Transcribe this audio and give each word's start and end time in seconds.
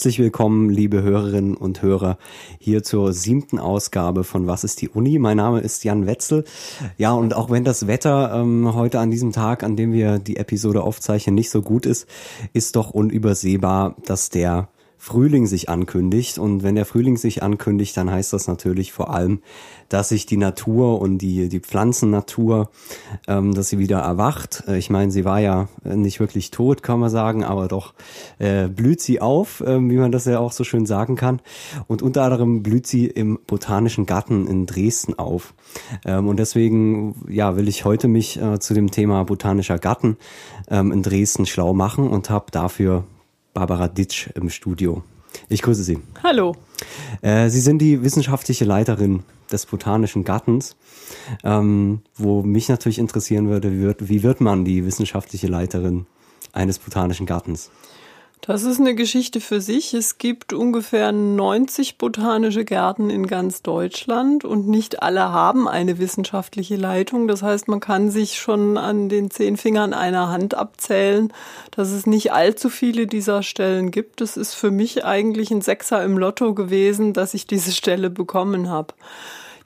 Herzlich 0.00 0.18
willkommen, 0.18 0.70
liebe 0.70 1.02
Hörerinnen 1.02 1.54
und 1.54 1.82
Hörer, 1.82 2.16
hier 2.58 2.82
zur 2.82 3.12
siebten 3.12 3.58
Ausgabe 3.58 4.24
von 4.24 4.46
Was 4.46 4.64
ist 4.64 4.80
die 4.80 4.88
Uni? 4.88 5.18
Mein 5.18 5.36
Name 5.36 5.60
ist 5.60 5.84
Jan 5.84 6.06
Wetzel. 6.06 6.44
Ja, 6.96 7.12
und 7.12 7.36
auch 7.36 7.50
wenn 7.50 7.64
das 7.64 7.86
Wetter 7.86 8.32
ähm, 8.34 8.74
heute 8.74 8.98
an 8.98 9.10
diesem 9.10 9.32
Tag, 9.32 9.62
an 9.62 9.76
dem 9.76 9.92
wir 9.92 10.18
die 10.18 10.38
Episode 10.38 10.84
aufzeichnen, 10.84 11.34
nicht 11.34 11.50
so 11.50 11.60
gut 11.60 11.84
ist, 11.84 12.06
ist 12.54 12.76
doch 12.76 12.92
unübersehbar, 12.92 13.94
dass 14.06 14.30
der 14.30 14.70
Frühling 15.02 15.46
sich 15.46 15.70
ankündigt. 15.70 16.36
Und 16.38 16.62
wenn 16.62 16.74
der 16.74 16.84
Frühling 16.84 17.16
sich 17.16 17.42
ankündigt, 17.42 17.96
dann 17.96 18.10
heißt 18.10 18.34
das 18.34 18.46
natürlich 18.48 18.92
vor 18.92 19.08
allem, 19.14 19.40
dass 19.88 20.10
sich 20.10 20.26
die 20.26 20.36
Natur 20.36 21.00
und 21.00 21.16
die, 21.18 21.48
die 21.48 21.60
Pflanzennatur, 21.60 22.68
ähm, 23.26 23.54
dass 23.54 23.70
sie 23.70 23.78
wieder 23.78 24.00
erwacht. 24.00 24.64
Äh, 24.68 24.76
ich 24.76 24.90
meine, 24.90 25.10
sie 25.10 25.24
war 25.24 25.40
ja 25.40 25.68
nicht 25.84 26.20
wirklich 26.20 26.50
tot, 26.50 26.82
kann 26.82 27.00
man 27.00 27.08
sagen, 27.08 27.44
aber 27.44 27.66
doch 27.66 27.94
äh, 28.38 28.68
blüht 28.68 29.00
sie 29.00 29.22
auf, 29.22 29.62
äh, 29.62 29.80
wie 29.80 29.96
man 29.96 30.12
das 30.12 30.26
ja 30.26 30.38
auch 30.38 30.52
so 30.52 30.64
schön 30.64 30.84
sagen 30.84 31.16
kann. 31.16 31.40
Und 31.86 32.02
unter 32.02 32.24
anderem 32.24 32.62
blüht 32.62 32.86
sie 32.86 33.06
im 33.06 33.38
Botanischen 33.46 34.04
Garten 34.04 34.46
in 34.46 34.66
Dresden 34.66 35.18
auf. 35.18 35.54
Ähm, 36.04 36.28
und 36.28 36.38
deswegen, 36.38 37.24
ja, 37.26 37.56
will 37.56 37.68
ich 37.68 37.86
heute 37.86 38.06
mich 38.06 38.38
äh, 38.38 38.58
zu 38.58 38.74
dem 38.74 38.90
Thema 38.90 39.24
Botanischer 39.24 39.78
Garten 39.78 40.18
ähm, 40.68 40.92
in 40.92 41.02
Dresden 41.02 41.46
schlau 41.46 41.72
machen 41.72 42.06
und 42.06 42.28
habe 42.28 42.50
dafür 42.50 43.04
Barbara 43.54 43.88
Ditsch 43.88 44.28
im 44.34 44.50
Studio. 44.50 45.02
Ich 45.48 45.62
grüße 45.62 45.82
Sie. 45.82 45.98
Hallo. 46.22 46.56
Äh, 47.22 47.48
Sie 47.50 47.60
sind 47.60 47.78
die 47.78 48.02
wissenschaftliche 48.02 48.64
Leiterin 48.64 49.22
des 49.50 49.66
Botanischen 49.66 50.24
Gartens. 50.24 50.76
Ähm, 51.44 52.02
wo 52.16 52.42
mich 52.42 52.68
natürlich 52.68 52.98
interessieren 52.98 53.48
würde, 53.48 53.72
wie 53.72 53.80
wird, 53.80 54.08
wie 54.08 54.22
wird 54.22 54.40
man 54.40 54.64
die 54.64 54.84
wissenschaftliche 54.84 55.48
Leiterin 55.48 56.06
eines 56.52 56.78
Botanischen 56.78 57.26
Gartens? 57.26 57.70
Das 58.42 58.62
ist 58.62 58.80
eine 58.80 58.94
Geschichte 58.94 59.38
für 59.38 59.60
sich. 59.60 59.92
Es 59.92 60.16
gibt 60.16 60.54
ungefähr 60.54 61.12
90 61.12 61.98
botanische 61.98 62.64
Gärten 62.64 63.10
in 63.10 63.26
ganz 63.26 63.60
Deutschland 63.60 64.46
und 64.46 64.66
nicht 64.66 65.02
alle 65.02 65.30
haben 65.30 65.68
eine 65.68 65.98
wissenschaftliche 65.98 66.76
Leitung. 66.76 67.28
Das 67.28 67.42
heißt, 67.42 67.68
man 67.68 67.80
kann 67.80 68.10
sich 68.10 68.38
schon 68.38 68.78
an 68.78 69.10
den 69.10 69.30
zehn 69.30 69.58
Fingern 69.58 69.92
einer 69.92 70.28
Hand 70.30 70.54
abzählen, 70.54 71.34
dass 71.70 71.90
es 71.90 72.06
nicht 72.06 72.32
allzu 72.32 72.70
viele 72.70 73.06
dieser 73.06 73.42
Stellen 73.42 73.90
gibt. 73.90 74.22
Es 74.22 74.38
ist 74.38 74.54
für 74.54 74.70
mich 74.70 75.04
eigentlich 75.04 75.50
ein 75.50 75.60
Sechser 75.60 76.02
im 76.02 76.16
Lotto 76.16 76.54
gewesen, 76.54 77.12
dass 77.12 77.34
ich 77.34 77.46
diese 77.46 77.72
Stelle 77.72 78.08
bekommen 78.08 78.70
habe. 78.70 78.94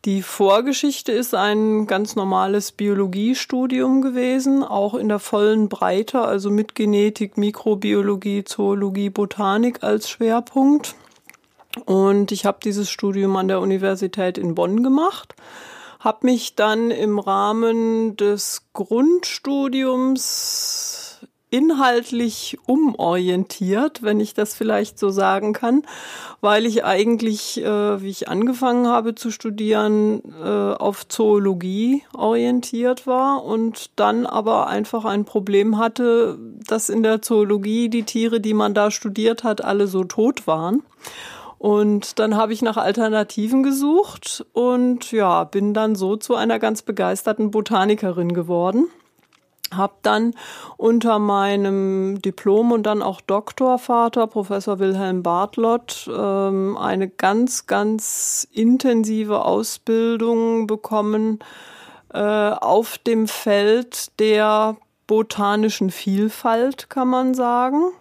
Die 0.04 0.20
Vorgeschichte 0.20 1.12
ist 1.12 1.34
ein 1.34 1.86
ganz 1.86 2.14
normales 2.14 2.72
Biologiestudium 2.72 4.02
gewesen, 4.02 4.62
auch 4.62 4.92
in 4.92 5.08
der 5.08 5.18
vollen 5.18 5.70
Breite, 5.70 6.20
also 6.20 6.50
mit 6.50 6.74
Genetik, 6.74 7.38
Mikrobiologie, 7.38 8.44
Zoologie, 8.44 9.08
Botanik 9.08 9.82
als 9.82 10.10
Schwerpunkt. 10.10 10.94
Und 11.86 12.32
ich 12.32 12.44
habe 12.44 12.58
dieses 12.62 12.90
Studium 12.90 13.34
an 13.36 13.48
der 13.48 13.60
Universität 13.60 14.36
in 14.36 14.54
Bonn 14.54 14.82
gemacht, 14.82 15.34
habe 16.00 16.26
mich 16.26 16.54
dann 16.54 16.90
im 16.90 17.18
Rahmen 17.18 18.14
des 18.18 18.66
Grundstudiums 18.74 21.03
inhaltlich 21.54 22.58
umorientiert, 22.66 24.02
wenn 24.02 24.18
ich 24.18 24.34
das 24.34 24.56
vielleicht 24.56 24.98
so 24.98 25.10
sagen 25.10 25.52
kann, 25.52 25.82
weil 26.40 26.66
ich 26.66 26.84
eigentlich, 26.84 27.62
äh, 27.62 28.02
wie 28.02 28.08
ich 28.08 28.28
angefangen 28.28 28.88
habe 28.88 29.14
zu 29.14 29.30
studieren, 29.30 30.20
äh, 30.42 30.48
auf 30.48 31.06
Zoologie 31.06 32.02
orientiert 32.12 33.06
war 33.06 33.44
und 33.44 33.90
dann 33.94 34.26
aber 34.26 34.66
einfach 34.66 35.04
ein 35.04 35.24
Problem 35.24 35.78
hatte, 35.78 36.40
dass 36.66 36.88
in 36.88 37.04
der 37.04 37.22
Zoologie 37.22 37.88
die 37.88 38.02
Tiere, 38.02 38.40
die 38.40 38.54
man 38.54 38.74
da 38.74 38.90
studiert 38.90 39.44
hat, 39.44 39.62
alle 39.62 39.86
so 39.86 40.02
tot 40.02 40.48
waren. 40.48 40.82
Und 41.58 42.18
dann 42.18 42.36
habe 42.36 42.52
ich 42.52 42.62
nach 42.62 42.78
Alternativen 42.78 43.62
gesucht 43.62 44.44
und 44.52 45.12
ja, 45.12 45.44
bin 45.44 45.72
dann 45.72 45.94
so 45.94 46.16
zu 46.16 46.34
einer 46.34 46.58
ganz 46.58 46.82
begeisterten 46.82 47.52
Botanikerin 47.52 48.34
geworden 48.34 48.88
habe 49.76 49.94
dann 50.02 50.34
unter 50.76 51.18
meinem 51.18 52.20
Diplom 52.22 52.72
und 52.72 52.84
dann 52.84 53.02
auch 53.02 53.20
Doktorvater, 53.20 54.26
Professor 54.26 54.78
Wilhelm 54.78 55.22
Bartlott, 55.22 56.10
ähm, 56.12 56.76
eine 56.76 57.08
ganz, 57.08 57.66
ganz 57.66 58.46
intensive 58.52 59.44
Ausbildung 59.44 60.66
bekommen 60.66 61.38
äh, 62.12 62.18
auf 62.18 62.98
dem 62.98 63.28
Feld 63.28 64.18
der 64.20 64.76
botanischen 65.06 65.90
Vielfalt, 65.90 66.88
kann 66.88 67.08
man 67.08 67.34
sagen. 67.34 67.92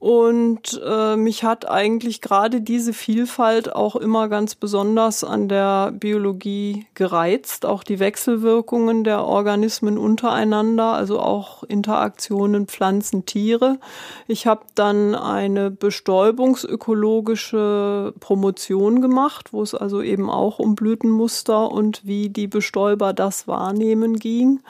Und 0.00 0.80
äh, 0.82 1.14
mich 1.16 1.44
hat 1.44 1.68
eigentlich 1.68 2.22
gerade 2.22 2.62
diese 2.62 2.94
Vielfalt 2.94 3.74
auch 3.74 3.96
immer 3.96 4.30
ganz 4.30 4.54
besonders 4.54 5.24
an 5.24 5.46
der 5.46 5.92
Biologie 5.92 6.86
gereizt, 6.94 7.66
auch 7.66 7.84
die 7.84 7.98
Wechselwirkungen 7.98 9.04
der 9.04 9.26
Organismen 9.26 9.98
untereinander, 9.98 10.94
also 10.94 11.20
auch 11.20 11.64
Interaktionen 11.64 12.66
Pflanzen, 12.66 13.26
Tiere. 13.26 13.78
Ich 14.26 14.46
habe 14.46 14.62
dann 14.74 15.14
eine 15.14 15.70
bestäubungsökologische 15.70 18.14
Promotion 18.20 19.02
gemacht, 19.02 19.52
wo 19.52 19.60
es 19.60 19.74
also 19.74 20.00
eben 20.00 20.30
auch 20.30 20.58
um 20.58 20.76
Blütenmuster 20.76 21.70
und 21.70 22.06
wie 22.06 22.30
die 22.30 22.46
Bestäuber 22.46 23.12
das 23.12 23.46
wahrnehmen 23.46 24.16
ging 24.16 24.60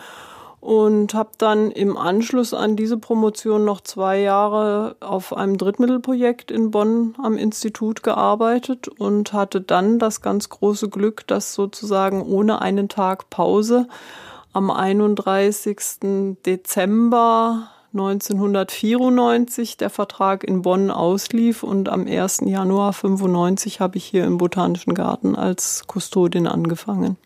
und 0.60 1.14
habe 1.14 1.30
dann 1.38 1.70
im 1.70 1.96
Anschluss 1.96 2.52
an 2.52 2.76
diese 2.76 2.98
Promotion 2.98 3.64
noch 3.64 3.80
zwei 3.80 4.20
Jahre 4.20 4.96
auf 5.00 5.34
einem 5.34 5.56
Drittmittelprojekt 5.56 6.50
in 6.50 6.70
Bonn 6.70 7.14
am 7.22 7.38
Institut 7.38 8.02
gearbeitet 8.02 8.88
und 8.88 9.32
hatte 9.32 9.62
dann 9.62 9.98
das 9.98 10.20
ganz 10.20 10.50
große 10.50 10.90
Glück, 10.90 11.26
dass 11.26 11.54
sozusagen 11.54 12.22
ohne 12.22 12.60
einen 12.60 12.88
Tag 12.88 13.30
Pause 13.30 13.88
am 14.52 14.70
31. 14.70 16.36
Dezember 16.44 17.70
1994 17.92 19.76
der 19.76 19.90
Vertrag 19.90 20.44
in 20.44 20.62
Bonn 20.62 20.92
auslief 20.92 21.64
und 21.64 21.88
am 21.88 22.06
1. 22.06 22.42
Januar 22.44 22.92
95 22.92 23.80
habe 23.80 23.96
ich 23.96 24.04
hier 24.04 24.24
im 24.24 24.38
Botanischen 24.38 24.94
Garten 24.94 25.34
als 25.34 25.88
Kustodin 25.88 26.46
angefangen. 26.46 27.16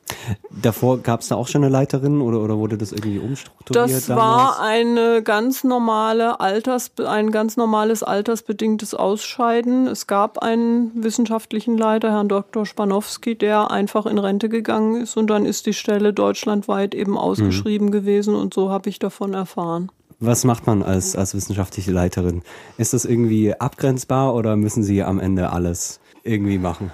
Davor 0.51 0.99
gab 0.99 1.21
es 1.21 1.29
da 1.29 1.37
auch 1.37 1.49
schon 1.49 1.65
eine 1.65 1.71
Leiterin 1.71 2.23
oder, 2.23 2.41
oder 2.41 2.57
wurde 2.57 2.79
das 2.79 2.93
irgendwie 2.93 3.19
umstrukturiert? 3.19 3.91
Das 3.91 4.07
damals? 4.07 4.27
war 4.27 4.61
eine 4.61 5.23
ganz 5.23 5.65
normale 5.65 6.41
Alters, 6.41 6.93
ein 7.05 7.31
ganz 7.31 7.59
normales 7.59 8.03
altersbedingtes 8.03 8.95
Ausscheiden. 8.95 9.87
Es 9.87 10.07
gab 10.07 10.39
einen 10.39 10.93
wissenschaftlichen 10.95 11.77
Leiter, 11.77 12.11
Herrn 12.11 12.29
Dr. 12.29 12.65
Spanowski, 12.65 13.37
der 13.37 13.71
einfach 13.71 14.07
in 14.07 14.19
Rente 14.19 14.49
gegangen 14.49 15.03
ist 15.03 15.19
und 15.19 15.29
dann 15.29 15.45
ist 15.45 15.67
die 15.67 15.75
Stelle 15.75 16.15
deutschlandweit 16.15 16.95
eben 16.95 17.19
ausgeschrieben 17.19 17.89
mhm. 17.89 17.93
gewesen 17.93 18.35
und 18.35 18.55
so 18.55 18.71
habe 18.71 18.89
ich 18.89 18.99
davon 18.99 19.35
erfahren. 19.35 19.91
Was 20.27 20.45
macht 20.45 20.67
man 20.67 20.83
als, 20.83 21.17
als 21.17 21.35
wissenschaftliche 21.35 21.91
Leiterin? 21.91 22.43
Ist 22.79 22.95
das 22.95 23.05
irgendwie 23.05 23.53
abgrenzbar 23.53 24.35
oder 24.35 24.57
müssen 24.57 24.83
Sie 24.83 25.03
am 25.03 25.21
Ende 25.21 25.51
alles 25.51 26.01
irgendwie 26.23 26.57
machen? 26.57 26.91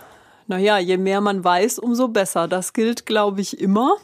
Naja, 0.49 0.79
je 0.79 0.97
mehr 0.97 1.21
man 1.21 1.45
weiß, 1.45 1.79
umso 1.79 2.09
besser. 2.09 2.49
Das 2.49 2.73
gilt, 2.73 3.07
glaube 3.07 3.41
ich, 3.41 3.61
immer. 3.61 3.95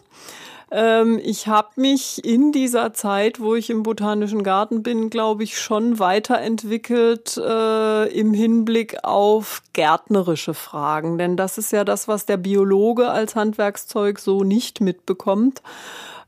Ähm, 0.70 1.20
ich 1.20 1.48
habe 1.48 1.70
mich 1.74 2.24
in 2.24 2.52
dieser 2.52 2.92
Zeit, 2.92 3.40
wo 3.40 3.56
ich 3.56 3.68
im 3.68 3.82
Botanischen 3.82 4.44
Garten 4.44 4.84
bin, 4.84 5.10
glaube 5.10 5.42
ich, 5.42 5.58
schon 5.58 5.98
weiterentwickelt 5.98 7.36
äh, 7.36 8.08
im 8.16 8.32
Hinblick 8.32 8.98
auf 9.02 9.62
gärtnerische 9.72 10.54
Fragen. 10.54 11.18
Denn 11.18 11.36
das 11.36 11.58
ist 11.58 11.72
ja 11.72 11.84
das, 11.84 12.06
was 12.06 12.26
der 12.26 12.36
Biologe 12.36 13.10
als 13.10 13.34
Handwerkszeug 13.34 14.20
so 14.20 14.44
nicht 14.44 14.80
mitbekommt. 14.80 15.62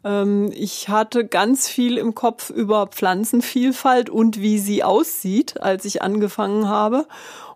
Ähm, 0.09 0.51
ich 0.55 0.89
hatte 0.89 1.27
ganz 1.27 1.69
viel 1.69 1.99
im 1.99 2.15
Kopf 2.15 2.49
über 2.51 2.87
Pflanzenvielfalt 2.87 4.09
und 4.09 4.41
wie 4.41 4.59
sie 4.59 4.83
aussieht, 4.83 5.61
als 5.61 5.85
ich 5.85 6.03
angefangen 6.03 6.67
habe. 6.67 7.07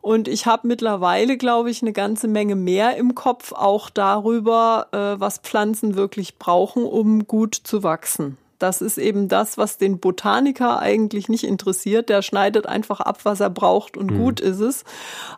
Und 0.03 0.29
ich 0.29 0.47
habe 0.47 0.69
mittlerweile, 0.69 1.37
glaube 1.37 1.71
ich, 1.71 1.81
eine 1.81 1.93
ganze 1.93 2.29
Menge 2.29 2.57
mehr 2.57 2.97
im 2.97 3.15
Kopf, 3.15 3.53
auch 3.53 3.89
darüber, 3.89 4.89
äh, 4.93 5.19
was 5.21 5.39
Pflanzen 5.39 5.95
wirklich 5.95 6.39
brauchen, 6.39 6.85
um 6.85 7.27
gut 7.27 7.55
zu 7.55 7.83
wachsen. 7.83 8.37
Das 8.63 8.81
ist 8.81 8.97
eben 8.97 9.27
das, 9.27 9.59
was 9.59 9.77
den 9.77 9.99
Botaniker 9.99 10.79
eigentlich 10.79 11.29
nicht 11.29 11.43
interessiert. 11.43 12.09
Der 12.09 12.23
schneidet 12.23 12.67
einfach 12.67 13.01
ab, 13.01 13.19
was 13.25 13.41
er 13.41 13.51
braucht 13.51 13.97
und 13.97 14.13
mhm. 14.13 14.19
gut 14.19 14.41
ist 14.41 14.61
es. 14.61 14.85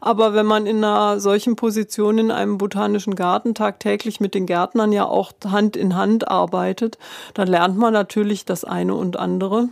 Aber 0.02 0.34
wenn 0.34 0.44
man 0.44 0.66
in 0.66 0.84
einer 0.84 1.18
solchen 1.20 1.56
Position 1.56 2.18
in 2.18 2.30
einem 2.30 2.58
botanischen 2.58 3.14
Garten 3.14 3.54
tagtäglich 3.54 4.20
mit 4.20 4.34
den 4.34 4.44
Gärtnern 4.44 4.92
ja 4.92 5.06
auch 5.06 5.32
Hand 5.46 5.74
in 5.74 5.96
Hand 5.96 6.28
arbeitet, 6.28 6.98
dann 7.32 7.48
lernt 7.48 7.78
man 7.78 7.94
natürlich 7.94 8.44
das 8.44 8.62
eine 8.62 8.94
und 8.94 9.18
andere. 9.18 9.68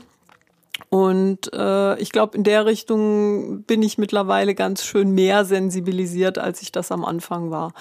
Und 0.93 1.51
äh, 1.55 1.99
ich 2.01 2.13
glaube, 2.13 2.37
in 2.37 2.45
der 2.45 2.67
Richtung 2.67 3.63
bin 3.63 3.83
ich 3.83 3.97
mittlerweile 3.97 4.55
ganz 4.55 4.85
schön 4.85 5.13
mehr 5.13 5.47
sensibilisiert, 5.47 6.37
als 6.37 6.61
ich 6.61 6.71
das 6.71 6.93
am 6.93 7.07
Anfang 7.07 7.51
war. 7.51 7.73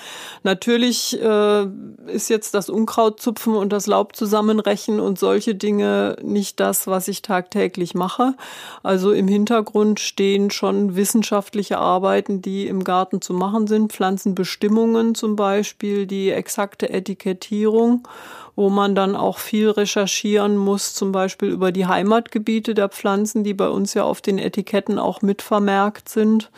Natürlich 0.44 1.22
äh, 1.22 1.68
ist 2.08 2.30
jetzt 2.30 2.54
das 2.54 2.70
Unkrautzupfen 2.70 3.54
und 3.54 3.74
das 3.74 3.86
Laub 3.86 4.16
zusammenrechen 4.16 5.02
und 5.02 5.20
solche 5.20 5.56
Dinge 5.56 6.16
nicht 6.24 6.62
das, 6.62 6.88
was 6.88 7.10
ich 7.10 7.22
tagtäglich 7.22 7.96
mache. 7.96 8.34
Also 8.82 9.12
im 9.12 9.28
Hintergrund 9.28 10.00
stehen 10.00 10.50
schon 10.50 10.96
wissenschaftliche 10.96 11.80
Arbeiten, 11.80 12.42
die 12.42 12.66
im 12.66 12.86
Garten 12.86 13.20
zu 13.20 13.34
machen 13.34 13.68
sind, 13.68 13.92
Pflanzenbestimmungen 13.92 15.16
zum 15.16 15.36
Beispiel, 15.36 16.08
die 16.08 16.32
exakte 16.32 16.90
Etikettierung 16.90 18.08
wo 18.56 18.70
man 18.70 18.96
dann 18.96 19.16
auch 19.16 19.38
viel 19.38 19.70
recherchieren 19.70 20.58
muss, 20.58 20.94
zum 20.94 21.12
Beispiel 21.12 21.50
über 21.50 21.72
die 21.72 21.86
Heimatgebiete 21.86 22.74
der 22.74 22.90
Pflanzen, 22.90 23.44
die 23.44 23.54
bei 23.54 23.70
uns 23.70 23.94
ja 23.94 24.04
auf 24.04 24.22
den 24.22 24.38
Etiketten 24.38 25.00
auch 25.00 25.22
mitvermerkt 25.22 26.10
sind. 26.10 26.50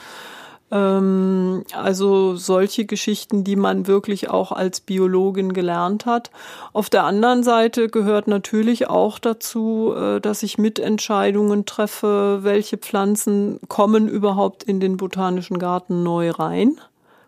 Ähm, 0.73 1.63
also 1.75 2.35
solche 2.35 2.85
Geschichten, 2.85 3.43
die 3.43 3.55
man 3.55 3.85
wirklich 3.85 4.31
auch 4.31 4.51
als 4.51 4.79
Biologin 4.81 5.53
gelernt 5.53 6.07
hat. 6.07 6.31
Auf 6.73 6.89
der 6.89 7.03
anderen 7.03 7.43
Seite 7.43 7.89
gehört 7.89 8.27
natürlich 8.27 8.89
auch 8.89 9.19
dazu, 9.19 9.93
äh, 9.95 10.19
dass 10.19 10.41
ich 10.41 10.57
Mitentscheidungen 10.57 11.65
treffe, 11.67 12.39
welche 12.41 12.77
Pflanzen 12.77 13.59
kommen 13.67 14.07
überhaupt 14.07 14.63
in 14.63 14.79
den 14.79 14.97
botanischen 14.97 15.59
Garten 15.59 16.01
neu 16.01 16.31
rein. 16.31 16.79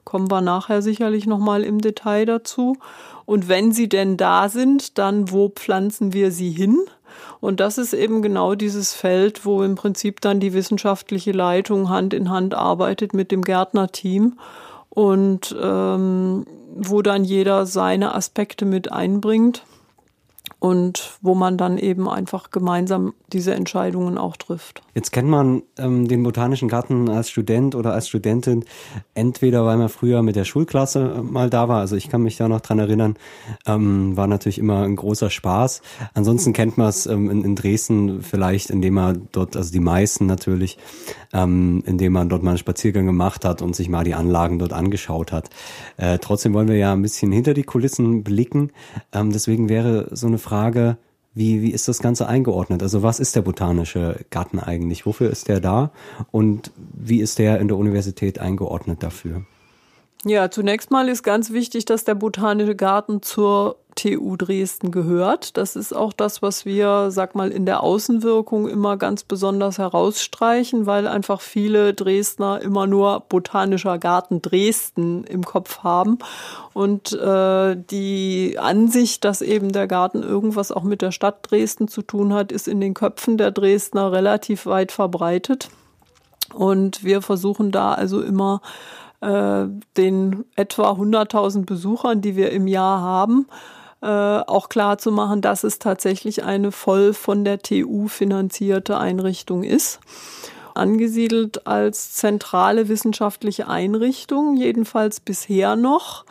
Kommen 0.06 0.30
wir 0.32 0.42
nachher 0.42 0.82
sicherlich 0.82 1.28
nochmal 1.28 1.64
im 1.64 1.82
Detail 1.82 2.26
dazu. 2.26 2.78
Und 3.26 3.50
wenn 3.50 3.72
sie 3.72 3.90
denn 3.90 4.18
da 4.18 4.50
sind, 4.50 4.98
dann 4.98 5.32
wo 5.32 5.50
pflanzen 5.50 6.14
wir 6.14 6.32
sie 6.32 6.52
hin? 6.52 6.78
Und 7.40 7.60
das 7.60 7.78
ist 7.78 7.94
eben 7.94 8.22
genau 8.22 8.56
dieses 8.56 8.94
Feld, 8.94 9.46
wo 9.46 9.64
im 9.64 9.76
Prinzip 9.76 10.22
dann 10.22 10.40
die 10.40 10.54
wissenschaftliche 10.54 11.32
Leitung 11.32 11.90
Hand 11.90 12.14
in 12.14 12.30
Hand 12.30 12.54
arbeitet 12.54 13.14
mit 13.14 13.32
dem 13.32 13.42
Gärtnerteam 13.42 14.38
und 14.90 15.56
ähm, 15.62 16.46
wo 16.76 17.02
dann 17.02 17.24
jeder 17.24 17.66
seine 17.66 18.16
Aspekte 18.16 18.66
mit 18.66 18.92
einbringt 18.92 19.64
und 20.66 21.20
wo 21.22 21.36
man 21.36 21.60
dann 21.60 21.78
eben 21.78 22.10
einfach 22.10 22.50
gemeinsam 22.50 23.14
diese 23.32 23.54
Entscheidungen 23.54 24.18
auch 24.18 24.36
trifft. 24.36 24.82
Jetzt 24.96 25.12
kennt 25.12 25.30
man 25.30 25.62
ähm, 25.78 26.08
den 26.08 26.24
Botanischen 26.24 26.70
Garten 26.70 27.08
als 27.08 27.30
Student 27.30 27.76
oder 27.76 27.94
als 27.94 28.08
Studentin 28.08 28.66
entweder, 29.14 29.64
weil 29.66 29.78
man 29.78 29.90
früher 29.90 30.24
mit 30.24 30.36
der 30.36 30.44
Schulklasse 30.44 31.18
äh, 31.18 31.22
mal 31.22 31.52
da 31.52 31.70
war, 31.70 31.82
also 31.82 31.96
ich 31.96 32.10
kann 32.10 32.24
mich 32.24 32.38
da 32.38 32.48
noch 32.48 32.62
dran 32.62 32.80
erinnern, 32.80 33.16
ähm, 33.68 34.18
war 34.18 34.26
natürlich 34.26 34.58
immer 34.58 34.82
ein 34.82 34.96
großer 34.96 35.30
Spaß. 35.30 35.84
Ansonsten 36.16 36.54
kennt 36.54 36.80
man 36.80 36.88
es 36.88 37.06
ähm, 37.06 37.30
in, 37.30 37.44
in, 37.44 37.56
Dresden 37.56 38.24
vielleicht, 38.24 38.72
indem 38.72 38.96
man 38.96 39.28
dort, 39.34 39.56
also 39.56 39.72
die 39.72 39.80
meisten 39.80 40.26
natürlich, 40.26 40.80
ähm, 41.32 41.84
indem 41.86 42.14
man 42.14 42.28
dort 42.28 42.42
mal 42.42 42.52
einen 42.52 42.58
Spaziergang 42.58 43.06
gemacht 43.06 43.46
hat 43.46 43.62
und 43.62 43.76
sich 43.76 43.88
mal 43.88 44.04
die 44.04 44.16
Anlagen 44.16 44.58
dort 44.58 44.74
angeschaut 44.74 45.32
hat. 45.32 45.52
Äh, 45.98 46.18
trotzdem 46.18 46.56
wollen 46.56 46.70
wir 46.70 46.78
ja 46.78 46.94
ein 46.94 47.04
bisschen 47.04 47.32
hinter 47.32 47.54
die 47.54 47.64
Kulissen 47.64 48.24
blicken. 48.24 48.72
Ähm, 49.14 49.32
deswegen 49.32 49.70
wäre 49.70 50.08
so 50.12 50.26
eine 50.26 50.40
Frage, 50.40 50.55
wie, 51.36 51.62
wie 51.62 51.72
ist 51.72 51.88
das 51.88 52.00
Ganze 52.00 52.28
eingeordnet? 52.28 52.82
Also 52.82 53.04
was 53.04 53.20
ist 53.20 53.36
der 53.36 53.42
botanische 53.42 54.26
Garten 54.30 54.58
eigentlich? 54.58 55.06
Wofür 55.06 55.30
ist 55.30 55.50
der 55.50 55.60
da? 55.60 55.92
Und 56.32 56.72
wie 56.94 57.20
ist 57.20 57.40
der 57.40 57.60
in 57.60 57.68
der 57.68 57.78
Universität 57.78 58.40
eingeordnet 58.40 59.04
dafür? 59.04 59.46
Ja, 60.28 60.50
zunächst 60.50 60.90
mal 60.90 61.08
ist 61.08 61.22
ganz 61.22 61.52
wichtig, 61.52 61.86
dass 61.86 62.04
der 62.04 62.16
Botanische 62.16 62.76
Garten 62.76 63.22
zur 63.22 63.76
TU 63.94 64.36
Dresden 64.36 64.90
gehört. 64.90 65.56
Das 65.56 65.76
ist 65.76 65.96
auch 65.96 66.14
das, 66.14 66.42
was 66.42 66.66
wir, 66.66 67.12
sag 67.12 67.36
mal, 67.36 67.52
in 67.52 67.68
der 67.68 67.84
Außenwirkung 67.84 68.68
immer 68.68 68.98
ganz 68.98 69.24
besonders 69.24 69.78
herausstreichen, 69.78 70.88
weil 70.88 71.08
einfach 71.08 71.42
viele 71.42 71.94
Dresdner 71.94 72.60
immer 72.60 72.88
nur 72.88 73.20
Botanischer 73.30 74.00
Garten 74.00 74.42
Dresden 74.42 75.26
im 75.26 75.46
Kopf 75.46 75.84
haben. 75.84 76.18
Und 76.74 77.14
äh, 77.14 77.78
die 77.78 78.58
Ansicht, 78.60 79.24
dass 79.26 79.44
eben 79.44 79.74
der 79.74 79.86
Garten 79.86 80.24
irgendwas 80.24 80.72
auch 80.72 80.84
mit 80.84 81.04
der 81.04 81.12
Stadt 81.12 81.52
Dresden 81.52 81.88
zu 81.88 82.02
tun 82.02 82.34
hat, 82.34 82.52
ist 82.52 82.68
in 82.68 82.82
den 82.82 82.96
Köpfen 82.96 83.38
der 83.38 83.52
Dresdner 83.52 84.12
relativ 84.12 84.66
weit 84.66 84.92
verbreitet. 84.92 85.70
Und 86.52 87.04
wir 87.04 87.22
versuchen 87.22 87.72
da 87.72 87.94
also 87.94 88.22
immer 88.22 88.62
äh, 89.26 89.68
den 89.98 90.46
etwa 90.56 90.92
100.000 90.92 91.66
Besuchern, 91.66 92.22
die 92.22 92.36
wir 92.36 92.52
im 92.52 92.68
Jahr 92.68 93.02
haben, 93.02 93.48
äh, 94.02 94.08
auch 94.08 94.70
klar 94.70 95.00
zu 95.00 95.12
machen, 95.12 95.42
dass 95.42 95.64
es 95.64 95.80
tatsächlich 95.80 96.44
eine 96.44 96.72
voll 96.72 97.14
von 97.14 97.44
der 97.44 97.60
TU 97.60 98.08
finanzierte 98.08 99.00
Einrichtung 99.00 99.64
ist. 99.64 100.00
Angesiedelt 100.76 101.66
als 101.66 102.14
zentrale 102.14 102.88
wissenschaftliche 102.88 103.68
Einrichtung, 103.68 104.58
jedenfalls 104.58 105.20
bisher 105.22 105.76
noch. 105.76 106.26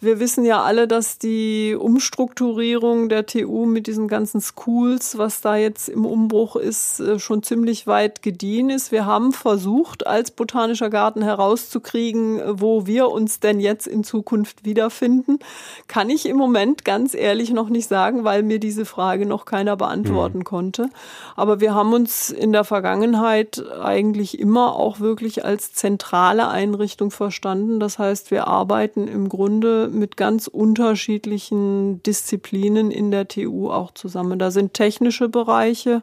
Wir 0.00 0.20
wissen 0.20 0.44
ja 0.44 0.62
alle, 0.62 0.86
dass 0.86 1.18
die 1.18 1.74
Umstrukturierung 1.74 3.08
der 3.08 3.26
TU 3.26 3.66
mit 3.66 3.88
diesen 3.88 4.06
ganzen 4.06 4.40
Schools, 4.40 5.18
was 5.18 5.40
da 5.40 5.56
jetzt 5.56 5.88
im 5.88 6.06
Umbruch 6.06 6.54
ist, 6.54 7.00
äh, 7.00 7.18
schon 7.18 7.42
ziemlich 7.42 7.88
weit 7.88 8.22
gediehen 8.22 8.70
ist. 8.70 8.92
Wir 8.92 9.06
haben 9.06 9.32
versucht, 9.32 10.06
als 10.06 10.30
Botanischer 10.30 10.88
Garten 10.88 11.20
herauszukriegen, 11.22 12.40
wo 12.60 12.86
wir 12.86 13.08
uns 13.08 13.40
denn 13.40 13.58
jetzt 13.58 13.88
in 13.88 14.04
Zukunft 14.04 14.64
wiederfinden. 14.64 15.40
Kann 15.88 16.10
ich 16.10 16.26
im 16.26 16.36
Moment 16.36 16.84
ganz 16.84 17.12
ehrlich 17.12 17.50
noch 17.50 17.68
nicht 17.68 17.88
sagen, 17.88 18.22
weil 18.22 18.44
mir 18.44 18.60
diese 18.60 18.84
Frage 18.84 19.26
noch 19.26 19.46
keiner 19.46 19.76
beantworten 19.76 20.38
mhm. 20.38 20.44
konnte. 20.44 20.90
Aber 21.34 21.58
wir 21.58 21.74
haben 21.74 21.92
uns 21.92 22.30
in 22.30 22.52
der 22.52 22.62
Vergangenheit 22.62 23.64
eigentlich 23.80 24.38
immer 24.38 24.76
auch 24.76 25.00
wirklich 25.00 25.44
als 25.44 25.72
zentrale 25.72 26.46
Einrichtung 26.46 27.10
verstanden. 27.10 27.80
Das 27.80 27.98
heißt, 27.98 28.30
wir 28.30 28.46
arbeiten 28.46 29.08
im 29.08 29.28
Grunde 29.28 29.87
mit 29.90 30.16
ganz 30.16 30.46
unterschiedlichen 30.46 32.02
Disziplinen 32.02 32.90
in 32.90 33.10
der 33.10 33.28
TU 33.28 33.70
auch 33.70 33.92
zusammen. 33.92 34.38
Da 34.38 34.50
sind 34.50 34.74
technische 34.74 35.28
Bereiche, 35.28 36.02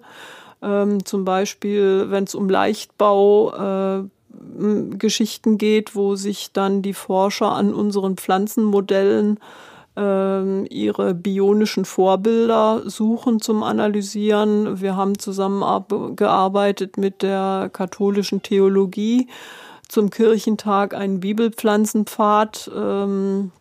ähm, 0.62 1.06
zum 1.06 1.26
Beispiel, 1.26 2.08
wenn 2.10 2.26
es 2.26 2.36
um 2.36 2.50
Leichtbau 2.50 4.02
äh, 4.02 4.10
geht, 5.58 5.96
wo 5.96 6.16
sich 6.16 6.52
dann 6.52 6.82
die 6.82 6.94
Forscher 6.94 7.52
an 7.52 7.74
unseren 7.74 8.18
Pflanzenmodellen 8.18 9.40
ähm, 9.96 10.66
ihre 10.70 11.14
bionischen 11.14 11.86
Vorbilder 11.86 12.82
suchen 12.86 13.40
zum 13.40 13.64
Analysieren. 13.64 14.82
Wir 14.82 14.96
haben 14.96 15.18
zusammengearbeitet 15.18 16.98
mit 16.98 17.22
der 17.22 17.70
katholischen 17.72 18.42
Theologie 18.42 19.30
zum 19.88 20.10
Kirchentag 20.10 20.94
einen 20.94 21.20
Bibelpflanzenpfad 21.20 22.72
ähm, 22.76 23.52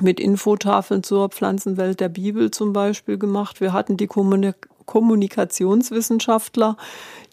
mit 0.00 0.18
Infotafeln 0.20 1.02
zur 1.02 1.28
Pflanzenwelt 1.28 2.00
der 2.00 2.08
Bibel 2.08 2.50
zum 2.50 2.72
Beispiel 2.72 3.18
gemacht. 3.18 3.60
Wir 3.60 3.72
hatten 3.72 3.96
die 3.96 4.08
Kommunikationswissenschaftler, 4.86 6.76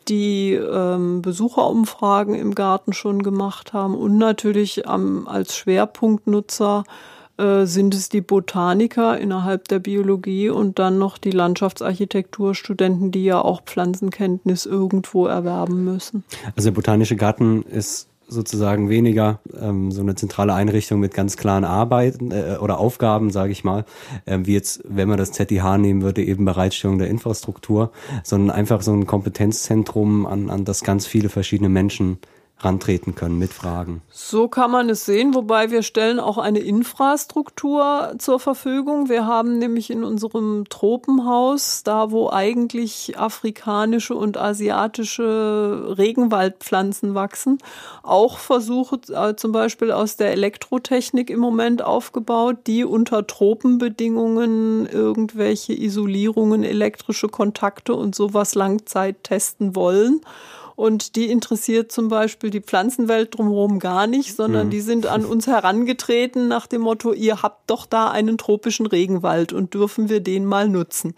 die 0.08 0.54
ähm, 0.54 1.22
Besucherumfragen 1.22 2.36
im 2.36 2.56
Garten 2.56 2.94
schon 2.94 3.24
gemacht 3.24 3.74
haben 3.74 3.96
und 3.96 4.18
natürlich 4.18 4.84
ähm, 4.88 5.28
als 5.28 5.56
Schwerpunktnutzer 5.56 6.84
äh, 7.38 7.66
sind 7.66 7.94
es 7.94 8.10
die 8.10 8.22
Botaniker 8.22 9.18
innerhalb 9.18 9.68
der 9.70 9.80
Biologie 9.80 10.50
und 10.50 10.80
dann 10.80 10.98
noch 10.98 11.18
die 11.18 11.32
Landschaftsarchitekturstudenten, 11.32 13.12
die 13.12 13.24
ja 13.24 13.42
auch 13.42 13.62
Pflanzenkenntnis 13.64 14.66
irgendwo 14.66 15.28
erwerben 15.28 15.86
müssen. 15.86 16.26
Also 16.56 16.70
der 16.70 16.76
Botanische 16.76 17.16
Garten 17.16 17.62
ist 17.64 18.10
sozusagen 18.30 18.90
weniger 18.90 19.40
ähm, 19.60 19.92
so 19.92 20.02
eine 20.02 20.16
zentrale 20.16 20.54
Einrichtung 20.54 21.00
mit 21.00 21.14
ganz 21.14 21.36
klaren 21.36 21.66
Arbeiten 21.66 22.32
äh, 22.32 22.58
oder 22.62 22.80
Aufgaben, 22.80 23.32
sage 23.32 23.52
ich 23.52 23.64
mal, 23.64 23.86
äh, 24.26 24.40
wie 24.44 24.54
jetzt, 24.54 24.82
wenn 24.88 25.10
man 25.10 25.18
das 25.18 25.32
ZIH 25.32 25.78
nehmen 25.78 26.02
würde, 26.02 26.24
eben 26.24 26.46
Bereitstellung 26.46 27.00
der 27.00 27.10
Infrastruktur, 27.10 27.92
sondern 28.24 28.56
einfach 28.56 28.82
so 28.82 28.94
ein 28.94 29.08
Kompetenzzentrum, 29.08 30.26
an, 30.26 30.50
an 30.50 30.64
das 30.64 30.84
ganz 30.84 31.08
viele 31.08 31.30
verschiedene 31.30 31.70
Menschen 31.70 32.20
rantreten 32.60 33.16
können 33.16 33.38
mit 33.38 33.54
Fragen. 33.54 34.02
So 34.12 34.48
kann 34.48 34.72
man 34.72 34.90
es 34.90 35.06
sehen, 35.06 35.34
wobei 35.34 35.72
wir 35.72 35.82
stellen 35.82 36.20
auch 36.20 36.38
eine 36.38 36.60
Infrastruktur 36.60 38.16
zur 38.18 38.40
Verfügung. 38.40 39.08
Wir 39.08 39.26
haben 39.26 39.60
nämlich 39.60 39.90
in 39.90 40.04
unserem 40.04 40.66
Tropenhaus, 40.70 41.84
da 41.84 42.12
wo 42.12 42.30
eigentlich 42.30 43.18
afrikanische 43.18 44.14
und 44.16 44.38
asiatische 44.38 45.96
Regenwaldpflanzen 45.98 47.16
wachsen, 47.16 47.60
auch 48.04 48.38
versucht, 48.38 49.10
äh, 49.10 49.36
zum 49.36 49.52
Beispiel 49.52 49.92
aus 49.92 50.18
der 50.18 50.32
Elektrotechnik 50.32 51.30
im 51.30 51.40
Moment 51.40 51.82
aufgebaut, 51.82 52.58
die 52.68 52.84
unter 52.84 53.26
Tropenbedingungen 53.26 54.86
irgendwelche 54.86 55.74
Isolierungen, 55.74 56.64
elektrische 56.64 57.30
Kontakte 57.30 57.94
und 57.94 58.16
sowas 58.16 58.56
Langzeit 58.56 59.24
testen 59.24 59.76
wollen. 59.76 60.22
Und 60.80 61.18
die 61.18 61.30
interessiert 61.30 61.92
zum 61.92 62.08
Beispiel 62.08 62.52
die 62.52 62.62
Pflanzenwelt 62.62 63.38
drumherum 63.38 63.80
gar 63.80 64.08
nicht, 64.08 64.34
sondern 64.34 64.68
mhm. 64.68 64.70
die 64.72 64.80
sind 64.80 65.08
an 65.08 65.26
uns 65.26 65.46
herangetreten 65.46 66.48
nach 66.48 66.68
dem 66.68 66.84
Motto, 66.84 67.12
ihr 67.12 67.42
habt 67.42 67.70
doch 67.70 67.86
da 67.86 68.10
einen 68.10 68.38
tropischen 68.38 68.86
Regenwald 68.86 69.52
und 69.52 69.74
dürfen 69.74 70.08
wir 70.08 70.22
den 70.22 70.46
mal 70.46 70.70
nutzen. 70.70 71.16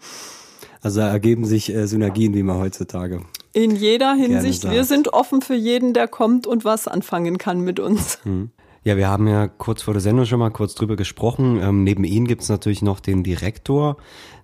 Also 0.80 1.00
ergeben 1.00 1.44
sich 1.44 1.72
äh, 1.72 1.86
Synergien, 1.86 2.34
wie 2.34 2.42
man 2.42 2.58
heutzutage 2.58 3.22
In 3.52 3.76
jeder 3.76 4.14
Hinsicht. 4.14 4.68
Wir 4.68 4.82
sind 4.82 5.12
offen 5.12 5.42
für 5.42 5.54
jeden, 5.54 5.92
der 5.92 6.08
kommt 6.08 6.48
und 6.48 6.64
was 6.64 6.88
anfangen 6.88 7.38
kann 7.38 7.60
mit 7.60 7.78
uns. 7.78 8.18
Hm. 8.24 8.50
Ja, 8.84 8.96
wir 8.96 9.08
haben 9.08 9.28
ja 9.28 9.46
kurz 9.46 9.82
vor 9.82 9.94
der 9.94 10.00
Sendung 10.00 10.26
schon 10.26 10.40
mal 10.40 10.50
kurz 10.50 10.74
drüber 10.74 10.96
gesprochen. 10.96 11.60
Ähm, 11.62 11.84
neben 11.84 12.02
Ihnen 12.02 12.26
gibt's 12.26 12.48
natürlich 12.48 12.82
noch 12.82 12.98
den 12.98 13.22
Direktor 13.22 13.96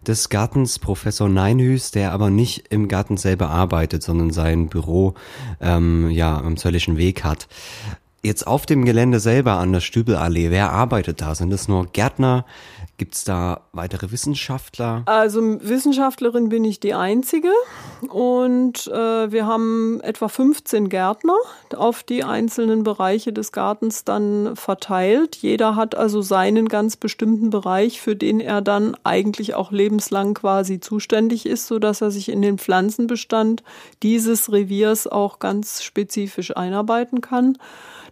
des 0.07 0.28
Gartens, 0.28 0.78
Professor 0.78 1.28
Neinhüß, 1.28 1.90
der 1.90 2.12
aber 2.12 2.30
nicht 2.30 2.68
im 2.68 2.87
Garten 2.87 3.16
selber 3.16 3.50
arbeitet, 3.50 4.04
sondern 4.04 4.30
sein 4.30 4.68
Büro 4.68 5.14
ähm, 5.61 6.09
ja 6.11 6.38
am 6.38 6.57
Zöllischen 6.57 6.97
Weg 6.97 7.25
hat. 7.25 7.49
Jetzt 8.23 8.47
auf 8.47 8.64
dem 8.64 8.85
Gelände 8.85 9.18
selber 9.18 9.54
an 9.54 9.73
der 9.73 9.80
Stübelallee, 9.80 10.50
wer 10.50 10.73
arbeitet 10.73 11.21
da? 11.21 11.35
Sind 11.35 11.50
das 11.50 11.66
nur 11.66 11.87
Gärtner? 11.87 12.45
Gibt 12.99 13.14
es 13.14 13.23
da 13.23 13.61
weitere 13.73 14.11
Wissenschaftler? 14.11 15.05
Also 15.07 15.40
Wissenschaftlerin 15.40 16.49
bin 16.49 16.64
ich 16.64 16.81
die 16.81 16.95
einzige 16.95 17.52
und 18.09 18.88
äh, 18.88 19.31
wir 19.31 19.47
haben 19.47 20.00
etwa 20.00 20.26
15 20.26 20.88
Gärtner 20.88 21.37
auf 21.76 22.02
die 22.02 22.25
einzelnen 22.25 22.83
Bereiche 22.83 23.33
des 23.33 23.52
Gartens 23.52 24.02
dann 24.02 24.57
verteilt. 24.57 25.37
Jeder 25.37 25.76
hat 25.76 25.95
also 25.95 26.23
seinen 26.23 26.69
ganz 26.69 26.97
bestimmten 26.97 27.50
Bereich, 27.50 28.00
für 28.00 28.17
den 28.17 28.40
er 28.40 28.62
dann 28.62 28.97
eigentlich 29.05 29.55
auch 29.55 29.71
lebenslang 29.71 30.35
quasi 30.35 30.81
zuständig 30.81 31.47
ist, 31.47 31.69
so 31.69 31.78
dass 31.78 32.00
er 32.00 32.11
sich 32.11 32.28
in 32.28 32.43
den 32.43 32.59
Pflanzenbestand 32.59 33.62
dieses 34.02 34.50
Reviers 34.50 35.07
auch 35.07 35.38
ganz 35.38 35.85
spezifisch 35.85 36.57
einarbeiten 36.57 37.21
kann. 37.21 37.59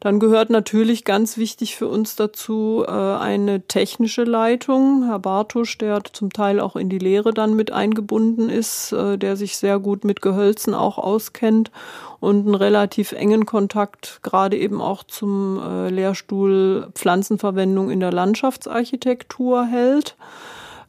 Dann 0.07 0.21
gehört 0.21 0.51
natürlich 0.51 1.05
ganz 1.05 1.37
wichtig 1.37 1.75
für 1.75 1.89
uns 1.89 2.15
dazu 2.15 2.85
äh, 2.87 2.93
eine 2.93 3.63
technische 3.63 4.23
Leitung. 4.23 5.07
Herr 5.07 5.19
Bartusch, 5.19 5.79
der 5.79 6.05
zum 6.05 6.33
Teil 6.33 6.61
auch 6.61 6.77
in 6.77 6.89
die 6.89 7.01
Lehre 7.01 7.35
dann 7.35 7.55
mit 7.55 7.73
eingebunden 7.73 8.49
ist, 8.49 8.93
äh, 8.93 9.19
der 9.19 9.35
sich 9.35 9.57
sehr 9.57 9.81
gut 9.81 10.05
mit 10.05 10.23
Gehölzen 10.23 10.75
auch 10.75 10.99
auskennt 10.99 11.73
und 12.21 12.47
einen 12.47 12.55
relativ 12.55 13.11
engen 13.11 13.47
Kontakt 13.47 14.21
gerade 14.23 14.57
eben 14.57 14.81
auch 14.81 15.03
zum 15.03 15.59
äh, 15.61 15.89
Lehrstuhl 15.89 16.87
Pflanzenverwendung 16.95 17.91
in 17.91 17.99
der 17.99 18.13
Landschaftsarchitektur 18.13 19.67
hält. 19.67 20.15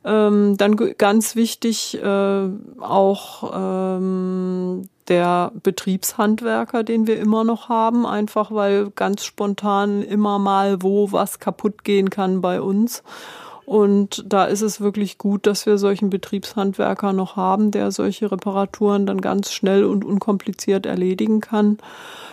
Ähm, 0.06 0.58
dann 0.58 0.77
ganz 0.98 1.36
wichtig 1.36 2.01
äh, 2.01 2.50
auch 2.80 3.51
ähm, 3.54 4.88
der 5.08 5.51
Betriebshandwerker, 5.63 6.84
den 6.84 7.08
wir 7.08 7.20
immer 7.20 7.44
noch 7.44 7.70
haben, 7.70 8.06
einfach 8.06 8.51
weil 8.51 8.89
ganz 8.92 9.24
spontan 9.24 10.01
immer 10.01 10.39
mal 10.39 10.82
wo 10.82 11.12
was 11.12 11.39
kaputt 11.39 11.84
gehen 11.84 12.10
kann 12.10 12.42
bei 12.42 12.62
uns. 12.62 13.04
Und 13.66 14.24
da 14.25 14.46
ist 14.46 14.62
es 14.62 14.80
wirklich 14.80 15.18
gut, 15.18 15.46
dass 15.46 15.66
wir 15.66 15.77
solchen 15.77 16.10
Betriebshandwerker 16.10 17.12
noch 17.12 17.36
haben, 17.36 17.72
der 17.72 17.92
solche 17.92 18.32
Reparaturen 18.32 19.06
dann 19.06 19.20
ganz 19.20 19.51
schnell 19.51 19.84
und 19.84 20.06
unkompliziert 20.06 20.86
erledigen 20.86 21.42
kann. 21.42 21.77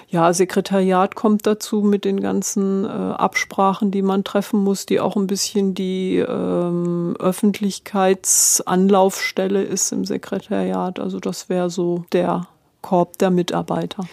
Ja, 0.08 0.32
Sekretariat 0.32 1.14
kommt 1.14 1.46
dazu 1.46 1.82
mit 1.82 2.04
den 2.04 2.18
ganzen 2.20 2.84
äh, 2.84 2.88
Absprachen, 2.88 3.90
die 3.90 4.02
man 4.02 4.24
treffen 4.24 4.62
muss, 4.62 4.84
die 4.86 5.00
auch 5.00 5.16
ein 5.16 5.26
bisschen 5.26 5.74
die 5.74 6.18
ähm, 6.18 7.16
Öffentlichkeitsanlaufstelle 7.18 9.62
ist 9.62 9.92
im 9.92 10.04
Sekretariat. 10.04 11.00
Also 11.00 11.20
das 11.20 11.48
wäre 11.48 11.70
so 11.70 12.04
der 12.12 12.48
Korb 12.82 13.16
der 13.18 13.30
Mitarbeiter. 13.30 14.04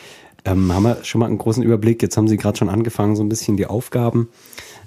Ähm, 0.44 0.74
haben 0.74 0.84
wir 0.84 1.04
schon 1.04 1.20
mal 1.20 1.28
einen 1.28 1.38
großen 1.38 1.62
Überblick? 1.62 2.02
Jetzt 2.02 2.18
haben 2.18 2.28
Sie 2.28 2.38
gerade 2.38 2.58
schon 2.58 2.70
angefangen, 2.70 3.16
so 3.16 3.24
ein 3.24 3.30
bisschen 3.30 3.58
die 3.58 3.68
Aufgaben 3.68 4.30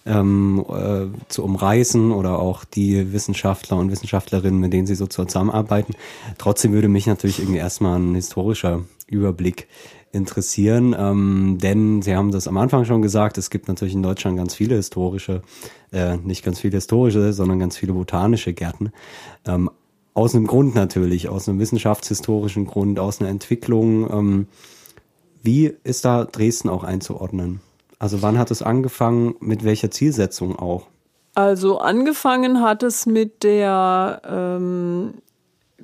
ähm, 0.07 0.65
äh, 0.69 1.07
zu 1.29 1.45
umreißen 1.45 2.13
oder 2.13 2.39
auch 2.39 2.65
die 2.65 3.13
Wissenschaftler 3.13 3.77
und 3.77 3.91
Wissenschaftlerinnen, 3.91 4.59
mit 4.59 4.73
denen 4.73 4.87
Sie 4.87 4.97
so 4.97 5.07
zusammenarbeiten. 5.07 5.95
Trotzdem 6.39 6.73
würde 6.73 6.89
mich 6.89 7.07
natürlich 7.07 7.39
irgendwie 7.39 7.59
erstmal 7.59 7.99
ein 7.99 8.15
historischer 8.15 8.83
Überblick 9.07 9.69
interessieren, 10.15 10.95
ähm, 10.99 11.59
denn 11.61 12.03
Sie 12.03 12.15
haben 12.15 12.31
das 12.31 12.49
am 12.49 12.57
Anfang 12.57 12.85
schon 12.85 13.03
gesagt, 13.03 13.37
es 13.39 13.51
gibt 13.51 13.69
natürlich 13.69 13.95
in 13.95 14.03
Deutschland 14.03 14.37
ganz 14.37 14.55
viele 14.55 14.77
historische, 14.77 15.43
äh, 15.93 16.17
nicht 16.17 16.45
ganz 16.45 16.61
viele 16.61 16.77
historische, 16.77 17.33
sondern 17.33 17.59
ganz 17.59 17.77
viele 17.77 17.93
botanische 17.93 18.53
Gärten. 18.53 18.93
Ähm, 19.47 19.71
aus 20.15 20.35
einem 20.35 20.47
Grund 20.47 20.75
natürlich, 20.75 21.29
aus 21.29 21.49
einem 21.49 21.59
wissenschaftshistorischen 21.59 22.67
Grund, 22.67 22.99
aus 22.99 23.21
einer 23.21 23.31
Entwicklung. 23.31 24.11
Ähm, 24.11 24.47
wie 25.43 25.75
ist 25.83 26.05
da 26.05 26.25
Dresden 26.25 26.69
auch 26.69 26.85
einzuordnen? 26.85 27.61
Also 27.99 28.23
wann 28.23 28.39
hat 28.39 28.51
es 28.51 28.63
angefangen, 28.63 29.35
mit 29.41 29.65
welcher 29.65 29.91
Zielsetzung 29.91 30.57
auch? 30.57 30.87
Also 31.35 31.79
angefangen 31.79 32.63
hat 32.63 32.83
es 32.83 33.07
mit 33.07 33.43
der 33.43 34.23
ähm, 34.25 35.15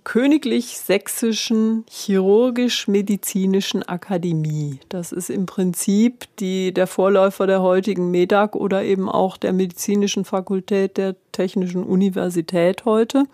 Königlich 0.04 0.78
Sächsischen 0.78 1.84
Chirurgisch-Medizinischen 1.90 3.82
Akademie. 3.82 4.78
Das 4.88 5.10
ist 5.10 5.30
im 5.30 5.46
Prinzip 5.46 6.24
die, 6.38 6.72
der 6.72 6.86
Vorläufer 6.86 7.46
der 7.48 7.60
heutigen 7.60 8.10
MEDAG 8.10 8.54
oder 8.54 8.84
eben 8.84 9.08
auch 9.08 9.36
der 9.36 9.52
Medizinischen 9.52 10.24
Fakultät 10.24 10.96
der 10.96 11.16
Technischen 11.32 11.82
Universität 11.82 12.84
heute. 12.84 13.24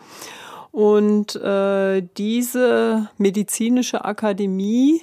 Und 0.73 1.37
äh, 1.37 2.03
diese 2.17 3.11
medizinische 3.19 4.05
Akademie 4.05 5.03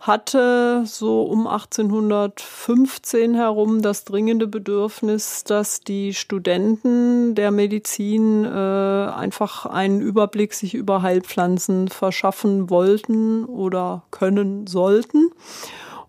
hatte 0.00 0.84
so 0.86 1.22
um 1.22 1.48
1815 1.48 3.34
herum 3.34 3.82
das 3.82 4.04
dringende 4.04 4.46
Bedürfnis, 4.46 5.42
dass 5.42 5.80
die 5.80 6.14
Studenten 6.14 7.34
der 7.34 7.50
Medizin 7.50 8.44
äh, 8.44 8.48
einfach 8.48 9.66
einen 9.66 10.00
Überblick 10.00 10.54
sich 10.54 10.74
über 10.74 11.02
Heilpflanzen 11.02 11.88
verschaffen 11.88 12.70
wollten 12.70 13.44
oder 13.44 14.04
können 14.12 14.68
sollten. 14.68 15.30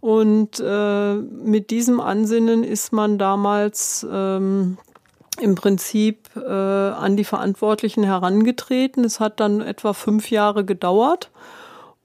Und 0.02 0.62
äh, 0.64 1.16
mit 1.16 1.72
diesem 1.72 2.00
Ansinnen 2.00 2.64
ist 2.64 2.94
man 2.94 3.18
damals 3.18 4.06
ähm, 4.10 4.78
im 5.42 5.56
Prinzip 5.56 6.30
äh, 6.36 6.50
an 6.50 7.18
die 7.18 7.24
Verantwortlichen 7.24 8.04
herangetreten. 8.04 9.04
Es 9.04 9.20
hat 9.20 9.40
dann 9.40 9.62
etwa 9.62 9.94
fünf 9.94 10.32
Jahre 10.32 10.64
gedauert. 10.64 11.32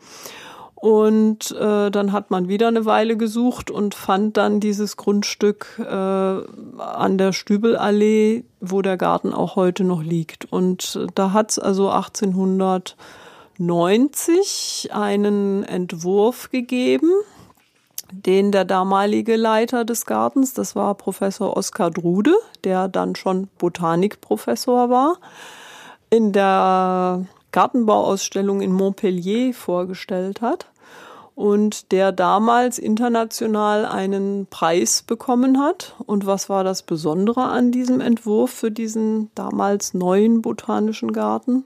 Und 0.76 1.52
äh, 1.52 1.90
dann 1.90 2.12
hat 2.12 2.30
man 2.30 2.48
wieder 2.48 2.68
eine 2.68 2.84
Weile 2.84 3.16
gesucht 3.16 3.70
und 3.70 3.94
fand 3.94 4.36
dann 4.36 4.60
dieses 4.60 4.98
Grundstück 4.98 5.80
äh, 5.80 5.84
an 5.84 7.18
der 7.18 7.32
Stübelallee, 7.32 8.44
wo 8.60 8.82
der 8.82 8.98
Garten 8.98 9.32
auch 9.32 9.56
heute 9.56 9.84
noch 9.84 10.02
liegt. 10.02 10.44
Und 10.52 11.08
da 11.14 11.32
hat 11.32 11.50
es 11.50 11.58
also 11.58 11.88
1800 11.90 12.94
1990 13.58 14.90
einen 14.92 15.64
Entwurf 15.64 16.50
gegeben, 16.50 17.10
den 18.12 18.52
der 18.52 18.64
damalige 18.64 19.36
Leiter 19.36 19.84
des 19.84 20.04
Gartens, 20.06 20.52
das 20.54 20.76
war 20.76 20.94
Professor 20.94 21.56
Oskar 21.56 21.90
Drude, 21.90 22.34
der 22.64 22.88
dann 22.88 23.16
schon 23.16 23.48
Botanikprofessor 23.58 24.90
war, 24.90 25.16
in 26.10 26.32
der 26.32 27.26
Gartenbauausstellung 27.52 28.60
in 28.60 28.72
Montpellier 28.72 29.54
vorgestellt 29.54 30.42
hat 30.42 30.66
und 31.34 31.92
der 31.92 32.12
damals 32.12 32.78
international 32.78 33.84
einen 33.84 34.46
Preis 34.46 35.02
bekommen 35.02 35.60
hat. 35.60 35.94
Und 36.06 36.26
was 36.26 36.48
war 36.48 36.64
das 36.64 36.82
Besondere 36.82 37.44
an 37.44 37.72
diesem 37.72 38.00
Entwurf 38.00 38.50
für 38.50 38.70
diesen 38.70 39.30
damals 39.34 39.94
neuen 39.94 40.42
botanischen 40.42 41.12
Garten? 41.12 41.64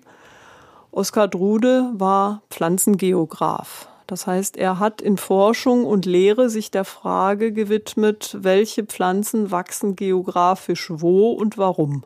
Oskar 0.93 1.29
Drude 1.29 1.91
war 1.95 2.43
Pflanzengeograf. 2.51 3.89
Das 4.09 4.27
heißt, 4.27 4.57
er 4.57 4.81
hat 4.81 5.01
in 5.01 5.17
Forschung 5.17 5.85
und 5.85 6.05
Lehre 6.05 6.51
sich 6.51 6.73
der 6.73 6.85
Frage 6.85 7.53
gewidmet, 7.53 8.37
welche 8.41 8.85
Pflanzen 8.85 9.53
wachsen 9.53 9.95
geografisch 9.95 10.91
wo 10.93 11.31
und 11.31 11.59
warum. 11.59 12.03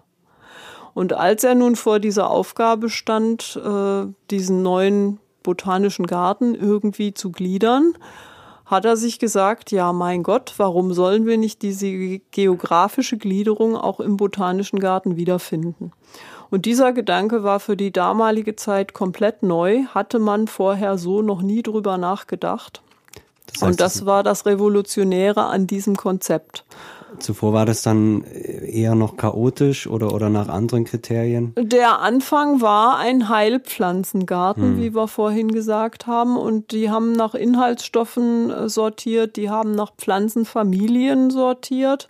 Und 0.93 1.15
als 1.15 1.45
er 1.45 1.55
nun 1.55 1.77
vor 1.77 1.99
dieser 1.99 2.31
Aufgabe 2.31 2.91
stand, 2.91 3.57
äh, 3.57 4.07
diesen 4.31 4.63
neuen 4.63 5.19
botanischen 5.43 6.07
Garten 6.07 6.55
irgendwie 6.55 7.15
zu 7.15 7.33
gliedern, 7.33 7.95
hat 8.67 8.85
er 8.85 8.97
sich 8.97 9.19
gesagt, 9.19 9.71
ja, 9.73 9.93
mein 9.93 10.23
Gott, 10.23 10.55
warum 10.59 10.93
sollen 10.93 11.27
wir 11.27 11.39
nicht 11.39 11.63
diese 11.63 12.21
geografische 12.31 13.17
Gliederung 13.17 13.77
auch 13.77 14.01
im 14.01 14.17
botanischen 14.17 14.79
Garten 14.79 15.17
wiederfinden? 15.17 15.93
Und 16.55 16.67
dieser 16.67 16.93
Gedanke 16.93 17.43
war 17.43 17.59
für 17.59 17.77
die 17.77 17.91
damalige 17.91 18.55
Zeit 18.55 18.95
komplett 18.95 19.43
neu, 19.43 19.87
hatte 19.87 20.21
man 20.21 20.47
vorher 20.47 20.99
so 20.99 21.21
noch 21.21 21.43
nie 21.43 21.65
drüber 21.65 21.99
nachgedacht. 21.99 22.81
Das 23.47 23.55
heißt, 23.55 23.63
und 23.65 23.81
das 23.81 24.07
war 24.07 24.23
das 24.23 24.47
Revolutionäre 24.47 25.47
an 25.47 25.67
diesem 25.67 25.97
Konzept. 25.97 26.65
Zuvor 27.19 27.53
war 27.53 27.67
das 27.67 27.83
dann 27.83 28.23
eher 28.25 28.95
noch 28.95 29.17
chaotisch 29.17 29.87
oder, 29.87 30.13
oder 30.13 30.31
nach 30.31 30.49
anderen 30.49 30.85
Kriterien? 30.85 31.55
Der 31.59 32.01
Anfang 32.01 32.61
war 32.61 32.99
ein 32.99 33.29
Heilpflanzengarten, 33.29 34.77
hm. 34.77 34.81
wie 34.81 34.95
wir 34.95 35.09
vorhin 35.09 35.53
gesagt 35.53 36.07
haben. 36.07 36.37
Und 36.37 36.73
die 36.73 36.91
haben 36.91 37.13
nach 37.13 37.35
Inhaltsstoffen 37.35 38.51
äh, 38.51 38.69
sortiert, 38.69 39.37
die 39.37 39.51
haben 39.51 39.73
nach 39.73 39.93
Pflanzenfamilien 39.97 41.31
sortiert, 41.31 42.09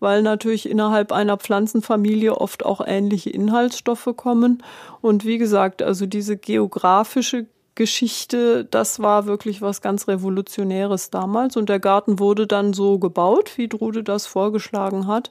weil 0.00 0.22
natürlich 0.22 0.68
innerhalb 0.68 1.12
einer 1.12 1.36
Pflanzenfamilie 1.36 2.36
oft 2.36 2.64
auch 2.64 2.80
ähnliche 2.86 3.30
Inhaltsstoffe 3.30 4.10
kommen. 4.16 4.62
Und 5.00 5.24
wie 5.24 5.38
gesagt, 5.38 5.82
also 5.82 6.06
diese 6.06 6.36
geografische 6.36 7.46
Geschichte, 7.74 8.64
das 8.64 9.00
war 9.00 9.26
wirklich 9.26 9.62
was 9.62 9.80
ganz 9.80 10.08
Revolutionäres 10.08 11.10
damals. 11.10 11.56
Und 11.56 11.68
der 11.68 11.80
Garten 11.80 12.18
wurde 12.18 12.46
dann 12.46 12.72
so 12.72 12.98
gebaut, 12.98 13.52
wie 13.56 13.68
Drude 13.68 14.02
das 14.02 14.26
vorgeschlagen 14.26 15.06
hat. 15.06 15.30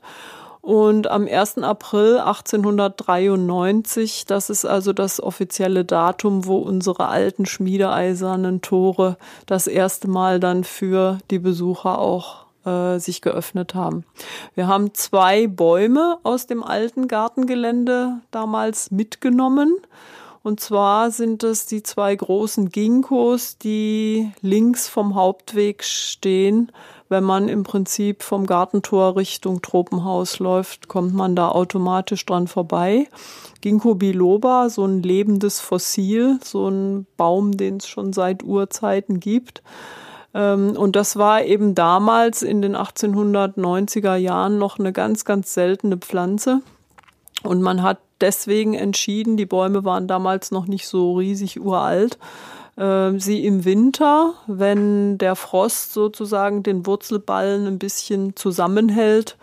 Und 0.64 1.08
am 1.08 1.28
1. 1.28 1.58
April 1.58 2.20
1893, 2.20 4.26
das 4.26 4.50
ist 4.50 4.64
also 4.64 4.94
das 4.94 5.22
offizielle 5.22 5.84
Datum, 5.84 6.46
wo 6.46 6.60
unsere 6.60 7.10
alten 7.10 7.46
schmiedeeisernen 7.46 8.62
Tore 8.62 9.18
das 9.46 9.68
erste 9.68 10.08
Mal 10.08 10.40
dann 10.40 10.64
für 10.64 11.18
die 11.32 11.40
Besucher 11.40 12.00
auch 12.00 12.46
äh, 12.66 12.98
sich 12.98 13.22
geöffnet 13.22 13.76
haben. 13.76 14.06
Wir 14.56 14.68
haben 14.68 14.94
zwei 14.94 15.48
Bäume 15.48 16.18
aus 16.24 16.48
dem 16.48 16.64
alten 16.64 17.10
Gartengelände 17.10 18.22
damals 18.32 18.90
mitgenommen. 18.90 19.76
Und 20.44 20.60
zwar 20.60 21.10
sind 21.10 21.42
es 21.44 21.66
die 21.66 21.84
zwei 21.84 22.14
großen 22.14 22.68
Ginkgos, 22.70 23.58
die 23.58 24.30
links 24.42 24.90
vom 24.90 25.16
Hauptweg 25.16 25.86
stehen. 25.86 26.70
Wenn 27.08 27.24
man 27.24 27.48
im 27.48 27.64
Prinzip 27.64 28.24
vom 28.24 28.46
Gartentor 28.46 29.16
Richtung 29.16 29.62
Tropenhaus 29.62 30.40
läuft, 30.40 30.90
kommt 30.90 31.14
man 31.14 31.38
da 31.38 31.48
automatisch 31.48 32.26
dran 32.26 32.48
vorbei. 32.48 33.08
Ginkgo 33.62 33.96
biloba, 33.96 34.70
so 34.70 34.84
ein 34.84 35.02
lebendes 35.02 35.62
Fossil, 35.62 36.40
so 36.44 36.68
ein 36.68 37.08
Baum, 37.16 37.56
den 37.56 37.78
es 37.78 37.88
schon 37.88 38.12
seit 38.12 38.44
Urzeiten 38.44 39.22
gibt. 39.22 39.64
Ähm, 40.34 40.76
und 40.76 40.98
das 40.98 41.16
war 41.16 41.44
eben 41.44 41.74
damals 41.74 42.42
in 42.42 42.62
den 42.62 42.76
1890er 42.76 44.16
Jahren 44.16 44.58
noch 44.58 44.78
eine 44.78 44.92
ganz, 44.92 45.24
ganz 45.24 45.54
seltene 45.54 45.96
Pflanze. 45.96 46.60
Und 47.44 47.62
man 47.62 47.82
hat 47.82 48.00
deswegen 48.24 48.74
entschieden, 48.74 49.38
die 49.38 49.46
Bäume 49.46 49.84
waren 49.84 50.08
damals 50.08 50.50
noch 50.50 50.66
nicht 50.66 50.88
so 50.88 51.18
riesig 51.18 51.60
uralt, 51.60 52.18
äh, 52.78 53.12
sie 53.20 53.46
im 53.46 53.66
Winter, 53.66 54.34
wenn 54.48 55.18
der 55.18 55.36
Frost 55.36 55.94
sozusagen 55.94 56.64
den 56.64 56.86
Wurzelballen 56.86 57.68
ein 57.68 57.80
bisschen 57.80 58.36
zusammenhält, 58.36 59.38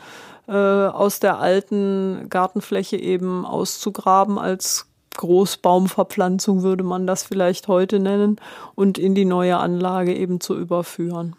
äh, 0.49 0.53
aus 0.53 1.21
der 1.21 1.39
alten 1.39 2.27
Gartenfläche 2.31 2.97
eben 2.97 3.45
auszugraben 3.45 4.39
als 4.39 4.87
Großbaumverpflanzung 5.17 6.63
würde 6.63 6.83
man 6.83 7.07
das 7.07 7.25
vielleicht 7.25 7.69
heute 7.69 7.99
nennen 7.99 8.37
und 8.75 8.97
in 8.97 9.15
die 9.15 9.27
neue 9.27 9.59
Anlage 9.59 10.15
eben 10.15 10.41
zu 10.41 10.57
überführen. 10.57 11.37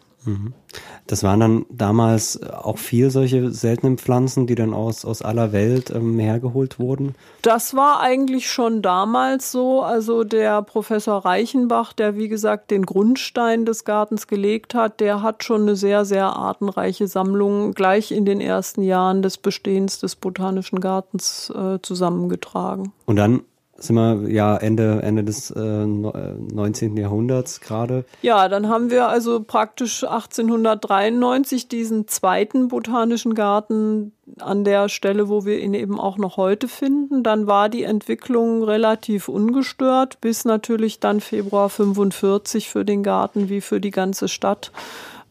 Das 1.06 1.22
waren 1.22 1.40
dann 1.40 1.66
damals 1.68 2.42
auch 2.42 2.78
viel 2.78 3.10
solche 3.10 3.50
seltenen 3.50 3.98
Pflanzen, 3.98 4.46
die 4.46 4.54
dann 4.54 4.72
aus, 4.72 5.04
aus 5.04 5.20
aller 5.20 5.52
Welt 5.52 5.90
ähm, 5.90 6.18
hergeholt 6.18 6.78
wurden? 6.78 7.14
Das 7.42 7.74
war 7.74 8.00
eigentlich 8.00 8.50
schon 8.50 8.82
damals 8.82 9.50
so. 9.50 9.82
Also 9.82 10.24
der 10.24 10.62
Professor 10.62 11.24
Reichenbach, 11.24 11.92
der 11.92 12.16
wie 12.16 12.28
gesagt 12.28 12.70
den 12.70 12.86
Grundstein 12.86 13.64
des 13.64 13.84
Gartens 13.84 14.26
gelegt 14.26 14.74
hat, 14.74 15.00
der 15.00 15.22
hat 15.22 15.44
schon 15.44 15.62
eine 15.62 15.76
sehr, 15.76 16.04
sehr 16.04 16.26
artenreiche 16.26 17.08
Sammlung 17.08 17.72
gleich 17.72 18.12
in 18.12 18.24
den 18.24 18.40
ersten 18.40 18.82
Jahren 18.82 19.22
des 19.22 19.38
Bestehens 19.38 19.98
des 19.98 20.16
Botanischen 20.16 20.80
Gartens 20.80 21.50
äh, 21.50 21.80
zusammengetragen. 21.82 22.92
Und 23.06 23.16
dann 23.16 23.42
sind 23.82 23.96
wir 23.96 24.30
ja 24.30 24.56
Ende, 24.56 25.00
Ende 25.02 25.24
des 25.24 25.50
äh, 25.50 25.60
19. 25.60 26.96
Jahrhunderts 26.96 27.60
gerade. 27.60 28.04
Ja, 28.22 28.48
dann 28.48 28.68
haben 28.68 28.90
wir 28.90 29.08
also 29.08 29.42
praktisch 29.42 30.04
1893 30.04 31.68
diesen 31.68 32.08
zweiten 32.08 32.68
botanischen 32.68 33.34
Garten 33.34 34.12
an 34.38 34.64
der 34.64 34.88
Stelle, 34.88 35.28
wo 35.28 35.44
wir 35.44 35.60
ihn 35.60 35.74
eben 35.74 35.98
auch 35.98 36.16
noch 36.16 36.36
heute 36.36 36.68
finden. 36.68 37.22
Dann 37.22 37.46
war 37.46 37.68
die 37.68 37.82
Entwicklung 37.82 38.62
relativ 38.62 39.28
ungestört, 39.28 40.20
bis 40.20 40.44
natürlich 40.44 41.00
dann 41.00 41.20
Februar 41.20 41.68
45 41.68 42.68
für 42.68 42.84
den 42.84 43.02
Garten 43.02 43.48
wie 43.48 43.60
für 43.60 43.80
die 43.80 43.90
ganze 43.90 44.28
Stadt 44.28 44.72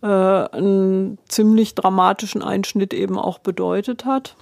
äh, 0.02 0.08
einen 0.08 1.18
ziemlich 1.28 1.76
dramatischen 1.76 2.44
Einschnitt 2.44 2.94
eben 2.94 3.18
auch 3.18 3.40
bedeutet 3.40 4.06
hat. 4.06 4.36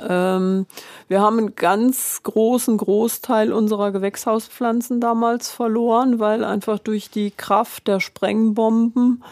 Ähm, 0.00 0.66
wir 1.08 1.20
haben 1.20 1.38
einen 1.38 1.54
ganz 1.54 2.22
großen 2.22 2.76
Großteil 2.76 3.52
unserer 3.52 3.92
Gewächshauspflanzen 3.92 5.00
damals 5.00 5.50
verloren, 5.50 6.18
weil 6.18 6.44
einfach 6.44 6.78
durch 6.78 7.10
die 7.10 7.30
Kraft 7.30 7.88
der 7.88 8.00
Sprengbomben 8.00 9.22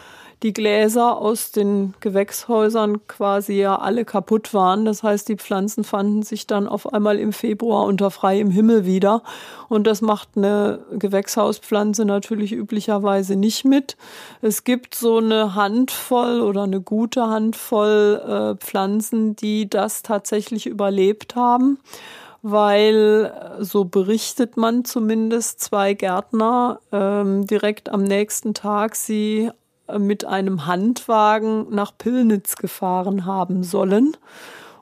die 0.43 0.53
Gläser 0.53 1.17
aus 1.19 1.53
den 1.53 1.95
Gewächshäusern 2.01 3.07
quasi 3.07 3.55
ja 3.55 3.79
alle 3.79 4.05
kaputt 4.05 4.53
waren. 4.55 4.85
Das 4.85 5.03
heißt, 5.03 5.29
die 5.29 5.37
Pflanzen 5.37 5.85
fanden 5.85 6.23
sich 6.23 6.47
dann 6.47 6.67
auf 6.67 6.93
einmal 6.93 7.19
im 7.19 7.33
Februar 7.33 7.85
unter 7.85 8.11
freiem 8.11 8.51
Himmel 8.51 8.85
wieder. 8.85 9.23
Und 9.69 9.87
das 9.87 10.01
macht 10.01 10.31
eine 10.37 10.81
Gewächshauspflanze 10.93 12.05
natürlich 12.05 12.53
üblicherweise 12.53 13.37
nicht 13.37 13.65
mit. 13.65 13.97
Es 14.41 14.65
gibt 14.65 14.95
so 14.95 15.19
eine 15.19 15.55
Handvoll 15.55 16.41
oder 16.41 16.65
eine 16.65 16.81
gute 16.81 17.29
Handvoll 17.29 18.21
äh, 18.27 18.65
Pflanzen, 18.65 19.37
die 19.37 19.71
das 19.71 20.03
tatsächlich 20.03 20.67
überlebt 20.67 21.37
haben 21.37 21.79
weil, 22.45 23.33
so 23.61 23.85
berichtet 23.85 24.57
man 24.57 24.85
zumindest, 24.85 25.61
zwei 25.61 25.95
Gärtner 25.95 26.81
ähm, 26.91 27.47
direkt 27.47 27.89
am 27.89 28.03
nächsten 28.03 28.53
Tag 28.53 28.97
sie 28.97 29.53
mit 29.99 30.25
einem 30.25 30.67
Handwagen 30.67 31.67
nach 31.71 31.93
Pillnitz 31.97 32.57
gefahren 32.57 33.27
haben 33.27 33.63
sollen. 33.63 34.17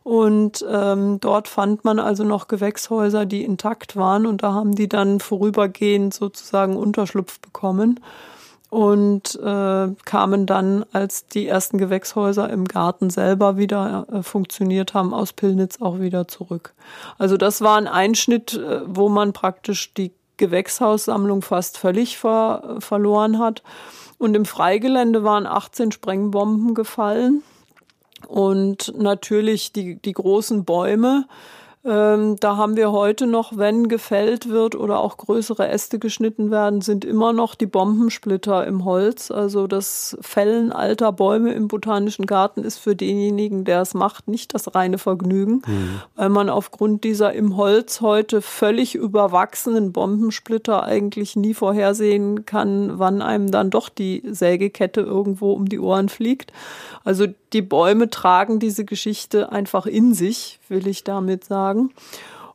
Und 0.02 0.64
ähm, 0.68 1.20
dort 1.20 1.46
fand 1.46 1.84
man 1.84 1.98
also 1.98 2.24
noch 2.24 2.48
Gewächshäuser, 2.48 3.26
die 3.26 3.44
intakt 3.44 3.96
waren. 3.96 4.26
Und 4.26 4.42
da 4.42 4.54
haben 4.54 4.74
die 4.74 4.88
dann 4.88 5.20
vorübergehend 5.20 6.14
sozusagen 6.14 6.76
Unterschlupf 6.76 7.38
bekommen 7.40 8.00
und 8.70 9.34
äh, 9.34 9.88
kamen 10.04 10.46
dann, 10.46 10.84
als 10.92 11.26
die 11.26 11.48
ersten 11.48 11.76
Gewächshäuser 11.76 12.48
im 12.50 12.66
Garten 12.66 13.10
selber 13.10 13.56
wieder 13.56 14.06
äh, 14.10 14.22
funktioniert 14.22 14.94
haben, 14.94 15.12
aus 15.12 15.32
Pillnitz 15.32 15.82
auch 15.82 15.98
wieder 15.98 16.28
zurück. 16.28 16.72
Also 17.18 17.36
das 17.36 17.60
war 17.60 17.76
ein 17.76 17.88
Einschnitt, 17.88 18.54
äh, 18.54 18.82
wo 18.86 19.08
man 19.08 19.32
praktisch 19.32 19.92
die 19.94 20.12
Gewächshaussammlung 20.36 21.42
fast 21.42 21.78
völlig 21.78 22.16
ver 22.16 22.76
verloren 22.78 23.40
hat. 23.40 23.62
Und 24.20 24.34
im 24.34 24.44
Freigelände 24.44 25.24
waren 25.24 25.46
18 25.46 25.92
Sprengbomben 25.92 26.74
gefallen. 26.74 27.42
Und 28.28 28.92
natürlich 28.98 29.72
die, 29.72 29.96
die 29.96 30.12
großen 30.12 30.66
Bäume, 30.66 31.26
Ähm, 31.82 32.36
da 32.40 32.58
haben 32.58 32.76
wir 32.76 32.92
heute 32.92 33.26
noch, 33.26 33.56
wenn 33.56 33.88
gefällt 33.88 34.50
wird 34.50 34.74
oder 34.74 35.00
auch 35.00 35.16
größere 35.16 35.66
Äste 35.66 35.98
geschnitten 35.98 36.50
werden, 36.50 36.82
sind 36.82 37.06
immer 37.06 37.32
noch 37.32 37.54
die 37.54 37.66
Bombensplitter 37.66 38.66
im 38.66 38.84
Holz. 38.84 39.30
Also 39.30 39.66
das 39.66 40.14
Fällen 40.20 40.72
alter 40.72 41.10
Bäume 41.12 41.54
im 41.54 41.68
Botanischen 41.68 42.26
Garten 42.26 42.64
ist 42.64 42.76
für 42.76 42.94
denjenigen, 42.94 43.64
der 43.64 43.80
es 43.80 43.94
macht, 43.94 44.28
nicht 44.28 44.52
das 44.52 44.74
reine 44.74 44.98
Vergnügen, 44.98 45.62
mhm. 45.66 46.02
weil 46.16 46.28
man 46.28 46.50
aufgrund 46.50 47.02
dieser 47.02 47.32
im 47.32 47.56
Holz 47.56 48.02
heute 48.02 48.42
völlig 48.42 48.94
überwachsenen 48.94 49.92
Bombensplitter 49.92 50.82
eigentlich 50.82 51.34
nie 51.34 51.54
vorhersehen 51.54 52.44
kann, 52.44 52.98
wann 52.98 53.22
einem 53.22 53.50
dann 53.50 53.70
doch 53.70 53.88
die 53.88 54.22
Sägekette 54.30 55.00
irgendwo 55.00 55.52
um 55.54 55.66
die 55.66 55.80
Ohren 55.80 56.10
fliegt. 56.10 56.52
Also 57.04 57.26
die 57.52 57.62
Bäume 57.62 58.10
tragen 58.10 58.58
diese 58.58 58.84
Geschichte 58.84 59.50
einfach 59.50 59.86
in 59.86 60.12
sich, 60.14 60.60
will 60.68 60.86
ich 60.86 61.02
damit 61.04 61.44
sagen. 61.44 61.69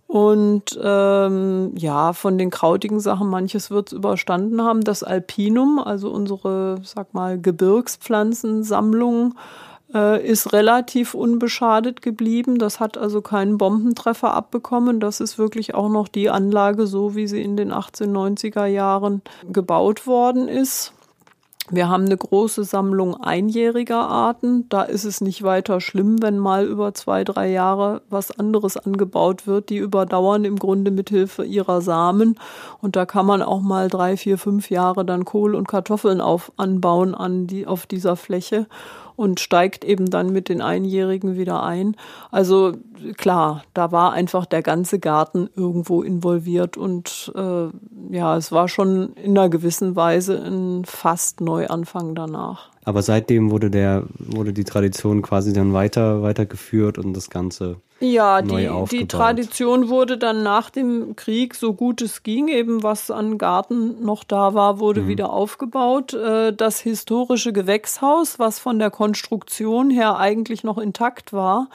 Und 0.07 0.79
ähm, 0.81 1.71
ja, 1.75 2.13
von 2.13 2.37
den 2.37 2.51
krautigen 2.51 2.99
Sachen, 2.99 3.27
manches 3.27 3.71
wird 3.71 3.87
es 3.87 3.93
überstanden 3.93 4.61
haben. 4.61 4.81
Das 4.81 5.03
Alpinum, 5.03 5.79
also 5.79 6.11
unsere, 6.11 6.77
sag 6.83 7.13
mal, 7.13 7.39
Gebirgspflanzensammlung, 7.41 9.33
äh, 9.93 10.23
ist 10.25 10.53
relativ 10.53 11.15
unbeschadet 11.15 12.01
geblieben. 12.03 12.59
Das 12.59 12.79
hat 12.79 12.97
also 12.97 13.21
keinen 13.21 13.57
Bombentreffer 13.57 14.33
abbekommen. 14.33 14.99
Das 14.99 15.19
ist 15.19 15.39
wirklich 15.39 15.73
auch 15.73 15.89
noch 15.89 16.07
die 16.07 16.29
Anlage, 16.29 16.85
so 16.85 17.15
wie 17.15 17.27
sie 17.27 17.41
in 17.41 17.57
den 17.57 17.71
1890er 17.71 18.65
Jahren 18.65 19.21
gebaut 19.51 20.05
worden 20.05 20.47
ist. 20.47 20.93
Wir 21.71 21.89
haben 21.89 22.05
eine 22.05 22.15
große 22.15 22.63
Sammlung 22.63 23.15
einjähriger 23.15 24.07
Arten. 24.07 24.69
Da 24.69 24.83
ist 24.83 25.03
es 25.03 25.19
nicht 25.19 25.41
weiter 25.41 25.81
schlimm, 25.81 26.21
wenn 26.21 26.37
mal 26.37 26.63
über 26.65 26.93
zwei, 26.93 27.23
drei 27.23 27.49
Jahre 27.49 28.03
was 28.07 28.37
anderes 28.37 28.77
angebaut 28.77 29.47
wird. 29.47 29.69
Die 29.69 29.77
überdauern 29.77 30.45
im 30.45 30.59
Grunde 30.59 30.91
mit 30.91 31.09
Hilfe 31.09 31.43
ihrer 31.43 31.81
Samen. 31.81 32.37
Und 32.81 32.95
da 32.95 33.07
kann 33.07 33.25
man 33.25 33.41
auch 33.41 33.61
mal 33.61 33.87
drei, 33.87 34.15
vier, 34.15 34.37
fünf 34.37 34.69
Jahre 34.69 35.05
dann 35.05 35.25
Kohl 35.25 35.55
und 35.55 35.67
Kartoffeln 35.67 36.21
auf, 36.21 36.51
anbauen 36.55 37.15
an 37.15 37.47
die, 37.47 37.65
auf 37.65 37.87
dieser 37.87 38.15
Fläche 38.15 38.67
und 39.15 39.39
steigt 39.39 39.83
eben 39.85 40.09
dann 40.09 40.31
mit 40.31 40.49
den 40.49 40.61
Einjährigen 40.61 41.37
wieder 41.37 41.63
ein. 41.63 41.95
Also 42.31 42.73
klar, 43.17 43.63
da 43.73 43.91
war 43.91 44.13
einfach 44.13 44.45
der 44.45 44.61
ganze 44.61 44.99
Garten 44.99 45.49
irgendwo 45.55 46.01
involviert 46.01 46.77
und 46.77 47.31
äh, 47.35 47.67
ja, 48.09 48.37
es 48.37 48.51
war 48.51 48.67
schon 48.67 49.13
in 49.13 49.37
einer 49.37 49.49
gewissen 49.49 49.95
Weise 49.95 50.37
ein 50.37 50.85
fast 50.85 51.41
Neuanfang 51.41 52.15
danach. 52.15 52.74
Aber 52.85 53.01
seitdem 53.01 53.51
wurde 53.51 53.69
der, 53.69 54.03
wurde 54.19 54.53
die 54.53 54.63
Tradition 54.63 55.21
quasi 55.21 55.53
dann 55.53 55.73
weiter, 55.73 56.21
weitergeführt 56.21 56.97
und 56.97 57.13
das 57.13 57.29
Ganze 57.29 57.77
ja, 58.01 58.41
die, 58.41 58.69
die 58.91 59.07
Tradition 59.07 59.87
wurde 59.87 60.17
dann 60.17 60.43
nach 60.43 60.69
dem 60.69 61.15
Krieg, 61.15 61.55
so 61.55 61.73
gut 61.73 62.01
es 62.01 62.23
ging, 62.23 62.49
eben 62.49 62.83
was 62.83 63.09
an 63.09 63.37
Garten 63.37 64.03
noch 64.03 64.25
da 64.25 64.53
war, 64.53 64.79
wurde 64.79 65.03
mhm. 65.03 65.07
wieder 65.07 65.31
aufgebaut. 65.31 66.13
Äh, 66.13 66.51
das 66.53 66.81
historische 66.81 67.53
Gewächshaus, 67.53 68.37
was 68.37 68.59
von 68.59 68.79
der 68.79 68.91
Konstruktion 68.91 69.89
her 69.89 70.17
eigentlich 70.17 70.65
noch 70.65 70.77
intakt 70.77 71.31
war, 71.31 71.69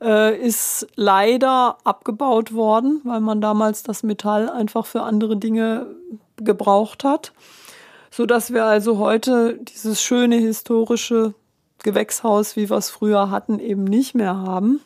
äh, 0.00 0.38
ist 0.38 0.86
leider 0.96 1.76
abgebaut 1.84 2.54
worden, 2.54 3.02
weil 3.04 3.20
man 3.20 3.42
damals 3.42 3.82
das 3.82 4.02
Metall 4.02 4.48
einfach 4.48 4.86
für 4.86 5.02
andere 5.02 5.36
Dinge 5.36 5.86
gebraucht 6.36 7.04
hat. 7.04 7.32
So 8.10 8.26
dass 8.26 8.52
wir 8.52 8.64
also 8.64 8.98
heute 8.98 9.58
dieses 9.62 10.02
schöne 10.02 10.36
historische 10.36 11.34
Gewächshaus, 11.82 12.56
wie 12.56 12.68
wir 12.70 12.76
es 12.76 12.90
früher 12.90 13.30
hatten, 13.30 13.58
eben 13.60 13.84
nicht 13.84 14.14
mehr 14.14 14.36
haben. 14.36 14.80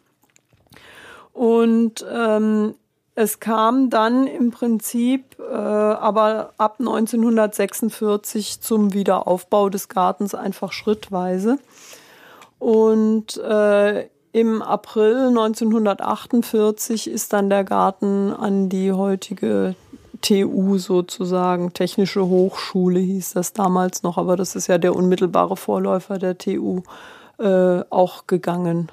Und 1.32 2.04
ähm, 2.10 2.74
es 3.14 3.40
kam 3.40 3.90
dann 3.90 4.26
im 4.26 4.50
Prinzip 4.50 5.36
äh, 5.38 5.54
aber 5.54 6.52
ab 6.56 6.76
1946 6.78 8.60
zum 8.60 8.94
Wiederaufbau 8.94 9.68
des 9.68 9.88
Gartens 9.88 10.34
einfach 10.34 10.72
schrittweise. 10.72 11.58
Und 12.58 13.36
äh, 13.38 14.08
im 14.32 14.62
April 14.62 15.28
1948 15.28 17.10
ist 17.10 17.32
dann 17.32 17.50
der 17.50 17.64
Garten 17.64 18.32
an 18.32 18.70
die 18.70 18.92
heutige 18.92 19.74
TU 20.22 20.78
sozusagen, 20.78 21.74
Technische 21.74 22.26
Hochschule 22.26 23.00
hieß 23.00 23.34
das 23.34 23.52
damals 23.52 24.02
noch, 24.02 24.16
aber 24.16 24.36
das 24.36 24.56
ist 24.56 24.68
ja 24.68 24.78
der 24.78 24.96
unmittelbare 24.96 25.56
Vorläufer 25.56 26.18
der 26.18 26.38
TU, 26.38 26.82
äh, 27.38 27.80
auch 27.90 28.26
gegangen. 28.26 28.90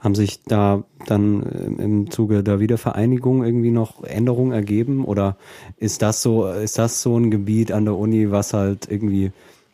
Haben 0.00 0.14
sich 0.14 0.42
da 0.44 0.82
dann 1.06 1.42
im 1.78 2.10
Zuge 2.10 2.42
der 2.42 2.58
Wiedervereinigung 2.58 3.44
irgendwie 3.44 3.70
noch 3.70 4.02
Änderungen 4.02 4.52
ergeben? 4.52 5.04
Oder 5.04 5.36
ist 5.76 6.00
das 6.00 6.22
so, 6.22 6.48
ist 6.48 6.78
das 6.78 7.02
so 7.02 7.18
ein 7.18 7.30
Gebiet 7.30 7.70
an 7.70 7.84
der 7.84 7.96
Uni, 7.96 8.30
was 8.30 8.54
halt 8.54 8.90
irgendwie 8.90 9.30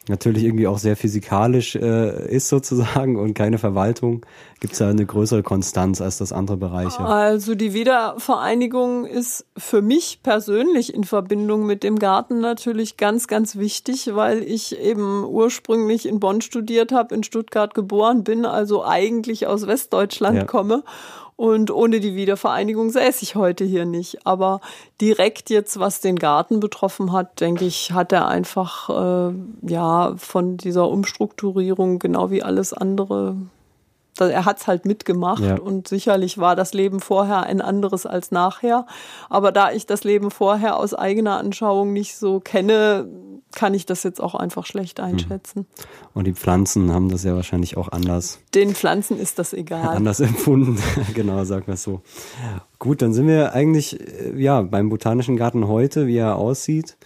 natürlich 0.09 0.45
irgendwie 0.45 0.67
auch 0.67 0.79
sehr 0.79 0.97
physikalisch 0.97 1.75
äh, 1.77 2.29
ist 2.29 2.49
sozusagen 2.49 3.17
und 3.17 3.35
keine 3.35 3.59
Verwaltung, 3.59 4.25
gibt 4.61 4.73
es 4.73 4.79
da 4.79 4.89
eine 4.89 5.05
größere 5.05 5.43
Konstanz 5.43 6.01
als 6.01 6.19
das 6.19 6.33
andere 6.33 6.57
Bereiche? 6.57 7.01
Also 7.01 7.55
die 7.55 7.73
Wiedervereinigung 7.73 9.05
ist 9.05 9.47
für 9.57 9.83
mich 9.83 10.21
persönlich 10.23 10.95
in 10.95 11.05
Verbindung 11.05 11.67
mit 11.67 11.83
dem 11.83 11.99
Garten 11.99 12.41
natürlich 12.41 12.97
ganz, 12.97 13.27
ganz 13.27 13.57
wichtig, 13.57 14.15
weil 14.15 14.43
ich 14.43 14.79
eben 14.79 15.25
ursprünglich 15.25 16.07
in 16.07 16.21
Bonn 16.21 16.41
studiert 16.41 16.93
habe, 16.93 17.15
in 17.15 17.23
Stuttgart 17.23 17.75
geboren 17.75 18.25
bin, 18.25 18.47
also 18.47 18.85
eigentlich 18.85 19.47
aus 19.47 19.67
Westdeutschland 19.67 20.37
ja. 20.37 20.45
komme 20.45 20.85
und 21.37 21.71
ohne 21.71 22.01
die 22.01 22.17
Wiedervereinigung 22.17 22.91
säße 22.91 23.23
ich 23.23 23.37
heute 23.37 23.65
hier 23.65 23.85
nicht. 23.85 24.27
Aber 24.27 24.61
direkt 25.01 25.51
jetzt, 25.51 25.79
was 25.79 26.01
den 26.01 26.17
Garten 26.17 26.61
betroffen 26.61 27.13
hat, 27.13 27.41
denke 27.41 27.67
ich, 27.67 27.93
hat 27.93 28.13
er 28.13 28.27
einfach 28.27 28.89
äh, 28.89 29.35
ja 29.63 30.15
von 30.17 30.57
dieser 30.57 30.89
Umstrukturierung 30.89 31.99
genau 31.99 32.31
wie 32.31 32.43
alles 32.43 32.73
andere 32.73 33.37
er 34.25 34.45
hat 34.45 34.61
es 34.61 34.67
halt 34.67 34.85
mitgemacht 34.85 35.43
ja. 35.43 35.59
und 35.59 35.89
sicherlich 35.89 36.39
war 36.39 36.57
das 36.57 36.75
Leben 36.75 37.01
vorher 37.01 37.43
ein 37.45 37.61
anderes 37.61 38.07
als 38.07 38.31
nachher. 38.31 38.87
Aber 39.29 39.53
da 39.53 39.73
ich 39.73 39.87
das 39.87 40.05
Leben 40.05 40.31
vorher 40.31 40.79
aus 40.79 40.95
eigener 40.95 41.39
Anschauung 41.39 41.93
nicht 41.93 42.17
so 42.17 42.41
kenne, 42.41 43.09
kann 43.55 43.75
ich 43.75 43.87
das 43.87 44.03
jetzt 44.03 44.21
auch 44.21 44.35
einfach 44.35 44.67
schlecht 44.67 44.99
hm. 44.99 45.07
einschätzen. 45.07 45.67
Und 46.15 46.27
die 46.27 46.35
Pflanzen 46.35 46.93
haben 46.93 47.09
das 47.09 47.25
ja 47.25 47.35
wahrscheinlich 47.35 47.77
auch 47.77 47.89
anders. 47.89 48.39
Den 48.55 48.75
Pflanzen 48.75 49.19
ist 49.19 49.39
das 49.39 49.53
egal. 49.53 49.89
Anders 49.97 50.21
empfunden, 50.21 50.79
genau, 51.15 51.45
sagen 51.45 51.67
wir 51.67 51.75
es 51.75 51.83
so. 51.83 52.03
Gut, 52.79 53.03
dann 53.03 53.13
sind 53.13 53.27
wir 53.27 53.53
eigentlich 53.53 54.01
äh, 54.01 54.41
ja 54.41 54.63
beim 54.63 54.89
Botanischen 54.89 55.37
Garten 55.37 55.69
heute, 55.69 56.07
wie 56.07 56.17
er 56.17 56.37
aussieht. 56.37 56.97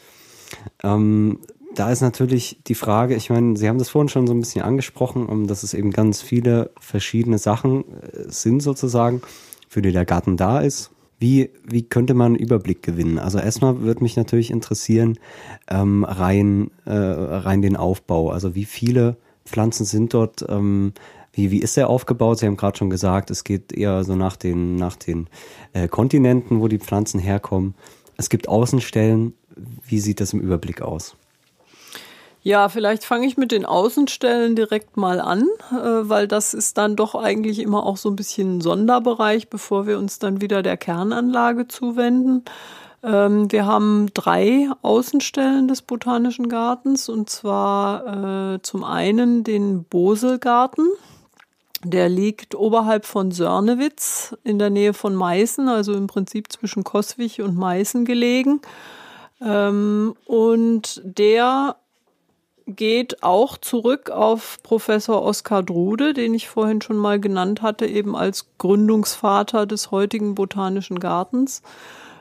Ähm, 0.82 1.38
da 1.74 1.90
ist 1.90 2.00
natürlich 2.00 2.60
die 2.66 2.74
Frage, 2.74 3.14
ich 3.14 3.30
meine, 3.30 3.56
Sie 3.56 3.68
haben 3.68 3.78
das 3.78 3.90
vorhin 3.90 4.08
schon 4.08 4.26
so 4.26 4.34
ein 4.34 4.40
bisschen 4.40 4.62
angesprochen, 4.62 5.46
dass 5.46 5.62
es 5.62 5.74
eben 5.74 5.90
ganz 5.90 6.20
viele 6.20 6.70
verschiedene 6.80 7.38
Sachen 7.38 7.84
äh, 8.02 8.28
sind 8.28 8.60
sozusagen, 8.62 9.22
für 9.68 9.82
die 9.82 9.92
der 9.92 10.04
Garten 10.04 10.36
da 10.36 10.60
ist. 10.60 10.90
Wie, 11.20 11.50
wie 11.64 11.82
könnte 11.82 12.14
man 12.14 12.28
einen 12.32 12.36
Überblick 12.36 12.82
gewinnen? 12.82 13.18
Also 13.18 13.38
erstmal 13.38 13.82
würde 13.82 14.02
mich 14.02 14.16
natürlich 14.16 14.50
interessieren, 14.50 15.18
ähm, 15.68 16.04
rein, 16.04 16.70
äh, 16.86 16.92
rein 16.92 17.60
den 17.62 17.76
Aufbau. 17.76 18.30
Also 18.30 18.54
wie 18.54 18.64
viele 18.64 19.16
Pflanzen 19.44 19.84
sind 19.84 20.14
dort, 20.14 20.44
ähm, 20.48 20.92
wie, 21.32 21.50
wie 21.50 21.60
ist 21.60 21.76
der 21.76 21.90
aufgebaut? 21.90 22.38
Sie 22.38 22.46
haben 22.46 22.56
gerade 22.56 22.78
schon 22.78 22.90
gesagt, 22.90 23.30
es 23.30 23.44
geht 23.44 23.72
eher 23.72 24.02
so 24.02 24.16
nach 24.16 24.36
den, 24.36 24.76
nach 24.76 24.96
den 24.96 25.28
äh, 25.74 25.88
Kontinenten, 25.88 26.60
wo 26.60 26.68
die 26.68 26.78
Pflanzen 26.78 27.20
herkommen. 27.20 27.74
Es 28.16 28.30
gibt 28.30 28.48
Außenstellen. 28.48 29.34
Wie 29.86 30.00
sieht 30.00 30.20
das 30.20 30.32
im 30.32 30.40
Überblick 30.40 30.80
aus? 30.80 31.16
Ja, 32.42 32.70
vielleicht 32.70 33.04
fange 33.04 33.26
ich 33.26 33.36
mit 33.36 33.52
den 33.52 33.66
Außenstellen 33.66 34.56
direkt 34.56 34.96
mal 34.96 35.20
an, 35.20 35.46
äh, 35.72 36.08
weil 36.08 36.26
das 36.26 36.54
ist 36.54 36.78
dann 36.78 36.96
doch 36.96 37.14
eigentlich 37.14 37.58
immer 37.58 37.84
auch 37.84 37.98
so 37.98 38.08
ein 38.08 38.16
bisschen 38.16 38.56
ein 38.56 38.60
Sonderbereich, 38.62 39.50
bevor 39.50 39.86
wir 39.86 39.98
uns 39.98 40.18
dann 40.18 40.40
wieder 40.40 40.62
der 40.62 40.78
Kernanlage 40.78 41.68
zuwenden. 41.68 42.44
Ähm, 43.02 43.52
wir 43.52 43.66
haben 43.66 44.08
drei 44.14 44.70
Außenstellen 44.80 45.68
des 45.68 45.82
Botanischen 45.82 46.48
Gartens 46.48 47.10
und 47.10 47.28
zwar 47.28 48.54
äh, 48.54 48.62
zum 48.62 48.84
einen 48.84 49.44
den 49.44 49.84
Boselgarten. 49.84 50.88
Der 51.84 52.08
liegt 52.08 52.54
oberhalb 52.54 53.04
von 53.04 53.32
Sörnewitz 53.32 54.34
in 54.44 54.58
der 54.58 54.70
Nähe 54.70 54.94
von 54.94 55.14
Meißen, 55.14 55.68
also 55.68 55.92
im 55.92 56.06
Prinzip 56.06 56.50
zwischen 56.50 56.84
Koswig 56.84 57.42
und 57.42 57.56
Meißen 57.56 58.06
gelegen. 58.06 58.60
Ähm, 59.42 60.14
und 60.26 61.02
der 61.04 61.76
geht 62.76 63.22
auch 63.22 63.56
zurück 63.58 64.10
auf 64.10 64.58
Professor 64.62 65.22
Oskar 65.22 65.62
Drude, 65.62 66.14
den 66.14 66.34
ich 66.34 66.48
vorhin 66.48 66.82
schon 66.82 66.96
mal 66.96 67.20
genannt 67.20 67.62
hatte, 67.62 67.86
eben 67.86 68.16
als 68.16 68.46
Gründungsvater 68.58 69.66
des 69.66 69.90
heutigen 69.90 70.34
Botanischen 70.34 71.00
Gartens. 71.00 71.62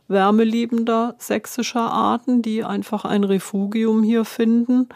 wärmeliebender 0.08 1.14
sächsischer 1.18 1.92
Arten, 1.92 2.42
die 2.42 2.64
einfach 2.64 3.04
ein 3.04 3.24
Refugium 3.24 4.02
hier 4.02 4.24
finden. 4.24 4.88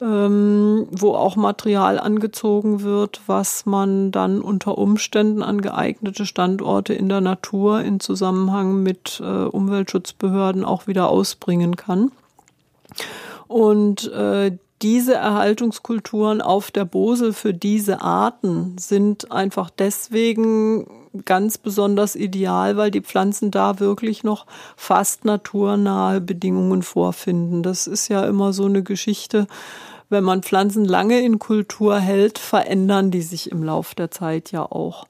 Ähm, 0.00 0.86
wo 0.92 1.14
auch 1.14 1.34
Material 1.34 1.98
angezogen 1.98 2.82
wird, 2.82 3.20
was 3.26 3.66
man 3.66 4.12
dann 4.12 4.40
unter 4.40 4.78
Umständen 4.78 5.42
an 5.42 5.60
geeignete 5.60 6.24
Standorte 6.24 6.94
in 6.94 7.08
der 7.08 7.20
Natur 7.20 7.80
in 7.80 7.98
Zusammenhang 7.98 8.84
mit 8.84 9.20
äh, 9.20 9.24
Umweltschutzbehörden 9.24 10.64
auch 10.64 10.86
wieder 10.86 11.08
ausbringen 11.08 11.74
kann. 11.74 12.12
Und 13.48 14.12
äh, 14.12 14.56
diese 14.82 15.14
Erhaltungskulturen 15.14 16.40
auf 16.40 16.70
der 16.70 16.84
Bosel 16.84 17.32
für 17.32 17.52
diese 17.52 18.00
Arten 18.00 18.76
sind 18.78 19.32
einfach 19.32 19.70
deswegen 19.70 20.86
ganz 21.24 21.58
besonders 21.58 22.14
ideal, 22.14 22.76
weil 22.76 22.90
die 22.90 23.00
Pflanzen 23.00 23.50
da 23.50 23.80
wirklich 23.80 24.22
noch 24.22 24.46
fast 24.76 25.24
naturnahe 25.24 26.20
Bedingungen 26.20 26.82
vorfinden. 26.82 27.62
Das 27.62 27.86
ist 27.86 28.08
ja 28.08 28.24
immer 28.24 28.52
so 28.52 28.66
eine 28.66 28.82
Geschichte. 28.82 29.46
Wenn 30.10 30.24
man 30.24 30.42
Pflanzen 30.42 30.84
lange 30.84 31.20
in 31.20 31.38
Kultur 31.38 31.98
hält, 31.98 32.38
verändern 32.38 33.10
die 33.10 33.22
sich 33.22 33.50
im 33.50 33.62
Lauf 33.62 33.94
der 33.94 34.10
Zeit 34.10 34.52
ja 34.52 34.62
auch. 34.62 35.06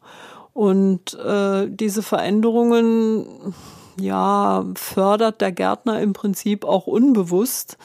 Und 0.55 1.15
äh, 1.15 1.69
diese 1.69 2.03
Veränderungen, 2.03 3.55
ja, 4.01 4.65
fördert 4.75 5.41
der 5.41 5.53
Gärtner 5.53 6.01
im 6.01 6.15
Prinzip 6.15 6.65
auch 6.65 6.87
unbewusst 6.87 7.77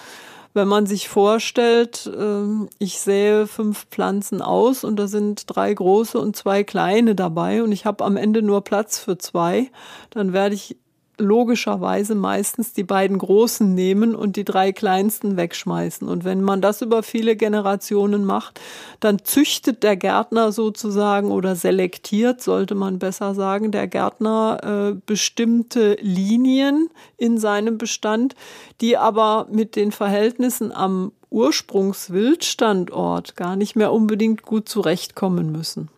wenn 0.54 0.68
man 0.68 0.86
sich 0.86 1.10
vorstellt, 1.10 2.10
ähm, 2.16 2.70
ich 2.80 3.00
sähe 3.00 3.48
fünf 3.48 3.88
Pflanzen 3.89 4.42
aus 4.42 4.84
und 4.84 4.98
da 4.98 5.08
sind 5.08 5.44
drei 5.48 5.74
große 5.74 6.20
und 6.20 6.36
zwei 6.36 6.63
kleine 6.63 7.16
dabei 7.16 7.63
und 7.63 7.72
ich 7.72 7.86
habe 7.86 8.06
am 8.06 8.18
Ende 8.18 8.42
nur 8.42 8.63
Platz 8.63 9.00
für 9.00 9.18
zwei, 9.18 9.72
dann 10.12 10.34
werde 10.34 10.56
ich 10.56 10.78
logischerweise 11.17 12.15
meistens 12.15 12.73
die 12.73 12.84
beiden 12.84 13.19
großen 13.19 13.73
nehmen 13.73 14.15
und 14.15 14.36
die 14.36 14.43
drei 14.43 14.71
kleinsten 14.71 15.38
wegschmeißen. 15.38 16.08
Und 16.08 16.23
wenn 16.23 16.41
man 16.41 16.62
das 16.62 16.82
über 16.82 17.04
viele 17.04 17.36
Generationen 17.36 18.26
macht, 18.26 18.60
dann 18.99 19.19
züchtet 19.23 19.84
der 19.84 19.95
Gärtner 19.95 20.52
sozusagen 20.52 21.32
oder 21.32 21.56
selektiert, 21.56 22.41
sollte 22.41 22.73
man 22.76 22.99
besser 22.99 23.34
sagen, 23.36 23.71
der 23.71 23.88
Gärtner 23.88 24.93
äh, 24.93 24.95
bestimmte 25.06 25.97
Linien 26.02 26.89
in 27.17 27.38
seinem 27.38 27.78
Bestand, 27.78 28.36
die 28.82 28.97
aber 28.97 29.47
mit 29.52 29.76
den 29.76 29.91
Verhältnissen 29.91 30.71
am 30.71 31.12
Ursprungswildstandort 31.30 33.36
gar 33.36 33.56
nicht 33.56 33.76
mehr 33.76 33.91
unbedingt 33.91 34.41
gut 34.43 34.69
zurechtkommen 34.69 35.52
müssen. 35.52 35.89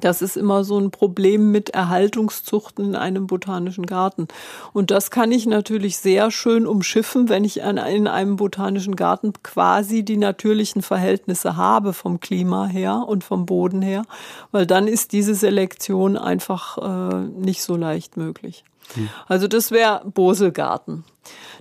Das 0.00 0.22
ist 0.22 0.36
immer 0.36 0.64
so 0.64 0.78
ein 0.78 0.90
Problem 0.90 1.50
mit 1.50 1.70
Erhaltungszuchten 1.70 2.84
in 2.84 2.96
einem 2.96 3.26
botanischen 3.26 3.86
Garten. 3.86 4.28
Und 4.72 4.90
das 4.90 5.10
kann 5.10 5.32
ich 5.32 5.46
natürlich 5.46 5.98
sehr 5.98 6.30
schön 6.30 6.66
umschiffen, 6.66 7.28
wenn 7.28 7.44
ich 7.44 7.60
in 7.60 8.08
einem 8.08 8.36
botanischen 8.36 8.96
Garten 8.96 9.32
quasi 9.42 10.04
die 10.04 10.16
natürlichen 10.16 10.82
Verhältnisse 10.82 11.56
habe 11.56 11.92
vom 11.92 12.20
Klima 12.20 12.66
her 12.66 13.04
und 13.06 13.24
vom 13.24 13.46
Boden 13.46 13.82
her, 13.82 14.04
weil 14.52 14.66
dann 14.66 14.88
ist 14.88 15.12
diese 15.12 15.34
Selektion 15.34 16.16
einfach 16.16 16.78
äh, 16.78 17.20
nicht 17.20 17.62
so 17.62 17.76
leicht 17.76 18.16
möglich. 18.16 18.64
Hm. 18.94 19.08
Also 19.26 19.48
das 19.48 19.70
wäre 19.70 20.02
Boselgarten. 20.04 21.04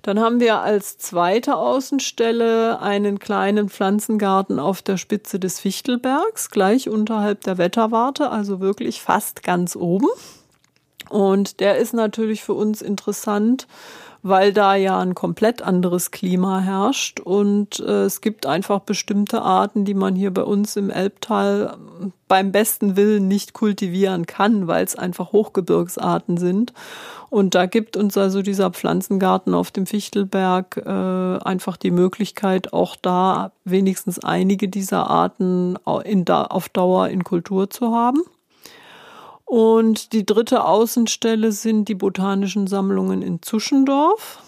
Dann 0.04 0.20
haben 0.20 0.40
wir 0.40 0.60
als 0.60 0.98
zweite 1.00 1.56
Außenstelle 1.56 2.80
einen 2.80 3.18
kleinen 3.18 3.70
Pflanzengarten 3.70 4.60
auf 4.60 4.82
der 4.84 4.98
Spitze 4.98 5.40
des 5.40 5.60
Fichtelbergs, 5.60 6.52
gleich 6.52 6.90
unterhalb 6.90 7.42
der 7.42 7.58
Wetterwarte, 7.58 8.30
also 8.30 8.60
wirklich 8.60 9.02
fast 9.02 9.42
ganz 9.42 9.76
oben. 9.76 10.08
Und 11.10 11.60
der 11.60 11.78
ist 11.78 11.94
natürlich 11.94 12.44
für 12.44 12.54
uns 12.54 12.82
interessant, 12.82 13.68
weil 14.28 14.54
da 14.54 14.74
ja 14.74 14.98
ein 14.98 15.14
komplett 15.14 15.62
anderes 15.62 16.10
Klima 16.10 16.60
herrscht 16.60 17.20
und 17.20 17.80
äh, 17.80 18.06
es 18.06 18.22
gibt 18.22 18.48
einfach 18.48 18.80
bestimmte 18.80 19.44
Arten, 19.44 19.86
die 19.86 19.94
man 19.94 20.16
hier 20.16 20.34
bei 20.34 20.42
uns 20.42 20.76
im 20.78 20.90
Elbtal 20.90 21.78
beim 22.28 22.52
besten 22.52 22.96
Willen 22.96 23.28
nicht 23.28 23.54
kultivieren 23.54 24.26
kann, 24.26 24.66
weil 24.66 24.84
es 24.84 24.96
einfach 24.96 25.32
Hochgebirgsarten 25.32 26.38
sind. 26.38 26.74
Und 27.30 27.54
da 27.54 27.68
gibt 27.68 27.98
uns 27.98 28.18
also 28.18 28.42
dieser 28.42 28.72
Pflanzengarten 28.72 29.54
auf 29.54 29.70
dem 29.70 29.86
Fichtelberg 29.86 30.78
äh, 30.78 30.90
einfach 31.48 31.78
die 31.78 31.92
Möglichkeit, 31.92 32.74
auch 32.74 32.96
da 32.96 33.52
wenigstens 33.64 34.18
einige 34.18 34.70
dieser 34.70 35.08
Arten 35.08 35.78
in, 36.04 36.26
da, 36.26 36.46
auf 36.46 36.68
Dauer 36.70 37.10
in 37.10 37.24
Kultur 37.24 37.70
zu 37.70 37.94
haben. 37.94 38.24
Und 39.46 40.12
die 40.14 40.26
dritte 40.26 40.66
Außenstelle 40.66 41.52
sind 41.52 41.88
die 41.88 41.96
botanischen 41.96 42.68
Sammlungen 42.68 43.22
in 43.22 43.42
Zuschendorf. 43.42 44.40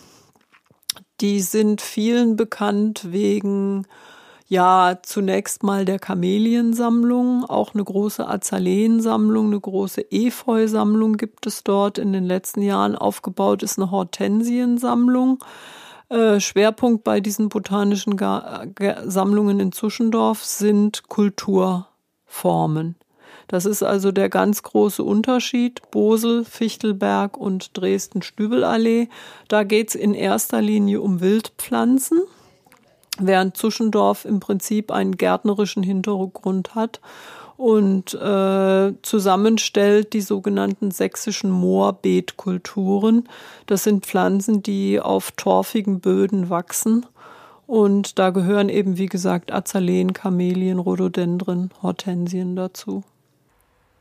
Die 1.22 1.40
sind 1.42 1.82
vielen 1.82 2.36
bekannt 2.36 3.12
wegen 3.12 3.86
ja 4.48 4.98
zunächst 5.04 5.64
mal 5.64 5.86
der 5.86 6.00
Kameliensammlung, 6.00 7.46
auch 7.46 7.74
eine 7.74 7.84
große 7.84 8.28
Azaleensammlung, 8.28 9.48
eine 9.48 9.60
große 9.60 10.12
Efeusammlung 10.12 11.18
gibt 11.18 11.46
es 11.46 11.64
dort. 11.64 11.98
In 11.98 12.14
den 12.14 12.26
letzten 12.26 12.62
Jahren 12.62 12.96
aufgebaut 12.96 13.62
ist 13.62 13.78
eine 13.78 13.92
Hortensiensammlung. 13.92 15.44
Äh, 16.10 16.40
Schwerpunkt 16.40 17.04
bei 17.04 17.20
diesen 17.20 17.50
botanischen 17.50 18.18
Sammlungen 19.06 19.60
in 19.60 19.72
Zuschendorf 19.72 20.44
sind 20.44 21.08
Kulturformen. 21.10 22.96
Das 23.48 23.66
ist 23.66 23.82
also 23.82 24.12
der 24.12 24.30
ganz 24.30 24.64
große 24.64 25.04
Unterschied. 25.04 25.82
Bosel, 25.92 26.44
Fichtelberg 26.44 27.38
und 27.38 27.78
Dresden-Stübelallee. 27.78 29.10
Da 29.48 29.64
geht 29.64 29.90
es 29.90 29.96
in 29.96 30.14
erster 30.14 30.62
Linie 30.62 31.02
um 31.02 31.22
Wildpflanzen, 31.22 32.22
während 33.20 33.56
Zuschendorf 33.56 34.26
im 34.26 34.40
Prinzip 34.40 34.92
einen 34.92 35.16
gärtnerischen 35.16 35.84
Hintergrund 35.84 36.76
hat 36.76 37.00
und 37.56 38.14
äh, 38.14 38.94
zusammenstellt 39.02 40.14
die 40.14 40.22
sogenannten 40.22 40.92
sächsischen 40.92 41.50
Moorbeetkulturen. 41.50 43.28
Das 43.66 43.84
sind 43.84 44.06
Pflanzen, 44.06 44.62
die 44.62 45.00
auf 45.00 45.32
torfigen 45.32 46.00
Böden 46.00 46.50
wachsen. 46.50 47.06
Und 47.66 48.20
da 48.20 48.30
gehören 48.30 48.70
eben, 48.70 48.98
wie 48.98 49.08
gesagt, 49.08 49.52
Azaleen, 49.52 50.14
Kamelien, 50.14 50.80
Rhododendren, 50.80 51.72
Hortensien 51.82 52.56
dazu. 52.56 53.04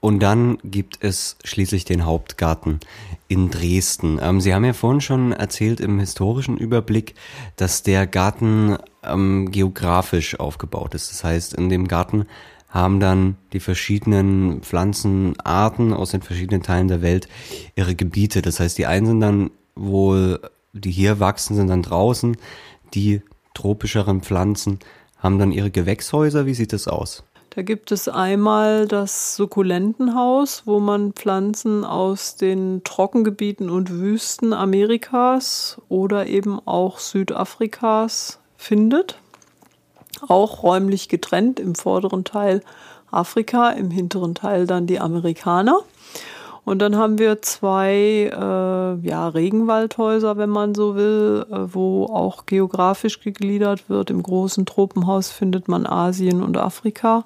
Und 0.06 0.20
dann 0.20 0.58
gibt 0.62 1.02
es 1.02 1.36
schließlich 1.42 1.84
den 1.84 2.04
Hauptgarten 2.04 2.78
in 3.26 3.50
Dresden. 3.50 4.20
Ähm, 4.22 4.40
Sie 4.40 4.54
haben 4.54 4.64
ja 4.64 4.72
vorhin 4.72 5.00
schon 5.00 5.32
erzählt 5.32 5.80
im 5.80 5.98
historischen 5.98 6.56
Überblick, 6.56 7.16
dass 7.56 7.82
der 7.82 8.06
Garten 8.06 8.76
ähm, 9.02 9.50
geografisch 9.50 10.38
aufgebaut 10.38 10.94
ist. 10.94 11.10
Das 11.10 11.24
heißt, 11.24 11.54
in 11.54 11.70
dem 11.70 11.88
Garten 11.88 12.26
haben 12.68 13.00
dann 13.00 13.36
die 13.52 13.58
verschiedenen 13.58 14.60
Pflanzenarten 14.62 15.92
aus 15.92 16.12
den 16.12 16.22
verschiedenen 16.22 16.62
Teilen 16.62 16.86
der 16.86 17.02
Welt 17.02 17.26
ihre 17.74 17.96
Gebiete. 17.96 18.42
Das 18.42 18.60
heißt, 18.60 18.78
die 18.78 18.86
einen 18.86 19.06
sind 19.06 19.20
dann 19.20 19.50
wohl, 19.74 20.38
die 20.72 20.92
hier 20.92 21.18
wachsen, 21.18 21.56
sind 21.56 21.66
dann 21.66 21.82
draußen. 21.82 22.36
Die 22.94 23.22
tropischeren 23.54 24.20
Pflanzen 24.20 24.78
haben 25.18 25.40
dann 25.40 25.50
ihre 25.50 25.72
Gewächshäuser. 25.72 26.46
Wie 26.46 26.54
sieht 26.54 26.72
das 26.72 26.86
aus? 26.86 27.24
Da 27.56 27.62
gibt 27.62 27.90
es 27.90 28.06
einmal 28.06 28.86
das 28.86 29.34
Sukkulentenhaus, 29.34 30.64
wo 30.66 30.78
man 30.78 31.14
Pflanzen 31.14 31.86
aus 31.86 32.36
den 32.36 32.82
Trockengebieten 32.84 33.70
und 33.70 33.88
Wüsten 33.88 34.52
Amerikas 34.52 35.80
oder 35.88 36.26
eben 36.26 36.60
auch 36.66 36.98
Südafrikas 36.98 38.40
findet. 38.58 39.18
Auch 40.28 40.64
räumlich 40.64 41.08
getrennt, 41.08 41.58
im 41.58 41.74
vorderen 41.74 42.24
Teil 42.24 42.60
Afrika, 43.10 43.70
im 43.70 43.90
hinteren 43.90 44.34
Teil 44.34 44.66
dann 44.66 44.86
die 44.86 45.00
Amerikaner. 45.00 45.78
Und 46.66 46.80
dann 46.80 46.96
haben 46.96 47.20
wir 47.20 47.42
zwei 47.42 48.28
äh, 48.28 49.06
ja, 49.06 49.28
Regenwaldhäuser, 49.28 50.36
wenn 50.36 50.50
man 50.50 50.74
so 50.74 50.96
will, 50.96 51.46
äh, 51.48 51.58
wo 51.72 52.06
auch 52.06 52.44
geografisch 52.44 53.20
gegliedert 53.20 53.88
wird. 53.88 54.10
Im 54.10 54.20
großen 54.20 54.66
Tropenhaus 54.66 55.30
findet 55.30 55.68
man 55.68 55.86
Asien 55.86 56.42
und 56.42 56.56
Afrika 56.56 57.24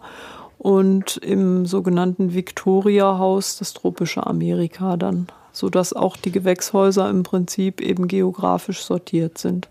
und 0.58 1.16
im 1.16 1.64
sogenannten 1.64 2.34
Victoria-Haus 2.34 3.56
das 3.56 3.72
tropische 3.72 4.26
Amerika 4.26 4.98
dann, 4.98 5.28
sodass 5.52 5.94
auch 5.94 6.18
die 6.18 6.32
Gewächshäuser 6.32 7.08
im 7.08 7.22
Prinzip 7.22 7.80
eben 7.80 8.08
geografisch 8.08 8.82
sortiert 8.82 9.38
sind. 9.38 9.70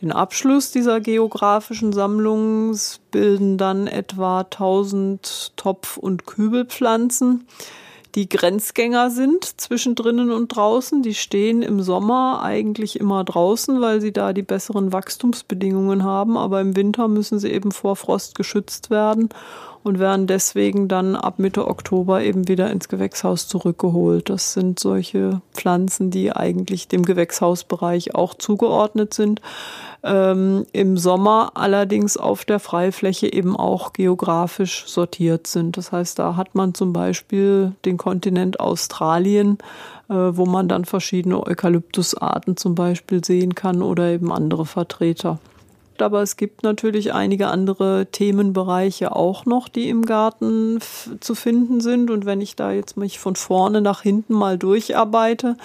Den 0.00 0.12
Abschluss 0.12 0.70
dieser 0.70 1.00
geografischen 1.00 1.92
Sammlungen 1.92 2.74
bilden 3.10 3.58
dann 3.58 3.86
etwa 3.86 4.40
1000 4.40 5.52
Topf- 5.56 5.98
und 5.98 6.24
Kübelpflanzen 6.24 7.46
die 8.14 8.28
Grenzgänger 8.28 9.10
sind 9.10 9.60
zwischen 9.60 9.96
drinnen 9.96 10.30
und 10.30 10.54
draußen. 10.54 11.02
Die 11.02 11.14
stehen 11.14 11.62
im 11.62 11.82
Sommer 11.82 12.42
eigentlich 12.42 13.00
immer 13.00 13.24
draußen, 13.24 13.80
weil 13.80 14.00
sie 14.00 14.12
da 14.12 14.32
die 14.32 14.42
besseren 14.42 14.92
Wachstumsbedingungen 14.92 16.04
haben. 16.04 16.36
Aber 16.36 16.60
im 16.60 16.76
Winter 16.76 17.08
müssen 17.08 17.40
sie 17.40 17.50
eben 17.50 17.72
vor 17.72 17.96
Frost 17.96 18.36
geschützt 18.36 18.90
werden 18.90 19.30
und 19.84 19.98
werden 19.98 20.26
deswegen 20.26 20.88
dann 20.88 21.14
ab 21.14 21.38
Mitte 21.38 21.68
Oktober 21.68 22.22
eben 22.22 22.48
wieder 22.48 22.70
ins 22.70 22.88
Gewächshaus 22.88 23.46
zurückgeholt. 23.46 24.30
Das 24.30 24.54
sind 24.54 24.80
solche 24.80 25.42
Pflanzen, 25.52 26.10
die 26.10 26.32
eigentlich 26.32 26.88
dem 26.88 27.04
Gewächshausbereich 27.04 28.14
auch 28.14 28.32
zugeordnet 28.32 29.12
sind. 29.12 29.42
Ähm, 30.02 30.64
Im 30.72 30.96
Sommer 30.96 31.52
allerdings 31.54 32.16
auf 32.16 32.46
der 32.46 32.60
Freifläche 32.60 33.30
eben 33.30 33.56
auch 33.56 33.92
geografisch 33.92 34.84
sortiert 34.86 35.46
sind. 35.46 35.76
Das 35.76 35.92
heißt, 35.92 36.18
da 36.18 36.34
hat 36.34 36.54
man 36.54 36.72
zum 36.72 36.94
Beispiel 36.94 37.72
den 37.84 37.98
Kontinent 37.98 38.60
Australien, 38.60 39.58
äh, 40.08 40.14
wo 40.14 40.46
man 40.46 40.66
dann 40.66 40.86
verschiedene 40.86 41.46
Eukalyptusarten 41.46 42.56
zum 42.56 42.74
Beispiel 42.74 43.22
sehen 43.22 43.54
kann 43.54 43.82
oder 43.82 44.08
eben 44.08 44.32
andere 44.32 44.64
Vertreter 44.64 45.38
aber 46.02 46.22
es 46.22 46.36
gibt 46.36 46.62
natürlich 46.62 47.12
einige 47.12 47.48
andere 47.48 48.06
Themenbereiche 48.10 49.14
auch 49.14 49.46
noch, 49.46 49.68
die 49.68 49.88
im 49.88 50.06
Garten 50.06 50.78
zu 51.20 51.34
finden 51.34 51.80
sind. 51.80 52.10
Und 52.10 52.26
wenn 52.26 52.40
ich 52.40 52.56
da 52.56 52.72
jetzt 52.72 52.96
mich 52.96 53.18
von 53.18 53.36
vorne 53.36 53.80
nach 53.80 54.02
hinten 54.02 54.34
mal 54.34 54.58
durcharbeite, 54.58 55.56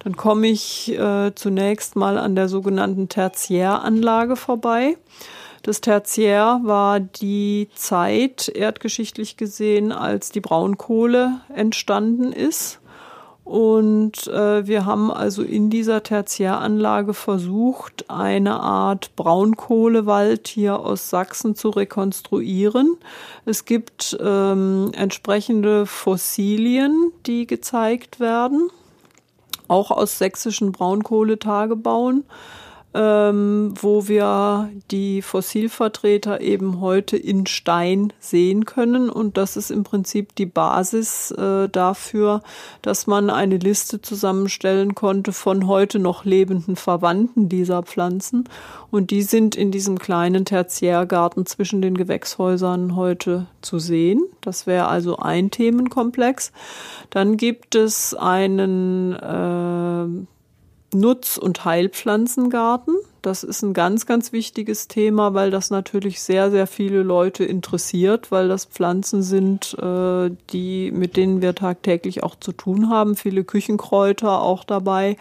dann 0.00 0.16
komme 0.16 0.48
ich 0.48 0.92
äh, 0.98 1.34
zunächst 1.34 1.96
mal 1.96 2.18
an 2.18 2.34
der 2.34 2.48
sogenannten 2.48 3.08
Tertiäranlage 3.08 4.36
vorbei. 4.36 4.96
Das 5.62 5.80
Tertiär 5.80 6.60
war 6.64 6.98
die 6.98 7.68
Zeit, 7.76 8.48
erdgeschichtlich 8.48 9.36
gesehen, 9.36 9.92
als 9.92 10.30
die 10.30 10.40
Braunkohle 10.40 11.40
entstanden 11.54 12.32
ist. 12.32 12.80
Und 13.44 14.28
äh, 14.28 14.66
wir 14.66 14.86
haben 14.86 15.10
also 15.10 15.42
in 15.42 15.68
dieser 15.68 16.02
Tertiäranlage 16.02 17.12
versucht, 17.12 18.08
eine 18.08 18.60
Art 18.60 19.16
Braunkohlewald 19.16 20.46
hier 20.46 20.78
aus 20.78 21.10
Sachsen 21.10 21.56
zu 21.56 21.70
rekonstruieren. 21.70 22.96
Es 23.44 23.64
gibt 23.64 24.16
ähm, 24.20 24.92
entsprechende 24.94 25.86
Fossilien, 25.86 27.10
die 27.26 27.48
gezeigt 27.48 28.20
werden, 28.20 28.70
auch 29.66 29.90
aus 29.90 30.18
sächsischen 30.18 30.70
Braunkohletagebauen 30.70 32.24
ähm, 32.94 33.74
wo 33.80 34.06
wir 34.08 34.70
die 34.90 35.22
Fossilvertreter 35.22 36.40
eben 36.40 36.80
heute 36.80 37.16
in 37.16 37.46
Stein 37.46 38.12
sehen 38.18 38.66
können. 38.66 39.08
Und 39.08 39.36
das 39.36 39.56
ist 39.56 39.70
im 39.70 39.84
Prinzip 39.84 40.34
die 40.36 40.46
Basis 40.46 41.30
äh, 41.30 41.68
dafür, 41.68 42.42
dass 42.82 43.06
man 43.06 43.30
eine 43.30 43.56
Liste 43.56 44.02
zusammenstellen 44.02 44.94
konnte 44.94 45.32
von 45.32 45.66
heute 45.66 45.98
noch 45.98 46.24
lebenden 46.24 46.76
Verwandten 46.76 47.48
dieser 47.48 47.82
Pflanzen. 47.82 48.48
Und 48.90 49.10
die 49.10 49.22
sind 49.22 49.56
in 49.56 49.70
diesem 49.70 49.98
kleinen 49.98 50.44
Tertiärgarten 50.44 51.46
zwischen 51.46 51.80
den 51.80 51.96
Gewächshäusern 51.96 52.94
heute 52.94 53.46
zu 53.62 53.78
sehen. 53.78 54.22
Das 54.42 54.66
wäre 54.66 54.88
also 54.88 55.16
ein 55.16 55.50
Themenkomplex. 55.50 56.52
Dann 57.08 57.38
gibt 57.38 57.74
es 57.74 58.12
einen 58.14 59.14
äh, 59.14 60.26
Nutz- 60.94 61.38
und 61.38 61.64
Heilpflanzengarten. 61.64 62.94
Das 63.22 63.44
ist 63.44 63.62
ein 63.62 63.72
ganz, 63.72 64.06
ganz 64.06 64.32
wichtiges 64.32 64.88
Thema, 64.88 65.32
weil 65.32 65.50
das 65.52 65.70
natürlich 65.70 66.20
sehr, 66.20 66.50
sehr 66.50 66.66
viele 66.66 67.02
Leute 67.02 67.44
interessiert, 67.44 68.32
weil 68.32 68.48
das 68.48 68.64
Pflanzen 68.64 69.22
sind, 69.22 69.76
äh, 69.80 70.30
die, 70.50 70.90
mit 70.90 71.16
denen 71.16 71.40
wir 71.40 71.54
tagtäglich 71.54 72.24
auch 72.24 72.34
zu 72.34 72.50
tun 72.50 72.90
haben. 72.90 73.14
Viele 73.14 73.44
Küchenkräuter 73.44 74.42
auch 74.42 74.64
dabei. 74.64 75.16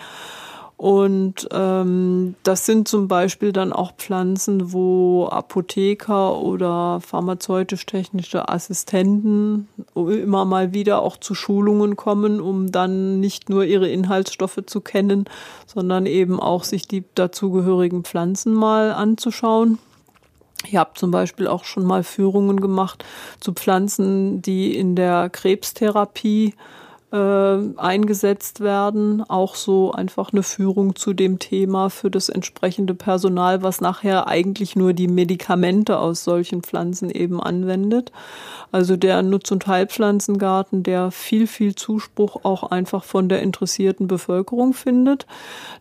Und 0.82 1.48
ähm, 1.52 2.34
das 2.42 2.66
sind 2.66 2.88
zum 2.88 3.08
Beispiel 3.08 3.52
dann 3.52 3.72
auch 3.72 3.92
Pflanzen, 3.98 4.74
wo 4.74 5.28
Apotheker 5.30 6.40
oder 6.40 7.00
pharmazeutisch-technische 7.02 8.50
Assistenten 8.50 9.68
immer 9.94 10.44
mal 10.44 10.74
wieder 10.74 11.04
auch 11.04 11.18
zu 11.18 11.36
Schulungen 11.36 11.98
kommen, 11.98 12.42
um 12.42 12.72
dann 12.72 13.20
nicht 13.20 13.48
nur 13.48 13.64
ihre 13.64 13.90
Inhaltsstoffe 13.90 14.64
zu 14.66 14.82
kennen, 14.82 15.26
sondern 15.68 16.08
eben 16.08 16.40
auch 16.40 16.64
sich 16.64 16.88
die 16.88 17.04
dazugehörigen 17.14 18.04
Pflanzen 18.04 18.56
mal 18.56 18.92
anzuschauen. 18.92 19.78
Ich 20.66 20.78
habe 20.78 20.96
zum 20.96 21.12
Beispiel 21.12 21.46
auch 21.46 21.64
schon 21.64 21.86
mal 21.86 22.02
Führungen 22.02 22.60
gemacht 22.60 23.06
zu 23.40 23.54
Pflanzen, 23.54 24.42
die 24.42 24.76
in 24.76 24.96
der 24.96 25.30
Krebstherapie 25.30 26.56
äh, 27.12 27.78
eingesetzt 27.78 28.62
werden. 28.62 29.22
Auch 29.30 29.56
so 29.56 29.92
einfach 29.92 30.32
eine 30.32 30.44
Führung 30.44 30.96
zu 30.96 31.14
dem 31.14 31.40
Thema 31.40 31.90
für 31.90 32.10
das 32.10 32.30
entsprechende 32.30 32.94
Personal, 32.94 33.64
was 33.64 33.82
nachher 33.82 34.28
eigentlich 34.28 34.76
nur 34.76 34.94
die 34.94 35.08
Medikamente 35.08 36.00
aus 36.00 36.24
solchen 36.24 36.64
Pflanzen 36.64 37.10
eben 37.10 37.42
anwendet. 37.42 38.12
Also 38.72 38.96
der 38.96 39.22
Nutz- 39.22 39.52
und 39.52 39.68
Heilpflanzengarten, 39.68 40.84
der 40.84 41.12
viel, 41.12 41.48
viel 41.48 41.76
Zuspruch 41.76 42.46
auch 42.46 42.64
einfach 42.72 43.04
von 43.04 43.28
der 43.28 43.42
interessierten 43.42 44.08
Bevölkerung 44.08 44.74
findet. 44.74 45.26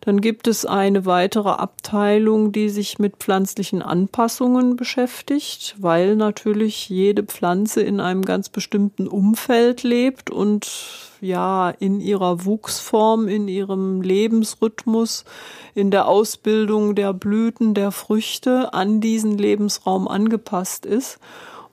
Dann 0.01 0.21
gibt 0.21 0.49
es 0.49 0.67
eine 0.67 1.07
weitere 1.07 1.51
Abteilung, 1.51 2.51
die 2.51 2.69
sich 2.69 2.99
mit 2.99 3.17
pflanzlichen 3.19 3.83
Anpassungen 3.83 4.75
beschäftigt, 4.75 5.77
weil 5.79 6.17
natürlich 6.17 6.89
jede 6.89 7.23
Pflanze 7.23 7.83
in 7.83 8.01
einem 8.01 8.23
ganz 8.23 8.49
bestimmten 8.49 9.07
Umfeld 9.07 9.85
lebt 9.85 10.31
und 10.31 10.67
ja 11.21 11.71
in 11.71 12.01
ihrer 12.01 12.45
Wuchsform, 12.45 13.29
in 13.29 13.49
ihrem 13.49 14.03
Lebensrhythmus, 14.03 15.25
in 15.75 15.91
der 15.91 16.09
Ausbildung 16.09 16.95
der 16.95 17.13
Blüten, 17.13 17.75
der 17.75 17.91
Früchte 17.93 18.75
an 18.75 19.01
diesen 19.01 19.39
Lebensraum 19.39 20.09
angepasst 20.09 20.87
ist. 20.87 21.19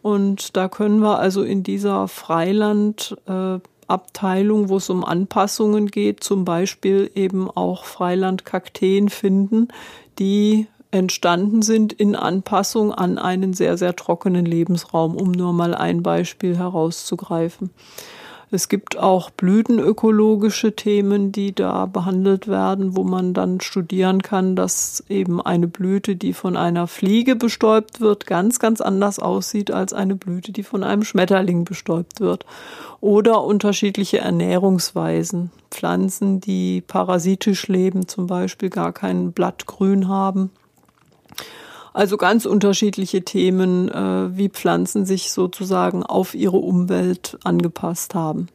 Und 0.01 0.55
da 0.55 0.69
können 0.69 0.99
wir 0.99 1.19
also 1.19 1.43
in 1.43 1.63
dieser 1.63 2.07
Freilandabteilung, 2.07 4.65
äh, 4.65 4.69
wo 4.69 4.77
es 4.77 4.89
um 4.89 5.03
Anpassungen 5.03 5.87
geht, 5.87 6.23
zum 6.23 6.45
Beispiel 6.45 7.11
eben 7.15 7.49
auch 7.49 7.83
Freilandkakteen 7.83 9.09
finden, 9.09 9.69
die 10.19 10.67
entstanden 10.91 11.61
sind 11.61 11.93
in 11.93 12.15
Anpassung 12.15 12.93
an 12.93 13.17
einen 13.17 13.53
sehr, 13.53 13.77
sehr 13.77 13.95
trockenen 13.95 14.45
Lebensraum, 14.45 15.15
um 15.15 15.31
nur 15.31 15.53
mal 15.53 15.75
ein 15.75 16.03
Beispiel 16.03 16.57
herauszugreifen. 16.57 17.71
Es 18.49 18.69
gibt 18.69 18.97
auch 18.97 19.29
blütenökologische 19.29 20.73
Themen, 20.73 21.33
die 21.33 21.53
da 21.53 21.85
behandelt 21.85 22.47
werden, 22.47 22.95
wo 22.95 23.03
man 23.03 23.33
dann 23.33 23.59
studieren 23.59 24.21
kann, 24.21 24.55
dass 24.55 25.03
eben 25.09 25.41
eine 25.41 25.67
Blüte, 25.67 26.15
die 26.15 26.31
von 26.31 26.55
einer 26.55 26.87
Fliege 26.87 27.35
bestäubt 27.35 27.99
wird, 27.99 28.25
ganz, 28.25 28.59
ganz 28.59 28.79
anders 28.79 29.19
aussieht 29.19 29.69
als 29.71 29.91
eine 29.91 30.15
Blüte, 30.15 30.53
die 30.53 30.63
von 30.63 30.83
einem 30.83 31.03
Schmetterling 31.03 31.65
bestäubt 31.65 32.21
wird. 32.21 32.45
Oder 33.01 33.43
unterschiedliche 33.43 34.19
Ernährungsweisen. 34.19 35.51
Pflanzen, 35.69 36.39
die 36.39 36.79
parasitisch 36.79 37.67
leben, 37.67 38.07
zum 38.07 38.27
Beispiel 38.27 38.69
gar 38.69 38.93
kein 38.93 39.33
Blattgrün 39.33 40.07
haben 40.07 40.51
also 41.93 42.17
ganz 42.17 42.45
unterschiedliche 42.45 43.23
Themen, 43.23 43.89
äh, 43.89 44.37
wie 44.37 44.49
Pflanzen 44.49 45.05
sich 45.05 45.31
sozusagen 45.31 46.03
auf 46.03 46.35
ihre 46.35 46.57
Umwelt 46.57 47.37
angepasst 47.43 48.15
haben. 48.15 48.47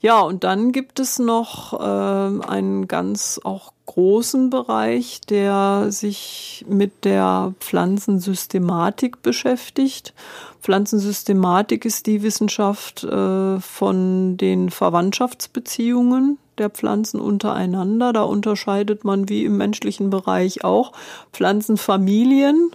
Ja, 0.00 0.20
und 0.20 0.44
dann 0.44 0.70
gibt 0.70 1.00
es 1.00 1.18
noch 1.18 1.72
äh, 1.72 2.46
einen 2.46 2.86
ganz 2.86 3.40
auch 3.42 3.72
großen 3.86 4.50
Bereich, 4.50 5.20
der 5.22 5.86
sich 5.88 6.64
mit 6.68 7.04
der 7.04 7.54
Pflanzensystematik 7.58 9.22
beschäftigt. 9.22 10.14
Pflanzensystematik 10.60 11.84
ist 11.84 12.06
die 12.06 12.22
Wissenschaft 12.22 13.02
äh, 13.02 13.58
von 13.58 14.36
den 14.36 14.70
Verwandtschaftsbeziehungen 14.70 16.38
der 16.58 16.70
Pflanzen 16.70 17.20
untereinander. 17.20 18.12
Da 18.12 18.22
unterscheidet 18.22 19.04
man 19.04 19.28
wie 19.28 19.44
im 19.44 19.56
menschlichen 19.56 20.10
Bereich 20.10 20.64
auch 20.64 20.92
Pflanzenfamilien, 21.32 22.70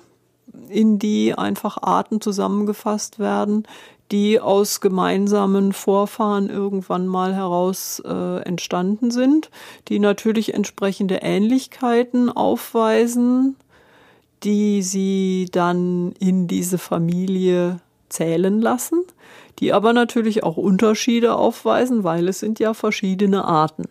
in 0.69 0.99
die 0.99 1.33
einfach 1.33 1.77
Arten 1.81 2.21
zusammengefasst 2.21 3.19
werden, 3.19 3.67
die 4.11 4.39
aus 4.39 4.81
gemeinsamen 4.81 5.73
Vorfahren 5.73 6.49
irgendwann 6.49 7.07
mal 7.07 7.33
heraus 7.33 8.01
äh, 8.05 8.41
entstanden 8.43 9.11
sind, 9.11 9.49
die 9.87 9.99
natürlich 9.99 10.53
entsprechende 10.53 11.15
Ähnlichkeiten 11.23 12.29
aufweisen, 12.29 13.55
die 14.43 14.83
sie 14.83 15.47
dann 15.51 16.13
in 16.19 16.47
diese 16.47 16.77
Familie 16.77 17.79
zählen 18.09 18.61
lassen 18.61 19.03
die 19.59 19.73
aber 19.73 19.93
natürlich 19.93 20.43
auch 20.43 20.57
Unterschiede 20.57 21.35
aufweisen, 21.35 22.03
weil 22.03 22.27
es 22.27 22.39
sind 22.39 22.59
ja 22.59 22.73
verschiedene 22.73 23.45
Arten. 23.45 23.85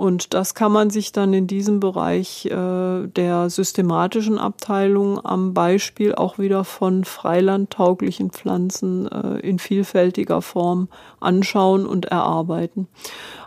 Und 0.00 0.32
das 0.32 0.54
kann 0.54 0.72
man 0.72 0.88
sich 0.88 1.12
dann 1.12 1.34
in 1.34 1.46
diesem 1.46 1.78
Bereich 1.78 2.46
äh, 2.46 3.06
der 3.06 3.50
systematischen 3.50 4.38
Abteilung 4.38 5.22
am 5.22 5.52
Beispiel 5.52 6.14
auch 6.14 6.38
wieder 6.38 6.64
von 6.64 7.04
freilandtauglichen 7.04 8.30
Pflanzen 8.30 9.12
äh, 9.12 9.40
in 9.40 9.58
vielfältiger 9.58 10.40
Form 10.40 10.88
anschauen 11.20 11.84
und 11.84 12.06
erarbeiten. 12.06 12.88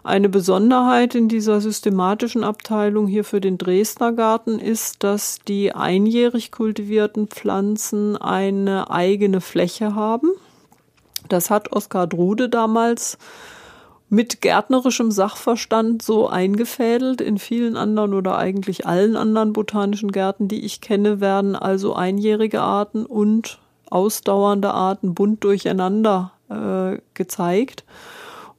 Eine 0.03 0.29
Besonderheit 0.29 1.15
in 1.15 1.27
dieser 1.27 1.59
systematischen 1.59 2.43
Abteilung 2.43 3.07
hier 3.07 3.23
für 3.23 3.41
den 3.41 3.57
Dresdner 3.57 4.11
Garten 4.11 4.59
ist, 4.59 5.03
dass 5.03 5.39
die 5.47 5.73
einjährig 5.73 6.51
kultivierten 6.51 7.29
Pflanzen 7.29 8.15
eine 8.15 8.91
eigene 8.91 9.41
Fläche 9.41 9.95
haben. 9.95 10.29
Das 11.29 11.49
hat 11.49 11.71
Oskar 11.71 12.07
Drude 12.07 12.49
damals 12.49 13.17
mit 14.09 14.41
gärtnerischem 14.41 15.11
Sachverstand 15.11 16.03
so 16.03 16.27
eingefädelt. 16.27 17.19
In 17.19 17.39
vielen 17.39 17.75
anderen 17.75 18.13
oder 18.13 18.37
eigentlich 18.37 18.85
allen 18.85 19.15
anderen 19.15 19.53
botanischen 19.53 20.11
Gärten, 20.11 20.47
die 20.47 20.63
ich 20.63 20.81
kenne, 20.81 21.19
werden 21.19 21.55
also 21.55 21.95
einjährige 21.95 22.61
Arten 22.61 23.05
und 23.05 23.57
ausdauernde 23.89 24.71
Arten 24.71 25.15
bunt 25.15 25.43
durcheinander 25.43 26.31
äh, 26.49 26.99
gezeigt. 27.13 27.83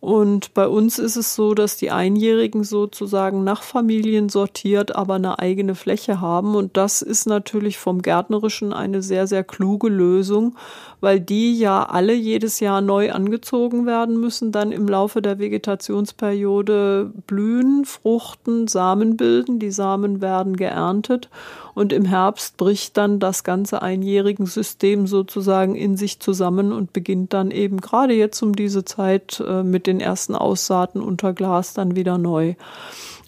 Und 0.05 0.53
bei 0.53 0.69
uns 0.69 0.99
ist 0.99 1.17
es 1.17 1.35
so, 1.35 1.55
dass 1.55 1.79
die 1.79 1.91
Einjährigen 1.91 2.63
sozusagen 2.63 3.43
nach 3.43 3.63
Familien 3.63 4.29
sortiert, 4.29 4.95
aber 4.95 5.15
eine 5.15 5.39
eigene 5.39 5.75
Fläche 5.75 6.21
haben. 6.21 6.57
Und 6.57 6.77
das 6.77 7.01
ist 7.01 7.27
natürlich 7.27 7.79
vom 7.79 8.03
Gärtnerischen 8.03 8.75
eine 8.75 9.01
sehr, 9.01 9.27
sehr 9.27 9.45
kluge 9.45 9.89
Lösung, 9.89 10.57
weil 11.01 11.21
die 11.21 11.59
ja 11.59 11.85
alle 11.85 12.13
jedes 12.13 12.61
Jahr 12.61 12.83
neu 12.83 13.13
angezogen 13.13 13.87
werden 13.87 14.21
müssen, 14.21 14.53
dann 14.53 14.73
im 14.73 14.87
Laufe 14.89 15.23
der 15.23 15.39
Vegetationsperiode 15.39 17.11
blühen, 17.27 17.87
fruchten, 17.87 18.69
Samen 18.69 19.17
bilden. 19.17 19.59
Die 19.59 19.71
Samen 19.71 20.21
werden 20.21 20.59
geerntet 20.59 21.31
und 21.75 21.93
im 21.93 22.05
Herbst 22.05 22.57
bricht 22.57 22.97
dann 22.97 23.19
das 23.19 23.45
ganze 23.45 23.83
einjährigen 23.83 24.47
System 24.47 25.07
sozusagen 25.07 25.75
in 25.75 25.97
sich 25.97 26.21
zusammen 26.21 26.73
und 26.73 26.93
beginnt 26.93 27.33
dann 27.33 27.51
eben 27.51 27.81
gerade 27.81 28.15
jetzt 28.15 28.43
um 28.43 28.55
diese 28.55 28.85
Zeit 28.85 29.43
äh, 29.47 29.63
mit 29.63 29.87
den 29.87 30.01
ersten 30.01 30.35
Aussaaten 30.35 31.03
unter 31.03 31.33
Glas 31.33 31.75
dann 31.75 31.97
wieder 31.97 32.19
neu. 32.19 32.55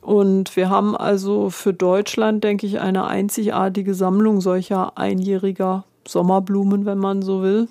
Und 0.01 0.55
wir 0.55 0.71
haben 0.71 0.97
also 0.97 1.51
für 1.51 1.75
Deutschland, 1.75 2.45
denke 2.45 2.67
ich, 2.67 2.79
eine 2.79 3.07
einzigartige 3.07 3.95
Sammlung 3.95 4.41
solcher 4.41 4.97
einjähriger 4.97 5.85
Sommerblumen, 6.07 6.87
wenn 6.87 6.99
man 6.99 7.23
so 7.23 7.43
will. 7.43 7.69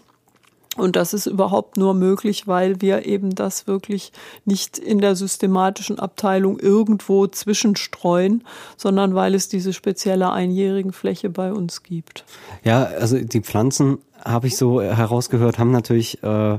Und 0.76 0.95
das 0.95 1.13
ist 1.13 1.26
überhaupt 1.26 1.78
nur 1.78 1.93
möglich, 1.93 2.47
weil 2.47 2.82
wir 2.82 3.05
eben 3.05 3.34
das 3.34 3.65
wirklich 3.65 4.11
nicht 4.43 4.78
in 4.78 4.99
der 4.99 5.15
systematischen 5.15 5.99
Abteilung 5.99 6.59
irgendwo 6.59 7.28
zwischenstreuen, 7.28 8.43
sondern 8.76 9.15
weil 9.15 9.36
es 9.36 9.47
diese 9.47 9.71
spezielle 9.71 10.32
einjährigen 10.32 10.91
Fläche 10.91 11.30
bei 11.30 11.53
uns 11.53 11.84
gibt. 11.84 12.26
Ja, 12.63 12.84
also 12.84 13.17
die 13.17 13.41
Pflanzen 13.41 13.99
habe 14.26 14.47
ich 14.47 14.57
so 14.57 14.82
herausgehört, 14.82 15.59
haben 15.59 15.71
natürlich 15.71 16.21
äh, 16.23 16.57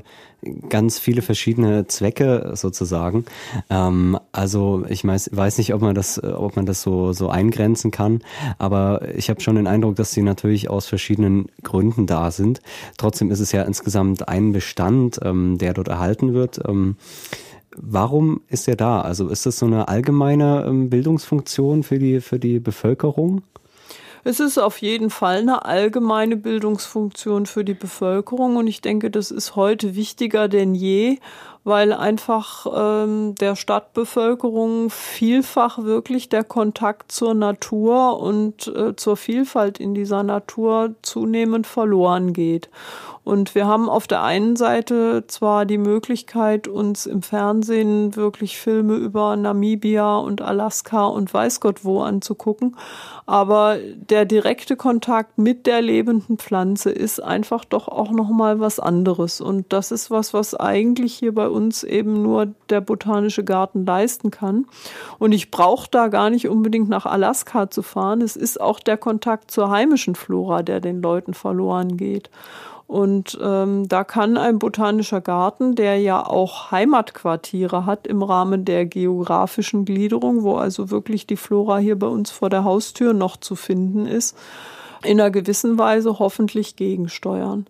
ganz 0.69 0.99
viele 0.99 1.23
verschiedene 1.23 1.87
Zwecke 1.87 2.53
sozusagen. 2.55 3.25
Ähm, 3.69 4.19
also 4.33 4.85
ich 4.89 5.05
weiß, 5.05 5.31
weiß 5.33 5.59
nicht, 5.59 5.75
ob 5.75 5.83
man 5.83 5.95
das, 5.95 6.23
ob 6.23 6.57
man 6.57 6.67
das 6.67 6.83
so, 6.83 7.13
so 7.13 7.29
eingrenzen 7.29 7.91
kann, 7.91 8.21
aber 8.59 9.15
ich 9.17 9.29
habe 9.29 9.41
schon 9.41 9.57
den 9.57 9.67
Eindruck, 9.67 9.97
dass 9.97 10.13
sie 10.13 10.23
natürlich 10.23 10.71
aus 10.71 10.87
verschiedenen 10.87 11.47
Gründen 11.63 12.07
da 12.07 12.31
sind. 12.31 12.61
Trotzdem 12.97 13.31
ist 13.31 13.41
es 13.41 13.53
ja 13.53 13.63
insgesamt 13.63 14.29
ein 14.29 14.53
Bestand, 14.53 15.19
ähm, 15.23 15.59
der 15.59 15.75
dort 15.75 15.89
erhalten 15.89 16.35
wird. 16.35 16.61
Ähm, 16.67 16.97
warum 17.77 18.43
ist 18.49 18.69
er 18.69 18.77
da? 18.77 19.01
Also 19.01 19.29
ist 19.29 19.47
das 19.47 19.59
so 19.59 19.67
eine 19.67 19.89
allgemeine 19.89 20.65
ähm, 20.67 20.89
Bildungsfunktion 20.89 21.83
für 21.83 21.99
die, 21.99 22.21
für 22.21 22.39
die 22.39 22.61
Bevölkerung? 22.61 23.43
Es 24.29 24.41
ist 24.41 24.59
auf 24.59 24.83
jeden 24.83 25.11
Fall 25.11 25.39
eine 25.39 25.67
allgemeine 25.67 26.37
Bildungsfunktion 26.37 27.47
für 27.47 27.65
die 27.65 27.75
Bevölkerung 27.75 28.57
und 28.57 28.67
ich 28.67 28.81
denke, 28.81 29.09
das 29.09 29.31
ist 29.31 29.55
heute 29.55 29.95
wichtiger 29.95 30.49
denn 30.49 30.75
je, 30.75 31.21
weil 31.67 31.93
einfach 31.93 32.65
ähm, 32.73 33.35
der 33.35 33.57
Stadtbevölkerung 33.57 34.89
vielfach 34.89 35.83
wirklich 35.83 36.29
der 36.29 36.45
Kontakt 36.45 37.11
zur 37.11 37.35
Natur 37.35 38.21
und 38.21 38.69
äh, 38.69 38.95
zur 38.95 39.17
Vielfalt 39.17 39.81
in 39.81 39.93
dieser 39.93 40.23
Natur 40.23 40.95
zunehmend 41.03 41.67
verloren 41.67 42.33
geht. 42.33 42.71
Und 43.27 43.57
wir 43.57 43.67
haben 43.67 43.89
auf 43.89 44.07
der 44.07 44.23
einen 44.23 44.55
Seite 44.55 45.25
zwar 45.27 45.67
die 45.67 45.79
Möglichkeit, 45.79 46.69
uns 46.69 47.07
im 47.07 47.23
Fernsehen 47.23 48.15
wirklich 48.15 48.57
Filme 48.57 48.95
über 48.95 49.35
Namibia 49.35 50.19
und 50.19 50.43
Alaska 50.43 51.07
und 51.07 51.35
weiß 51.35 51.59
Gott 51.59 51.85
wo 51.85 52.03
anzugucken, 52.03 52.77
aber 53.27 53.79
der 53.97 54.27
direkte 54.27 54.77
Kontakt 54.77 55.39
mit 55.39 55.67
der 55.67 55.83
lebenden 55.83 56.39
Pflanze 56.39 56.91
ist 56.93 57.21
einfach 57.21 57.65
doch 57.65 57.89
auch 57.89 58.13
noch 58.13 58.31
mal 58.31 58.61
was 58.61 58.79
anderes 58.79 59.41
und 59.41 59.73
das 59.73 59.91
ist 59.91 60.09
was, 60.09 60.33
was 60.33 60.55
eigentlich 60.55 61.15
hier 61.15 61.35
bei 61.35 61.49
uns 61.57 61.83
eben 61.83 62.23
nur 62.23 62.49
der 62.69 62.81
botanische 62.81 63.43
Garten 63.43 63.87
leisten 63.87 64.31
kann. 64.31 64.67
Und 65.19 65.33
ich 65.33 65.51
brauche 65.51 65.89
da 65.91 66.09
gar 66.09 66.31
nicht 66.31 66.49
unbedingt 66.49 66.89
nach 66.89 67.07
Alaska 67.07 67.71
zu 67.71 67.83
fahren. 67.83 68.21
Es 68.21 68.37
ist 68.37 68.61
auch 68.61 68.79
der 68.79 68.99
Kontakt 68.99 69.51
zur 69.51 69.71
heimischen 69.71 70.15
Flora, 70.15 70.63
der 70.63 70.81
den 70.81 71.01
Leuten 71.01 71.35
verloren 71.35 71.97
geht. 71.97 72.31
Und 72.87 73.37
ähm, 73.43 73.89
da 73.89 74.05
kann 74.05 74.37
ein 74.37 74.61
botanischer 74.61 75.21
Garten, 75.21 75.75
der 75.75 75.99
ja 75.99 76.25
auch 76.25 76.71
Heimatquartiere 76.71 77.85
hat 77.85 78.07
im 78.07 78.23
Rahmen 78.23 78.65
der 78.65 78.87
geografischen 78.87 79.85
Gliederung, 79.85 80.45
wo 80.45 80.57
also 80.57 80.91
wirklich 80.91 81.27
die 81.27 81.37
Flora 81.37 81.79
hier 81.79 81.99
bei 81.99 82.07
uns 82.07 82.31
vor 82.31 82.49
der 82.49 82.63
Haustür 82.63 83.13
noch 83.13 83.39
zu 83.39 83.57
finden 83.57 84.07
ist, 84.07 84.37
in 85.03 85.21
einer 85.21 85.33
gewissen 85.33 85.79
Weise 85.79 86.21
hoffentlich 86.21 86.77
gegensteuern. 86.77 87.67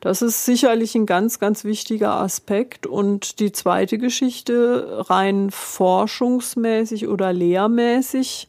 Das 0.00 0.22
ist 0.22 0.44
sicherlich 0.44 0.94
ein 0.94 1.06
ganz, 1.06 1.40
ganz 1.40 1.64
wichtiger 1.64 2.14
Aspekt. 2.14 2.86
Und 2.86 3.40
die 3.40 3.52
zweite 3.52 3.98
Geschichte, 3.98 5.04
rein 5.08 5.50
forschungsmäßig 5.50 7.08
oder 7.08 7.32
lehrmäßig, 7.32 8.48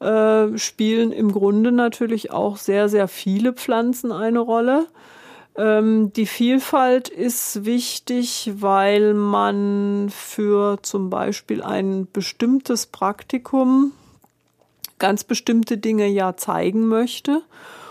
äh, 0.00 0.56
spielen 0.56 1.12
im 1.12 1.32
Grunde 1.32 1.72
natürlich 1.72 2.30
auch 2.30 2.56
sehr, 2.56 2.88
sehr 2.88 3.08
viele 3.08 3.52
Pflanzen 3.52 4.12
eine 4.12 4.38
Rolle. 4.38 4.86
Ähm, 5.56 6.12
die 6.12 6.26
Vielfalt 6.26 7.08
ist 7.08 7.64
wichtig, 7.64 8.52
weil 8.56 9.14
man 9.14 10.10
für 10.10 10.78
zum 10.82 11.10
Beispiel 11.10 11.62
ein 11.62 12.08
bestimmtes 12.12 12.86
Praktikum 12.86 13.92
ganz 14.98 15.24
bestimmte 15.24 15.78
Dinge 15.78 16.06
ja 16.06 16.36
zeigen 16.36 16.86
möchte 16.86 17.42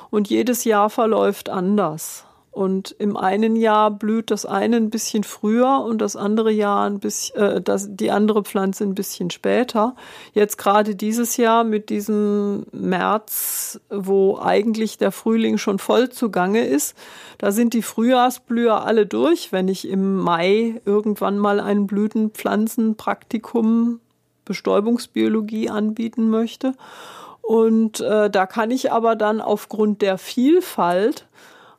und 0.10 0.30
jedes 0.30 0.64
Jahr 0.64 0.90
verläuft 0.90 1.50
anders. 1.50 2.26
Und 2.54 2.96
im 3.00 3.18
einen 3.18 3.56
Jahr 3.56 3.90
blüht 3.90 4.30
das 4.30 4.46
eine 4.46 4.78
ein 4.78 4.92
bisschen 4.92 5.24
früher 5.24 5.84
und 5.84 6.00
das 6.00 6.16
andere 6.16 6.52
Jahr 6.52 6.88
ein 6.88 7.00
bisschen, 7.00 7.42
äh, 7.42 7.62
das, 7.62 7.88
die 7.90 8.12
andere 8.12 8.44
Pflanze 8.44 8.84
ein 8.84 8.94
bisschen 8.94 9.32
später. 9.32 9.96
Jetzt 10.34 10.60
gerade 10.60 10.96
dieses 10.96 11.38
Jahr 11.38 11.64
mit 11.64 11.90
diesem 11.90 12.68
März, 12.72 13.82
wo 13.90 14.38
eigentlich 14.38 15.00
der 15.00 15.12
Frühling 15.12 15.58
schon 15.58 15.80
voll 15.80 16.10
zugange 16.10 16.64
ist, 16.64 16.96
da 17.40 17.52
sind 17.52 17.74
die 17.74 17.82
Frühjahrsblüher 17.82 18.86
alle 18.86 19.08
durch. 19.08 19.52
Wenn 19.52 19.68
ich 19.68 19.88
im 19.88 20.18
Mai 20.18 20.80
irgendwann 20.86 21.40
mal 21.40 21.60
ein 21.60 21.88
Blütenpflanzenpraktikum 21.88 24.00
Bestäubungsbiologie 24.46 25.70
anbieten 25.70 26.30
möchte. 26.30 26.74
Und 27.42 28.00
äh, 28.00 28.30
da 28.30 28.46
kann 28.46 28.72
ich 28.72 28.92
aber 28.92 29.16
dann 29.16 29.42
aufgrund 29.42 30.02
der 30.02 30.18
Vielfalt 30.18 31.26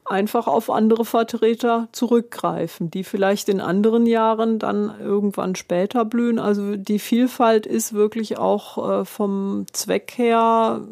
einfach 0.04 0.46
auf 0.46 0.68
andere 0.68 1.04
Vertreter 1.06 1.88
zurückgreifen, 1.92 2.90
die 2.90 3.04
vielleicht 3.04 3.48
in 3.48 3.60
anderen 3.60 4.04
Jahren 4.04 4.58
dann 4.58 4.92
irgendwann 5.00 5.54
später 5.54 6.04
blühen. 6.04 6.38
Also 6.38 6.76
die 6.76 6.98
Vielfalt 6.98 7.66
ist 7.66 7.94
wirklich 7.94 8.36
auch 8.36 9.00
äh, 9.00 9.04
vom 9.06 9.64
Zweck 9.72 10.12
her 10.16 10.82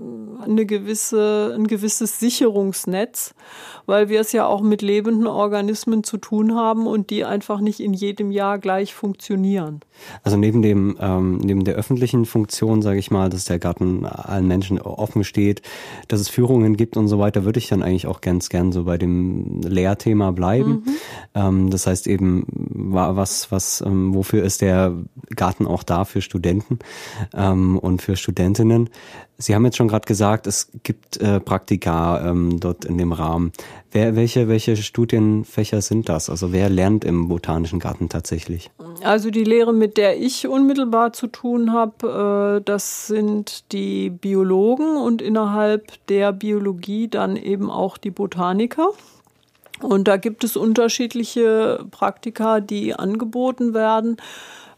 eine 0.43 0.65
gewisse, 0.65 1.53
ein 1.55 1.67
gewisses 1.67 2.21
Sicherungsnetz, 2.21 3.35
weil 3.85 4.09
wir 4.09 4.21
es 4.21 4.33
ja 4.33 4.47
auch 4.47 4.63
mit 4.63 4.81
lebenden 4.81 5.27
Organismen 5.27 6.05
zu 6.05 6.17
tun 6.17 6.55
haben 6.55 6.87
und 6.87 7.11
die 7.11 7.25
einfach 7.27 7.61
nicht 7.61 7.81
in 7.81 7.93
jedem 7.93 8.31
Jahr 8.31 8.59
gleich 8.59 8.95
funktionieren. 8.95 9.81
Also 10.23 10.39
neben 10.39 10.63
dem 10.63 10.97
ähm, 11.01 11.37
neben 11.39 11.65
der 11.65 11.75
öffentlichen 11.75 12.25
Funktion, 12.25 12.81
sage 12.81 12.99
ich 12.99 13.11
mal, 13.11 13.29
dass 13.29 13.45
der 13.45 13.59
Garten 13.59 14.07
allen 14.07 14.47
Menschen 14.47 14.81
offen 14.81 15.23
steht, 15.23 15.61
dass 16.09 16.21
es 16.21 16.31
Führungen 16.31 16.77
gibt 16.77 16.97
und 16.97 17.09
so 17.09 17.19
weiter, 17.19 17.45
würde 17.45 17.59
ich 17.59 17.69
dann 17.69 17.83
eigentlich 17.83 18.07
auch 18.07 18.23
ganz 18.23 18.49
gern 18.49 18.73
so 18.73 18.85
bei 18.85 19.02
dem 19.03 19.61
Lehrthema 19.63 20.31
bleiben. 20.31 20.71
Mhm. 20.71 20.85
Ähm, 21.35 21.71
das 21.71 21.87
heißt 21.87 22.07
eben, 22.07 22.47
was 22.49 23.51
was 23.53 23.83
ähm, 23.87 24.15
wofür 24.15 24.43
ist 24.43 24.61
der 24.61 24.95
Garten 25.35 25.67
auch 25.67 25.83
da 25.83 26.05
für 26.05 26.23
Studenten 26.23 26.79
ähm, 27.35 27.79
und 27.79 28.03
für 28.03 28.17
Studentinnen? 28.17 28.91
Sie 29.39 29.55
haben 29.55 29.65
jetzt 29.65 29.77
schon 29.77 29.89
gerade 29.89 30.07
gesagt, 30.07 30.47
es 30.47 30.71
gibt 30.83 31.17
äh, 31.17 31.41
Praktika 31.41 32.31
ähm, 32.31 32.61
dort 32.61 32.85
in 32.85 32.97
dem 32.97 33.13
Rahmen. 33.13 33.53
Wer, 33.93 34.17
welche, 34.17 34.49
welche 34.49 34.75
Studienfächer 34.77 35.83
sind 35.83 36.09
das? 36.09 36.31
Also 36.31 36.51
wer 36.51 36.71
lernt 36.71 37.05
im 37.05 37.29
Botanischen 37.29 37.79
Garten 37.79 38.09
tatsächlich? 38.09 38.71
Also 39.03 39.31
die 39.31 39.45
Lehre, 39.45 39.75
mit 39.75 39.99
der 39.99 40.19
ich 40.19 40.49
unmittelbar 40.49 41.13
zu 41.13 41.27
tun 41.27 41.75
habe, 41.75 42.59
äh, 42.59 42.65
das 42.65 43.07
sind 43.07 43.71
die 43.73 44.09
Biologen 44.09 44.97
und 44.97 45.21
innerhalb 45.21 46.07
der 46.07 46.33
Biologie 46.33 47.09
dann 47.09 47.37
eben 47.37 47.71
auch 47.71 47.99
die 47.99 48.11
Botaniker. 48.11 48.89
Und 49.83 50.09
da 50.09 50.17
gibt 50.17 50.43
es 50.43 50.57
unterschiedliche 50.57 51.85
Praktika, 51.91 52.61
die 52.61 52.95
angeboten 52.95 53.75
werden, 53.75 54.17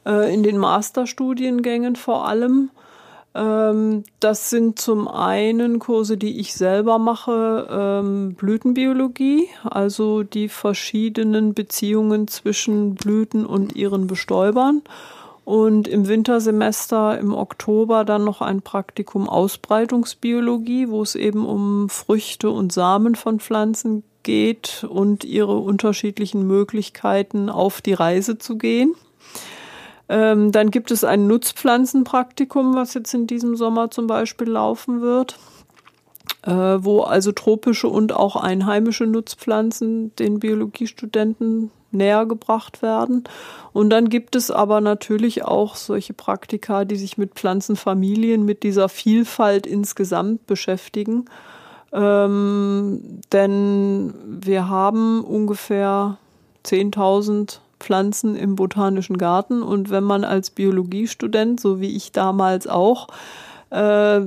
äh, 0.05 0.35
in 0.35 0.43
den 0.43 0.59
Masterstudiengängen 0.59 1.95
vor 1.95 2.27
allem. 2.27 2.71
Ähm, 3.35 4.05
das 4.21 4.51
sind 4.51 4.79
zum 4.79 5.09
einen 5.09 5.79
Kurse, 5.81 6.17
die 6.17 6.39
ich 6.39 6.55
selber 6.55 6.99
mache, 6.99 7.67
ähm, 7.71 8.35
Blütenbiologie, 8.35 9.49
also 9.65 10.23
die 10.23 10.49
verschiedenen 10.49 11.55
Beziehungen 11.55 12.29
zwischen 12.29 12.95
Blüten 12.95 13.45
und 13.45 13.75
ihren 13.75 14.07
Bestäubern. 14.07 14.83
Und 15.45 15.89
im 15.89 16.09
Wintersemester 16.09 17.19
im 17.19 17.35
Oktober 17.35 18.05
dann 18.05 18.25
noch 18.25 18.41
ein 18.41 18.63
Praktikum 18.63 19.29
Ausbreitungsbiologie, 19.29 20.89
wo 20.89 21.03
es 21.03 21.17
eben 21.17 21.45
um 21.45 21.91
Früchte 21.91 22.49
und 22.49 22.73
Samen 22.73 23.15
von 23.15 23.41
Pflanzen 23.41 24.05
geht 24.23 24.87
und 24.89 25.23
ihre 25.25 25.59
unterschiedlichen 25.59 26.47
Möglichkeiten 26.47 27.51
auf 27.51 27.83
die 27.83 27.93
Reise 27.93 28.39
zu 28.39 28.57
gehen. 28.57 28.95
Ähm, 30.09 30.53
dann 30.53 30.71
gibt 30.71 30.91
es 30.91 31.05
ein 31.05 31.27
Nutzpflanzenpraktikum, 31.27 32.75
was 32.75 32.95
jetzt 32.95 33.15
in 33.15 33.27
diesem 33.27 33.57
Sommer 33.57 33.91
zum 33.91 34.07
Beispiel 34.07 34.49
laufen 34.49 35.01
wird, 35.01 35.39
äh, 36.43 36.53
wo 36.53 37.03
also 37.03 37.33
tropische 37.33 37.89
und 37.89 38.13
auch 38.13 38.37
einheimische 38.37 39.07
Nutzpflanzen 39.07 40.15
den 40.17 40.41
Biologiestudenten 40.41 41.71
näher 41.95 42.27
gebracht 42.27 42.83
werden. 42.83 43.25
Und 43.73 43.91
dann 43.91 44.09
gibt 44.09 44.37
es 44.37 44.51
aber 44.51 44.81
natürlich 44.81 45.45
auch 45.45 45.77
solche 45.77 46.13
Praktika, 46.13 46.85
die 46.85 46.97
sich 46.97 47.17
mit 47.17 47.35
Pflanzenfamilien, 47.35 48.45
mit 48.45 48.63
dieser 48.63 48.89
Vielfalt 48.89 49.67
insgesamt 49.67 50.47
beschäftigen. 50.47 51.27
Ähm, 51.93 53.21
denn 53.33 54.13
wir 54.27 54.69
haben 54.69 55.23
ungefähr 55.23 56.19
10.000 56.65 57.61
Pflanzen 57.81 58.37
im 58.37 58.57
botanischen 58.57 59.19
Garten. 59.19 59.63
Und 59.63 59.91
wenn 59.91 60.05
man 60.05 60.25
als 60.25 60.51
Biologiestudent, 60.51 61.61
so 61.61 61.81
wie 61.81 61.97
ich 61.97 62.13
damals 62.13 62.67
auch, 62.67 63.09
äh, 63.75 64.21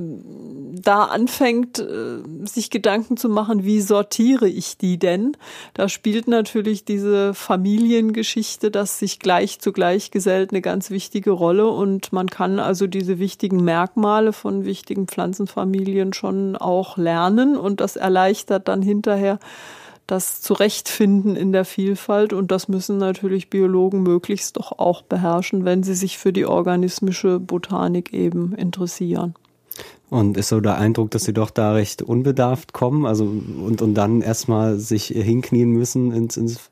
da 0.80 1.04
anfängt, 1.04 1.78
äh, 1.78 2.18
sich 2.44 2.68
Gedanken 2.70 3.16
zu 3.16 3.28
machen, 3.28 3.64
wie 3.64 3.80
sortiere 3.80 4.46
ich 4.46 4.76
die 4.76 4.98
denn? 4.98 5.36
Da 5.72 5.88
spielt 5.88 6.28
natürlich 6.28 6.84
diese 6.84 7.32
Familiengeschichte, 7.32 8.70
das 8.70 8.98
sich 8.98 9.18
gleich 9.18 9.58
zu 9.58 9.72
gleich 9.72 10.10
gesellt, 10.10 10.50
eine 10.50 10.60
ganz 10.60 10.90
wichtige 10.90 11.30
Rolle. 11.30 11.68
Und 11.68 12.12
man 12.12 12.28
kann 12.28 12.58
also 12.58 12.86
diese 12.86 13.18
wichtigen 13.18 13.64
Merkmale 13.64 14.34
von 14.34 14.66
wichtigen 14.66 15.06
Pflanzenfamilien 15.06 16.12
schon 16.12 16.54
auch 16.56 16.98
lernen. 16.98 17.56
Und 17.56 17.80
das 17.80 17.96
erleichtert 17.96 18.68
dann 18.68 18.82
hinterher 18.82 19.38
das 20.08 20.40
Zurechtfinden 20.40 21.36
in 21.36 21.52
der 21.52 21.66
Vielfalt 21.66 22.32
und 22.32 22.50
das 22.50 22.66
müssen 22.66 22.96
natürlich 22.96 23.50
Biologen 23.50 24.02
möglichst 24.02 24.56
doch 24.56 24.72
auch 24.78 25.02
beherrschen, 25.02 25.66
wenn 25.66 25.82
sie 25.82 25.94
sich 25.94 26.16
für 26.16 26.32
die 26.32 26.46
organismische 26.46 27.38
Botanik 27.38 28.14
eben 28.14 28.54
interessieren. 28.54 29.34
Und 30.08 30.38
ist 30.38 30.48
so 30.48 30.60
der 30.60 30.78
Eindruck, 30.78 31.10
dass 31.10 31.24
sie 31.24 31.34
doch 31.34 31.50
da 31.50 31.72
recht 31.72 32.00
unbedarft 32.00 32.72
kommen, 32.72 33.04
also 33.04 33.24
und, 33.24 33.82
und 33.82 33.94
dann 33.94 34.22
erstmal 34.22 34.78
sich 34.78 35.08
hinknien 35.08 35.70
müssen 35.70 36.12
ins, 36.12 36.38
ins 36.38 36.70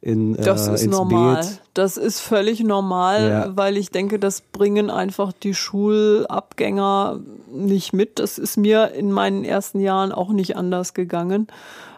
in, 0.00 0.36
äh, 0.36 0.42
das 0.42 0.68
ist 0.68 0.86
normal. 0.86 1.42
Beet. 1.42 1.60
Das 1.74 1.96
ist 1.96 2.20
völlig 2.20 2.60
normal, 2.60 3.28
ja. 3.28 3.56
weil 3.56 3.76
ich 3.76 3.90
denke, 3.90 4.20
das 4.20 4.40
bringen 4.40 4.90
einfach 4.90 5.32
die 5.32 5.54
Schulabgänger 5.54 7.18
nicht 7.52 7.92
mit. 7.92 8.20
Das 8.20 8.38
ist 8.38 8.56
mir 8.56 8.92
in 8.92 9.10
meinen 9.10 9.42
ersten 9.42 9.80
Jahren 9.80 10.12
auch 10.12 10.28
nicht 10.28 10.56
anders 10.56 10.94
gegangen. 10.94 11.48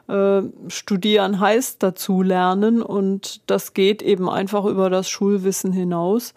Äh, 0.08 0.44
studieren 0.68 1.38
heißt 1.38 1.82
dazu 1.82 2.22
lernen 2.22 2.80
und 2.80 3.42
das 3.46 3.74
geht 3.74 4.00
eben 4.00 4.30
einfach 4.30 4.64
über 4.64 4.88
das 4.88 5.10
Schulwissen 5.10 5.70
hinaus. 5.70 6.32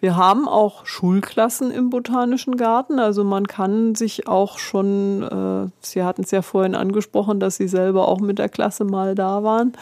Wir 0.00 0.16
haben 0.16 0.48
auch 0.48 0.86
Schulklassen 0.86 1.70
im 1.70 1.88
Botanischen 1.88 2.56
Garten, 2.56 2.98
also 2.98 3.22
man 3.22 3.46
kann 3.46 3.94
sich 3.94 4.26
auch 4.26 4.58
schon, 4.58 5.22
äh, 5.22 5.70
Sie 5.80 6.02
hatten 6.02 6.22
es 6.22 6.32
ja 6.32 6.42
vorhin 6.42 6.74
angesprochen, 6.74 7.38
dass 7.38 7.54
Sie 7.54 7.68
selber 7.68 8.08
auch 8.08 8.18
mit 8.18 8.40
der 8.40 8.48
Klasse 8.48 8.84
mal 8.84 9.14
da 9.14 9.44
waren, 9.44 9.74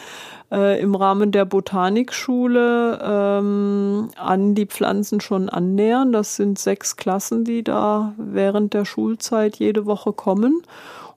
äh, 0.51 0.79
im 0.79 0.93
Rahmen 0.93 1.31
der 1.31 1.45
Botanikschule 1.45 2.99
ähm, 3.03 4.09
an 4.17 4.53
die 4.53 4.67
Pflanzen 4.67 5.19
schon 5.19 5.49
annähern. 5.49 6.11
Das 6.11 6.35
sind 6.35 6.59
sechs 6.59 6.95
Klassen, 6.95 7.43
die 7.43 7.63
da 7.63 8.13
während 8.17 8.75
der 8.75 8.85
Schulzeit 8.85 9.55
jede 9.55 9.87
Woche 9.87 10.13
kommen 10.13 10.61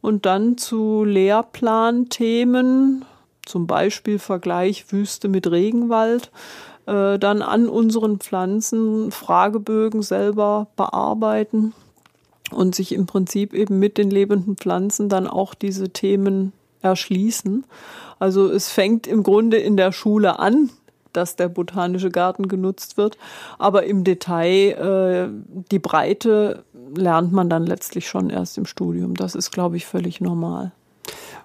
und 0.05 0.27
dann 0.27 0.59
zu 0.59 1.03
Lehrplanthemen, 1.03 3.07
zum 3.47 3.67
Beispiel 3.67 4.19
Vergleich 4.19 4.93
Wüste 4.93 5.29
mit 5.29 5.51
Regenwald, 5.51 6.31
äh, 6.85 7.19
dann 7.19 7.41
an 7.41 7.71
unseren 7.71 8.19
Pflanzen 8.19 9.11
Fragebögen 9.11 10.03
selber 10.03 10.67
bearbeiten 10.77 11.73
und 12.51 12.75
sich 12.75 12.93
im 12.93 13.07
Prinzip 13.07 13.55
eben 13.55 13.79
mit 13.79 13.97
den 13.97 14.11
lebenden 14.11 14.59
Pflanzen 14.59 15.09
dann 15.09 15.27
auch 15.27 15.55
diese 15.55 15.89
Themen 15.89 16.53
erschließen. 16.83 17.65
Also 18.19 18.51
es 18.51 18.69
fängt 18.69 19.07
im 19.07 19.23
Grunde 19.23 19.57
in 19.57 19.79
der 19.79 19.91
Schule 19.91 20.39
an, 20.39 20.69
dass 21.15 21.37
der 21.37 21.49
botanische 21.49 22.11
Garten 22.11 22.49
genutzt 22.49 22.99
wird. 22.99 23.17
Aber 23.59 23.85
im 23.85 24.05
Detail 24.05 24.73
äh, 24.73 25.29
die 25.71 25.79
Breite 25.79 26.65
lernt 26.97 27.33
man 27.33 27.49
dann 27.49 27.67
letztlich 27.67 28.09
schon 28.09 28.31
erst 28.31 28.59
im 28.59 28.67
Studium. 28.67 29.15
Das 29.15 29.35
ist, 29.35 29.51
glaube 29.51 29.77
ich, 29.77 29.87
völlig 29.87 30.21
normal. 30.21 30.73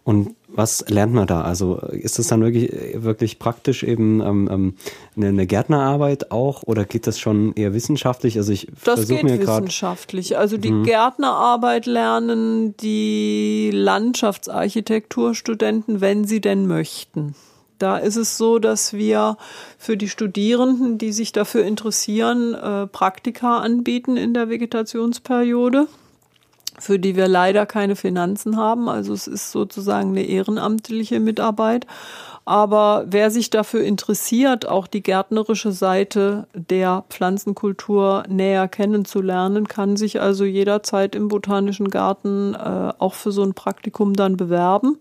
Und 0.04 0.36
was 0.48 0.86
lernt 0.90 1.14
man 1.14 1.28
da? 1.28 1.42
Also 1.42 1.78
ist 1.78 2.18
das 2.18 2.28
dann 2.28 2.42
wirklich, 2.42 2.72
wirklich 3.04 3.38
praktisch 3.38 3.84
eben 3.84 4.22
ähm, 4.22 4.50
ähm 4.52 4.74
eine, 5.16 5.46
Gärtnerarbeit 5.46 6.32
auch 6.32 6.64
oder 6.64 6.86
geht 6.86 7.06
das 7.06 7.20
schon 7.20 7.54
eher 7.54 7.72
wissenschaftlich? 7.74 8.38
Also 8.38 8.52
ich 8.52 8.68
das 8.86 9.08
geht 9.08 9.22
mir 9.24 9.40
wissenschaftlich. 9.40 10.36
Also 10.38 10.58
die 10.58 10.72
mhm. 10.72 10.84
Gärtnerarbeit 10.84 11.86
lernen 11.86 12.76
die 12.78 13.70
Landschaftsarchitekturstudenten, 13.74 16.02
wenn 16.02 16.26
sie 16.26 16.42
denn 16.42 16.66
möchten. 16.66 17.36
Da 17.80 17.98
ist 17.98 18.18
es 18.18 18.38
so, 18.38 18.60
dass 18.60 18.94
wir 18.94 19.38
für 19.78 19.96
die 19.96 20.10
Studierenden, 20.10 20.98
die 20.98 21.14
sich 21.14 21.32
dafür 21.32 21.64
interessieren, 21.64 22.54
äh, 22.54 22.88
Praktika 22.88 23.60
anbieten 23.60 24.18
in 24.18 24.34
der 24.34 24.50
Vegetationsperiode. 24.50 25.88
für 26.82 26.98
die 26.98 27.18
wir 27.18 27.28
leider 27.28 27.66
keine 27.66 27.98
Finanzen 27.98 28.56
haben. 28.56 28.88
Also 28.88 29.12
es 29.12 29.28
ist 29.28 29.52
sozusagen 29.52 30.12
eine 30.12 30.24
ehrenamtliche 30.24 31.20
Mitarbeit. 31.20 31.86
Aber 32.46 33.04
wer 33.08 33.32
sich 33.32 33.50
dafür 33.50 33.84
interessiert, 33.84 34.66
auch 34.66 34.88
die 34.88 35.04
gärtnerische 35.04 35.72
Seite 35.72 36.48
der 36.54 37.04
Pflanzenkultur 37.10 38.24
näher 38.30 38.68
kennenzulernen, 38.68 39.68
kann 39.68 39.98
sich 39.98 40.22
also 40.22 40.46
jederzeit 40.46 41.16
im 41.16 41.28
Botanischen 41.28 41.90
Garten 41.90 42.56
äh, 42.56 42.94
auch 42.98 43.14
für 43.14 43.32
so 43.32 43.44
ein 43.44 43.54
Praktikum 43.54 44.14
dann 44.14 44.38
bewerben. 44.38 44.98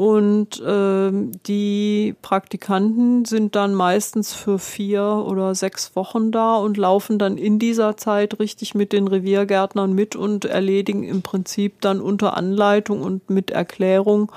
Und 0.00 0.58
äh, 0.62 1.12
die 1.46 2.14
Praktikanten 2.22 3.26
sind 3.26 3.54
dann 3.54 3.74
meistens 3.74 4.32
für 4.32 4.58
vier 4.58 5.26
oder 5.28 5.54
sechs 5.54 5.94
Wochen 5.94 6.32
da 6.32 6.56
und 6.56 6.78
laufen 6.78 7.18
dann 7.18 7.36
in 7.36 7.58
dieser 7.58 7.98
Zeit 7.98 8.40
richtig 8.40 8.74
mit 8.74 8.94
den 8.94 9.08
Reviergärtnern 9.08 9.92
mit 9.92 10.16
und 10.16 10.46
erledigen 10.46 11.02
im 11.02 11.20
Prinzip 11.20 11.82
dann 11.82 12.00
unter 12.00 12.34
Anleitung 12.34 13.02
und 13.02 13.28
mit 13.28 13.50
Erklärung 13.50 14.32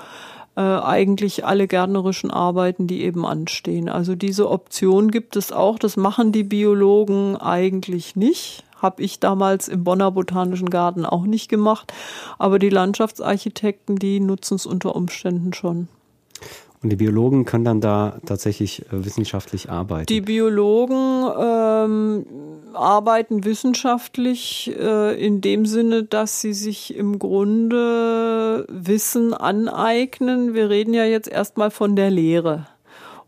äh, 0.54 0.60
eigentlich 0.60 1.46
alle 1.46 1.66
gärtnerischen 1.66 2.30
Arbeiten, 2.30 2.86
die 2.86 3.02
eben 3.02 3.24
anstehen. 3.24 3.88
Also 3.88 4.16
diese 4.16 4.50
Option 4.50 5.10
gibt 5.10 5.34
es 5.34 5.50
auch. 5.50 5.78
Das 5.78 5.96
machen 5.96 6.30
die 6.30 6.44
Biologen 6.44 7.38
eigentlich 7.38 8.16
nicht. 8.16 8.64
Habe 8.84 9.02
ich 9.02 9.18
damals 9.18 9.66
im 9.68 9.82
Bonner 9.82 10.10
Botanischen 10.10 10.68
Garten 10.68 11.06
auch 11.06 11.24
nicht 11.24 11.48
gemacht. 11.48 11.94
Aber 12.38 12.58
die 12.58 12.68
Landschaftsarchitekten, 12.68 13.96
die 13.96 14.20
nutzen 14.20 14.56
es 14.56 14.66
unter 14.66 14.94
Umständen 14.94 15.54
schon. 15.54 15.88
Und 16.82 16.90
die 16.90 16.96
Biologen 16.96 17.46
können 17.46 17.64
dann 17.64 17.80
da 17.80 18.18
tatsächlich 18.26 18.82
äh, 18.82 19.06
wissenschaftlich 19.06 19.70
arbeiten. 19.70 20.04
Die 20.04 20.20
Biologen 20.20 21.24
ähm, 21.40 22.26
arbeiten 22.74 23.46
wissenschaftlich 23.46 24.70
äh, 24.78 25.18
in 25.18 25.40
dem 25.40 25.64
Sinne, 25.64 26.02
dass 26.04 26.42
sie 26.42 26.52
sich 26.52 26.94
im 26.94 27.18
Grunde 27.18 28.66
Wissen 28.68 29.32
aneignen. 29.32 30.52
Wir 30.52 30.68
reden 30.68 30.92
ja 30.92 31.06
jetzt 31.06 31.28
erstmal 31.28 31.70
von 31.70 31.96
der 31.96 32.10
Lehre. 32.10 32.66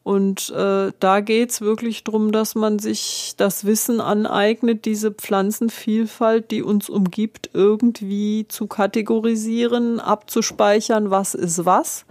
Und 0.07 0.51
äh, 0.51 0.93
da 1.01 1.19
geht's 1.19 1.63
wirklich 1.63 2.05
drum, 2.05 2.31
dass 2.31 2.55
man 2.55 2.79
sich 2.79 3.35
das 3.39 3.65
Wissen 3.65 4.01
aneignet, 4.01 4.85
diese 4.85 5.11
Pflanzenvielfalt, 5.11 6.53
die 6.53 6.63
uns 6.63 6.89
umgibt, 6.89 7.51
irgendwie 7.55 8.47
zu 8.47 8.69
kategorisieren, 8.69 9.99
abzuspeichern, 9.99 11.11
was 11.11 11.35
ist 11.35 11.65
was 11.65 12.07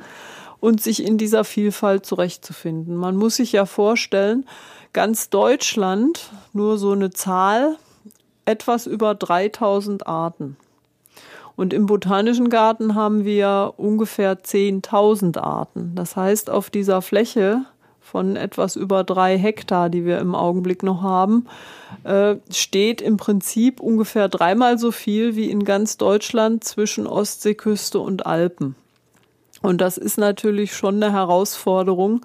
und 0.60 0.84
sich 0.84 1.06
in 1.06 1.18
dieser 1.18 1.46
Vielfalt 1.46 2.06
zurechtzufinden. 2.06 2.98
Man 2.98 3.16
muss 3.16 3.38
sich 3.38 3.54
ja 3.54 3.66
vorstellen, 3.66 4.46
ganz 4.92 5.30
Deutschland, 5.30 6.32
nur 6.52 6.78
so 6.78 6.92
eine 6.92 7.12
Zahl, 7.12 7.78
etwas 8.44 8.88
über 8.88 9.16
3000 9.16 10.06
Arten. 10.06 10.58
Und 11.56 11.72
im 11.72 11.86
Botanischen 11.86 12.50
Garten 12.50 12.96
haben 12.96 13.24
wir 13.24 13.76
ungefähr 13.78 14.38
10.000 14.44 15.40
Arten. 15.40 15.94
Das 15.96 16.18
heißt, 16.18 16.50
auf 16.50 16.70
dieser 16.70 17.02
Fläche 17.02 17.64
von 18.06 18.36
etwas 18.36 18.76
über 18.76 19.04
drei 19.04 19.38
Hektar, 19.38 19.90
die 19.90 20.06
wir 20.06 20.20
im 20.20 20.36
Augenblick 20.36 20.84
noch 20.84 21.02
haben, 21.02 21.48
äh, 22.04 22.36
steht 22.52 23.02
im 23.02 23.18
Prinzip 23.18 23.80
ungefähr 23.80 24.30
dreimal 24.30 24.78
so 24.78 24.92
viel 24.92 25.36
wie 25.36 25.50
in 25.50 25.66
ganz 25.66 25.98
Deutschland 25.98 26.64
zwischen 26.64 27.08
Ostseeküste 27.08 28.00
und 28.00 28.26
Alpen. 28.26 28.76
Und 29.64 29.82
das 29.82 29.98
ist 29.98 30.20
natürlich 30.20 30.76
schon 30.76 31.02
eine 31.02 31.12
Herausforderung, 31.12 32.24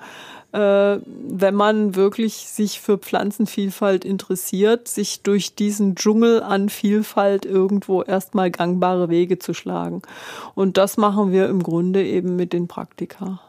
äh, 0.52 0.98
wenn 0.98 1.54
man 1.54 1.94
wirklich 1.94 2.34
sich 2.34 2.80
für 2.80 2.98
Pflanzenvielfalt 2.98 4.04
interessiert, 4.04 4.86
sich 4.86 5.22
durch 5.22 5.54
diesen 5.54 5.94
Dschungel 5.94 6.42
an 6.42 6.68
Vielfalt 6.68 7.46
irgendwo 7.46 8.02
erstmal 8.02 8.50
gangbare 8.50 9.08
Wege 9.08 9.38
zu 9.38 9.54
schlagen. 9.54 10.02
Und 10.54 10.76
das 10.76 10.98
machen 10.98 11.32
wir 11.32 11.48
im 11.48 11.62
Grunde 11.62 12.04
eben 12.04 12.36
mit 12.36 12.52
den 12.52 12.68
Praktika. 12.68 13.40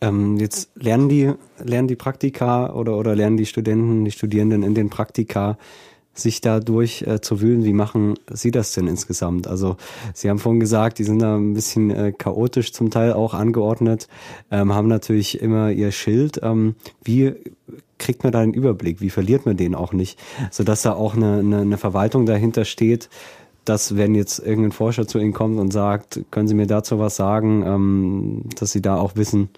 Ähm, 0.00 0.36
jetzt 0.36 0.70
lernen 0.74 1.08
die, 1.08 1.32
lernen 1.62 1.88
die 1.88 1.96
Praktika 1.96 2.72
oder, 2.72 2.98
oder 2.98 3.14
lernen 3.14 3.36
die 3.36 3.46
Studenten, 3.46 4.04
die 4.04 4.10
Studierenden 4.10 4.62
in 4.62 4.74
den 4.74 4.90
Praktika 4.90 5.58
sich 6.14 6.40
dadurch 6.40 7.02
äh, 7.02 7.20
zu 7.20 7.40
wühlen. 7.40 7.64
Wie 7.64 7.72
machen 7.72 8.14
Sie 8.30 8.50
das 8.50 8.72
denn 8.72 8.86
insgesamt? 8.86 9.46
Also 9.46 9.76
Sie 10.14 10.30
haben 10.30 10.38
vorhin 10.38 10.60
gesagt, 10.60 10.98
die 10.98 11.04
sind 11.04 11.18
da 11.20 11.36
ein 11.36 11.54
bisschen 11.54 11.90
äh, 11.90 12.12
chaotisch 12.12 12.72
zum 12.72 12.90
Teil 12.90 13.12
auch 13.12 13.34
angeordnet, 13.34 14.08
ähm, 14.50 14.72
haben 14.72 14.88
natürlich 14.88 15.40
immer 15.40 15.70
ihr 15.70 15.90
Schild. 15.90 16.40
Ähm, 16.42 16.76
wie 17.02 17.34
kriegt 17.98 18.22
man 18.22 18.32
da 18.32 18.40
einen 18.40 18.54
Überblick? 18.54 19.00
Wie 19.00 19.10
verliert 19.10 19.44
man 19.46 19.56
den 19.56 19.74
auch 19.74 19.92
nicht? 19.92 20.18
Sodass 20.50 20.82
da 20.82 20.94
auch 20.94 21.14
eine, 21.16 21.38
eine, 21.38 21.60
eine 21.60 21.78
Verwaltung 21.78 22.26
dahinter 22.26 22.64
steht, 22.64 23.08
dass 23.64 23.96
wenn 23.96 24.14
jetzt 24.14 24.38
irgendein 24.40 24.72
Forscher 24.72 25.06
zu 25.06 25.18
Ihnen 25.18 25.32
kommt 25.32 25.58
und 25.58 25.72
sagt, 25.72 26.20
können 26.30 26.46
Sie 26.46 26.54
mir 26.54 26.66
dazu 26.66 26.98
was 26.98 27.16
sagen, 27.16 27.64
ähm, 27.66 28.42
dass 28.58 28.72
Sie 28.72 28.82
da 28.82 28.96
auch 28.96 29.16
wissen, 29.16 29.48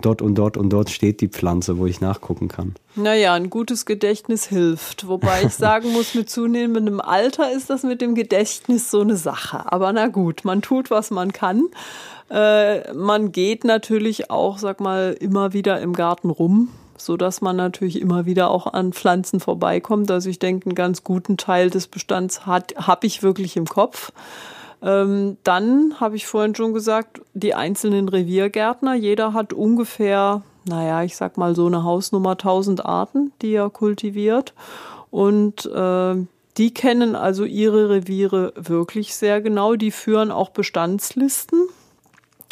dort 0.00 0.22
und 0.22 0.34
dort 0.34 0.56
und 0.56 0.70
dort 0.70 0.90
steht 0.90 1.20
die 1.20 1.28
Pflanze, 1.28 1.78
wo 1.78 1.86
ich 1.86 2.00
nachgucken 2.00 2.48
kann. 2.48 2.74
Naja, 2.94 3.34
ein 3.34 3.50
gutes 3.50 3.86
Gedächtnis 3.86 4.46
hilft. 4.46 5.08
Wobei 5.08 5.44
ich 5.44 5.54
sagen 5.54 5.92
muss, 5.92 6.14
mit 6.14 6.30
zunehmendem 6.30 7.00
Alter 7.00 7.52
ist 7.52 7.70
das 7.70 7.82
mit 7.82 8.00
dem 8.00 8.14
Gedächtnis 8.14 8.90
so 8.90 9.00
eine 9.00 9.16
Sache. 9.16 9.70
Aber 9.72 9.92
na 9.92 10.08
gut, 10.08 10.44
man 10.44 10.62
tut, 10.62 10.90
was 10.90 11.10
man 11.10 11.32
kann. 11.32 11.68
Äh, 12.30 12.92
man 12.94 13.32
geht 13.32 13.64
natürlich 13.64 14.30
auch, 14.30 14.58
sag 14.58 14.80
mal, 14.80 15.16
immer 15.18 15.52
wieder 15.52 15.80
im 15.80 15.92
Garten 15.92 16.30
rum, 16.30 16.68
so 16.96 17.16
dass 17.16 17.40
man 17.40 17.56
natürlich 17.56 18.00
immer 18.00 18.24
wieder 18.26 18.50
auch 18.50 18.72
an 18.72 18.92
Pflanzen 18.92 19.40
vorbeikommt. 19.40 20.10
Also 20.10 20.30
ich 20.30 20.38
denke, 20.38 20.66
einen 20.66 20.74
ganz 20.74 21.04
guten 21.04 21.36
Teil 21.36 21.68
des 21.70 21.86
Bestands 21.88 22.46
habe 22.46 23.06
ich 23.06 23.22
wirklich 23.22 23.56
im 23.56 23.66
Kopf. 23.66 24.12
Ähm, 24.82 25.36
dann 25.44 26.00
habe 26.00 26.16
ich 26.16 26.26
vorhin 26.26 26.54
schon 26.54 26.74
gesagt, 26.74 27.20
die 27.34 27.54
einzelnen 27.54 28.08
Reviergärtner, 28.08 28.94
jeder 28.94 29.32
hat 29.32 29.52
ungefähr, 29.52 30.42
naja, 30.64 31.02
ich 31.02 31.16
sag 31.16 31.38
mal 31.38 31.54
so 31.54 31.66
eine 31.66 31.84
Hausnummer 31.84 32.32
1000 32.32 32.84
Arten, 32.84 33.32
die 33.42 33.54
er 33.54 33.70
kultiviert. 33.70 34.54
Und 35.10 35.66
äh, 35.66 36.16
die 36.56 36.74
kennen 36.74 37.16
also 37.16 37.44
ihre 37.44 37.90
Reviere 37.90 38.52
wirklich 38.56 39.14
sehr 39.14 39.40
genau. 39.40 39.76
Die 39.76 39.90
führen 39.90 40.30
auch 40.30 40.50
Bestandslisten 40.50 41.68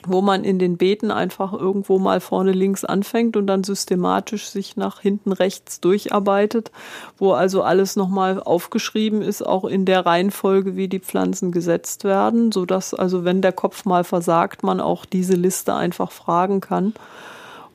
wo 0.06 0.20
man 0.22 0.44
in 0.44 0.58
den 0.58 0.76
Beeten 0.76 1.10
einfach 1.10 1.52
irgendwo 1.52 1.98
mal 1.98 2.20
vorne 2.20 2.52
links 2.52 2.84
anfängt 2.84 3.36
und 3.36 3.46
dann 3.46 3.64
systematisch 3.64 4.48
sich 4.48 4.76
nach 4.76 5.00
hinten 5.00 5.32
rechts 5.32 5.80
durcharbeitet, 5.80 6.70
wo 7.18 7.32
also 7.32 7.62
alles 7.62 7.96
nochmal 7.96 8.42
aufgeschrieben 8.42 9.22
ist, 9.22 9.46
auch 9.46 9.64
in 9.64 9.84
der 9.84 10.06
Reihenfolge, 10.06 10.76
wie 10.76 10.88
die 10.88 11.00
Pflanzen 11.00 11.52
gesetzt 11.52 12.04
werden, 12.04 12.52
so 12.52 12.64
dass 12.66 12.94
also 12.94 13.24
wenn 13.24 13.42
der 13.42 13.52
Kopf 13.52 13.84
mal 13.84 14.04
versagt, 14.04 14.62
man 14.62 14.80
auch 14.80 15.04
diese 15.04 15.34
Liste 15.34 15.74
einfach 15.74 16.12
fragen 16.12 16.60
kann. 16.60 16.94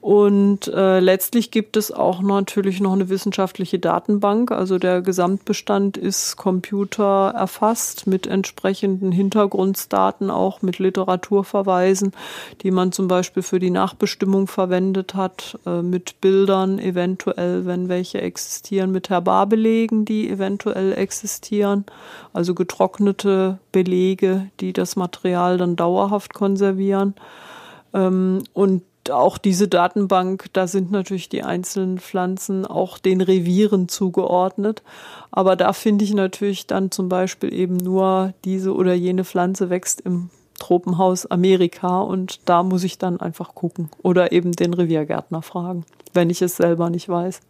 Und 0.06 0.68
äh, 0.68 1.00
letztlich 1.00 1.50
gibt 1.50 1.76
es 1.76 1.92
auch 1.92 2.22
natürlich 2.22 2.80
noch 2.80 2.94
eine 2.94 3.10
wissenschaftliche 3.10 3.80
Datenbank. 3.80 4.52
Also 4.52 4.78
der 4.78 5.02
Gesamtbestand 5.02 5.98
ist 5.98 6.36
Computer 6.36 7.34
erfasst 7.36 8.06
mit 8.06 8.28
entsprechenden 8.28 9.12
Hintergrunddaten, 9.12 10.30
auch 10.30 10.62
mit 10.62 10.78
Literaturverweisen, 10.78 12.12
die 12.62 12.70
man 12.70 12.92
zum 12.92 13.08
Beispiel 13.08 13.42
für 13.42 13.58
die 13.58 13.72
Nachbestimmung 13.72 14.46
verwendet 14.46 15.16
hat, 15.16 15.58
äh, 15.66 15.82
mit 15.82 16.22
Bildern 16.22 16.78
eventuell, 16.78 17.66
wenn 17.66 17.90
welche 17.90 18.22
existieren, 18.22 18.92
mit 18.92 19.10
Herbarbelegen, 19.10 20.06
die 20.06 20.30
eventuell 20.30 20.94
existieren, 20.94 21.84
also 22.32 22.54
getrocknete 22.54 23.58
Belege, 23.72 24.52
die 24.60 24.72
das 24.72 24.98
Material 24.98 25.58
dann 25.58 25.76
dauerhaft 25.76 26.36
konservieren. 26.36 27.16
Ähm, 27.92 28.44
und 28.54 28.84
auch 29.12 29.38
diese 29.38 29.68
Datenbank, 29.68 30.48
da 30.54 30.68
sind 30.68 30.92
natürlich 30.92 31.30
die 31.30 31.44
einzelnen 31.44 32.00
Pflanzen 32.00 32.66
auch 32.66 32.98
den 32.98 33.22
Revieren 33.22 33.88
zugeordnet. 33.88 34.84
Aber 35.32 35.56
da 35.56 35.74
finde 35.74 36.06
ich 36.06 36.14
natürlich 36.14 36.68
dann 36.68 36.92
zum 36.92 37.10
Beispiel 37.10 37.54
eben 37.54 37.78
nur 37.78 38.34
diese 38.44 38.74
oder 38.74 38.94
jene 38.94 39.26
Pflanze 39.26 39.70
wächst 39.70 40.02
im 40.02 40.30
Tropenhaus 40.60 41.26
Amerika 41.26 42.00
und 42.00 42.40
da 42.46 42.64
muss 42.64 42.84
ich 42.84 42.98
dann 42.98 43.20
einfach 43.20 43.56
gucken 43.56 43.90
oder 44.02 44.32
eben 44.32 44.54
den 44.54 44.74
Reviergärtner 44.74 45.42
fragen, 45.42 45.86
wenn 46.14 46.30
ich 46.30 46.42
es 46.42 46.56
selber 46.56 46.90
nicht 46.90 47.10
weiß. 47.10 47.42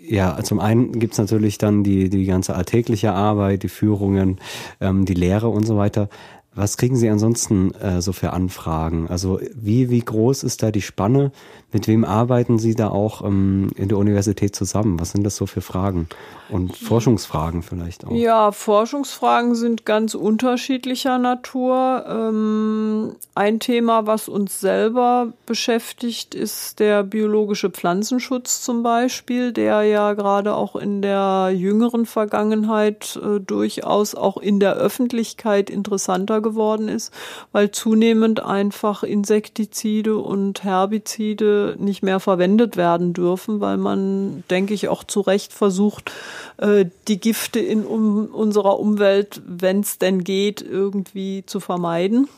Ja, 0.00 0.42
zum 0.42 0.60
einen 0.60 0.98
gibt's 0.98 1.18
natürlich 1.18 1.56
dann 1.56 1.82
die, 1.82 2.10
die 2.10 2.26
ganze 2.26 2.54
alltägliche 2.54 3.12
Arbeit, 3.12 3.62
die 3.62 3.68
Führungen, 3.68 4.38
ähm, 4.80 5.06
die 5.06 5.14
Lehre 5.14 5.48
und 5.48 5.66
so 5.66 5.76
weiter. 5.76 6.08
Was 6.54 6.76
kriegen 6.76 6.96
Sie 6.96 7.08
ansonsten 7.08 7.72
äh, 7.74 8.00
so 8.00 8.12
für 8.12 8.32
Anfragen? 8.32 9.08
Also 9.08 9.40
wie, 9.54 9.90
wie 9.90 10.00
groß 10.00 10.44
ist 10.44 10.62
da 10.62 10.70
die 10.70 10.82
Spanne? 10.82 11.32
Mit 11.74 11.88
wem 11.88 12.04
arbeiten 12.04 12.60
Sie 12.60 12.76
da 12.76 12.90
auch 12.90 13.24
ähm, 13.24 13.68
in 13.74 13.88
der 13.88 13.98
Universität 13.98 14.54
zusammen? 14.54 15.00
Was 15.00 15.10
sind 15.10 15.24
das 15.24 15.34
so 15.34 15.46
für 15.46 15.60
Fragen? 15.60 16.08
Und 16.48 16.76
Forschungsfragen 16.76 17.64
vielleicht 17.64 18.06
auch? 18.06 18.12
Ja, 18.12 18.52
Forschungsfragen 18.52 19.56
sind 19.56 19.84
ganz 19.84 20.14
unterschiedlicher 20.14 21.18
Natur. 21.18 22.04
Ähm, 22.06 23.16
ein 23.34 23.58
Thema, 23.58 24.06
was 24.06 24.28
uns 24.28 24.60
selber 24.60 25.32
beschäftigt, 25.46 26.36
ist 26.36 26.78
der 26.78 27.02
biologische 27.02 27.70
Pflanzenschutz 27.70 28.62
zum 28.62 28.84
Beispiel, 28.84 29.52
der 29.52 29.82
ja 29.82 30.12
gerade 30.12 30.54
auch 30.54 30.76
in 30.76 31.02
der 31.02 31.50
jüngeren 31.52 32.06
Vergangenheit 32.06 33.18
äh, 33.20 33.40
durchaus 33.40 34.14
auch 34.14 34.36
in 34.36 34.60
der 34.60 34.74
Öffentlichkeit 34.74 35.70
interessanter 35.70 36.40
geworden 36.40 36.86
ist, 36.86 37.12
weil 37.50 37.72
zunehmend 37.72 38.38
einfach 38.44 39.02
Insektizide 39.02 40.18
und 40.18 40.62
Herbizide 40.62 41.63
nicht 41.78 42.02
mehr 42.02 42.20
verwendet 42.20 42.76
werden 42.76 43.12
dürfen, 43.12 43.60
weil 43.60 43.76
man, 43.76 44.44
denke 44.50 44.74
ich, 44.74 44.88
auch 44.88 45.04
zu 45.04 45.20
Recht 45.20 45.52
versucht, 45.52 46.12
äh, 46.58 46.86
die 47.08 47.20
Gifte 47.20 47.60
in 47.60 47.84
unserer 47.84 48.78
Umwelt, 48.78 49.42
wenn 49.46 49.80
es 49.80 49.98
denn 49.98 50.24
geht, 50.24 50.62
irgendwie 50.62 51.44
zu 51.46 51.60
vermeiden. 51.60 52.28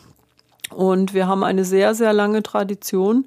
Und 0.75 1.15
wir 1.15 1.29
haben 1.29 1.45
eine 1.45 1.65
sehr, 1.65 1.95
sehr 1.95 2.13
lange 2.13 2.43
Tradition 2.43 3.27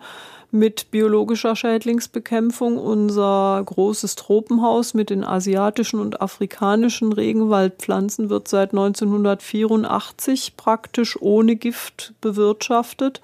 mit 0.51 0.89
biologischer 0.91 1.55
Schädlingsbekämpfung. 1.55 2.77
Unser 2.77 3.61
großes 3.65 4.15
Tropenhaus 4.15 4.93
mit 4.93 5.09
den 5.09 5.23
asiatischen 5.23 5.99
und 5.99 6.21
afrikanischen 6.21 7.13
Regenwaldpflanzen 7.13 8.29
wird 8.29 8.47
seit 8.47 8.71
1984 8.71 10.57
praktisch 10.57 11.21
ohne 11.21 11.55
Gift 11.55 12.13
bewirtschaftet. 12.21 13.21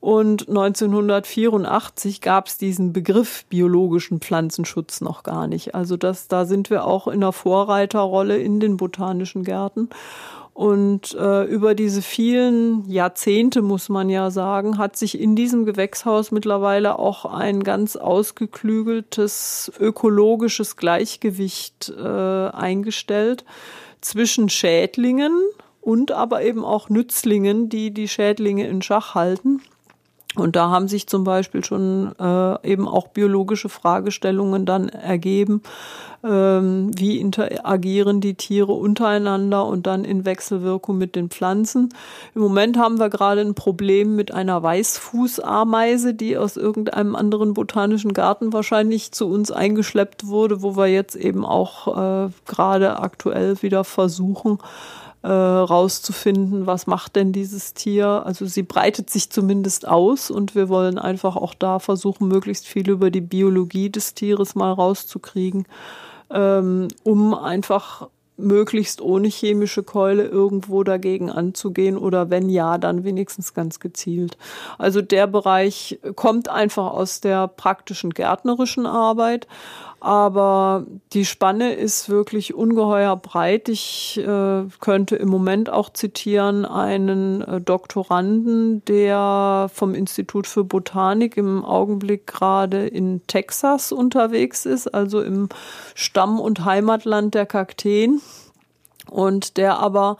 Und 0.00 0.48
1984 0.48 2.22
gab 2.22 2.46
es 2.46 2.56
diesen 2.56 2.94
Begriff 2.94 3.44
biologischen 3.50 4.20
Pflanzenschutz 4.20 5.02
noch 5.02 5.22
gar 5.22 5.46
nicht. 5.46 5.74
Also 5.74 5.98
das, 5.98 6.26
da 6.26 6.46
sind 6.46 6.70
wir 6.70 6.86
auch 6.86 7.06
in 7.06 7.20
der 7.20 7.32
Vorreiterrolle 7.32 8.38
in 8.38 8.60
den 8.60 8.78
botanischen 8.78 9.44
Gärten. 9.44 9.90
Und 10.54 11.14
äh, 11.14 11.44
über 11.44 11.74
diese 11.74 12.02
vielen 12.02 12.88
Jahrzehnte, 12.90 13.62
muss 13.62 13.88
man 13.88 14.08
ja 14.08 14.30
sagen, 14.30 14.78
hat 14.78 14.96
sich 14.96 15.18
in 15.20 15.36
diesem 15.36 15.64
Gewächshaus 15.64 16.32
mittlerweile 16.32 16.98
auch 16.98 17.24
ein 17.24 17.62
ganz 17.62 17.96
ausgeklügeltes 17.96 19.70
ökologisches 19.78 20.76
Gleichgewicht 20.76 21.92
äh, 21.96 22.02
eingestellt 22.48 23.44
zwischen 24.00 24.48
Schädlingen 24.48 25.32
und 25.80 26.12
aber 26.12 26.42
eben 26.42 26.64
auch 26.64 26.88
Nützlingen, 26.88 27.68
die 27.68 27.90
die 27.90 28.08
Schädlinge 28.08 28.66
in 28.66 28.82
Schach 28.82 29.14
halten. 29.14 29.62
Und 30.36 30.54
da 30.54 30.70
haben 30.70 30.86
sich 30.86 31.08
zum 31.08 31.24
Beispiel 31.24 31.64
schon 31.64 32.12
äh, 32.20 32.68
eben 32.68 32.86
auch 32.86 33.08
biologische 33.08 33.68
Fragestellungen 33.68 34.64
dann 34.64 34.88
ergeben. 34.88 35.62
Ähm, 36.22 36.90
wie 36.96 37.18
interagieren 37.18 38.20
die 38.20 38.34
Tiere 38.34 38.72
untereinander 38.72 39.64
und 39.66 39.86
dann 39.86 40.04
in 40.04 40.24
Wechselwirkung 40.24 40.98
mit 40.98 41.16
den 41.16 41.30
Pflanzen? 41.30 41.88
Im 42.34 42.42
Moment 42.42 42.78
haben 42.78 43.00
wir 43.00 43.08
gerade 43.08 43.40
ein 43.40 43.54
Problem 43.54 44.14
mit 44.14 44.32
einer 44.32 44.62
Weißfußameise, 44.62 46.14
die 46.14 46.36
aus 46.36 46.56
irgendeinem 46.56 47.16
anderen 47.16 47.54
botanischen 47.54 48.12
Garten 48.12 48.52
wahrscheinlich 48.52 49.10
zu 49.10 49.28
uns 49.28 49.50
eingeschleppt 49.50 50.26
wurde, 50.26 50.62
wo 50.62 50.76
wir 50.76 50.86
jetzt 50.86 51.16
eben 51.16 51.44
auch 51.44 51.88
äh, 51.88 52.30
gerade 52.46 53.00
aktuell 53.00 53.60
wieder 53.62 53.82
versuchen, 53.82 54.58
äh, 55.22 55.28
rauszufinden, 55.28 56.66
was 56.66 56.86
macht 56.86 57.16
denn 57.16 57.32
dieses 57.32 57.74
Tier. 57.74 58.22
Also 58.24 58.46
sie 58.46 58.62
breitet 58.62 59.10
sich 59.10 59.30
zumindest 59.30 59.86
aus 59.86 60.30
und 60.30 60.54
wir 60.54 60.68
wollen 60.68 60.98
einfach 60.98 61.36
auch 61.36 61.54
da 61.54 61.78
versuchen, 61.78 62.28
möglichst 62.28 62.66
viel 62.66 62.88
über 62.88 63.10
die 63.10 63.20
Biologie 63.20 63.90
des 63.90 64.14
Tieres 64.14 64.54
mal 64.54 64.72
rauszukriegen, 64.72 65.66
ähm, 66.30 66.88
um 67.02 67.34
einfach 67.34 68.08
möglichst 68.40 69.00
ohne 69.00 69.28
chemische 69.28 69.82
Keule 69.82 70.24
irgendwo 70.24 70.82
dagegen 70.82 71.30
anzugehen 71.30 71.98
oder 71.98 72.30
wenn 72.30 72.48
ja, 72.48 72.78
dann 72.78 73.04
wenigstens 73.04 73.54
ganz 73.54 73.80
gezielt. 73.80 74.36
Also 74.78 75.02
der 75.02 75.26
Bereich 75.26 75.98
kommt 76.16 76.48
einfach 76.48 76.92
aus 76.92 77.20
der 77.20 77.48
praktischen 77.48 78.10
gärtnerischen 78.10 78.86
Arbeit. 78.86 79.46
Aber 80.00 80.86
die 81.12 81.26
Spanne 81.26 81.74
ist 81.74 82.08
wirklich 82.08 82.54
ungeheuer 82.54 83.16
breit. 83.16 83.68
Ich 83.68 84.18
äh, 84.18 84.64
könnte 84.80 85.16
im 85.16 85.28
Moment 85.28 85.68
auch 85.68 85.90
zitieren 85.90 86.64
einen 86.64 87.42
äh, 87.42 87.60
Doktoranden, 87.60 88.82
der 88.86 89.70
vom 89.72 89.94
Institut 89.94 90.46
für 90.46 90.64
Botanik 90.64 91.36
im 91.36 91.66
Augenblick 91.66 92.26
gerade 92.26 92.86
in 92.86 93.26
Texas 93.26 93.92
unterwegs 93.92 94.64
ist, 94.64 94.88
also 94.88 95.20
im 95.20 95.50
Stamm- 95.94 96.40
und 96.40 96.64
Heimatland 96.64 97.34
der 97.34 97.44
Kakteen. 97.44 98.22
Und 99.10 99.58
der 99.58 99.80
aber 99.80 100.16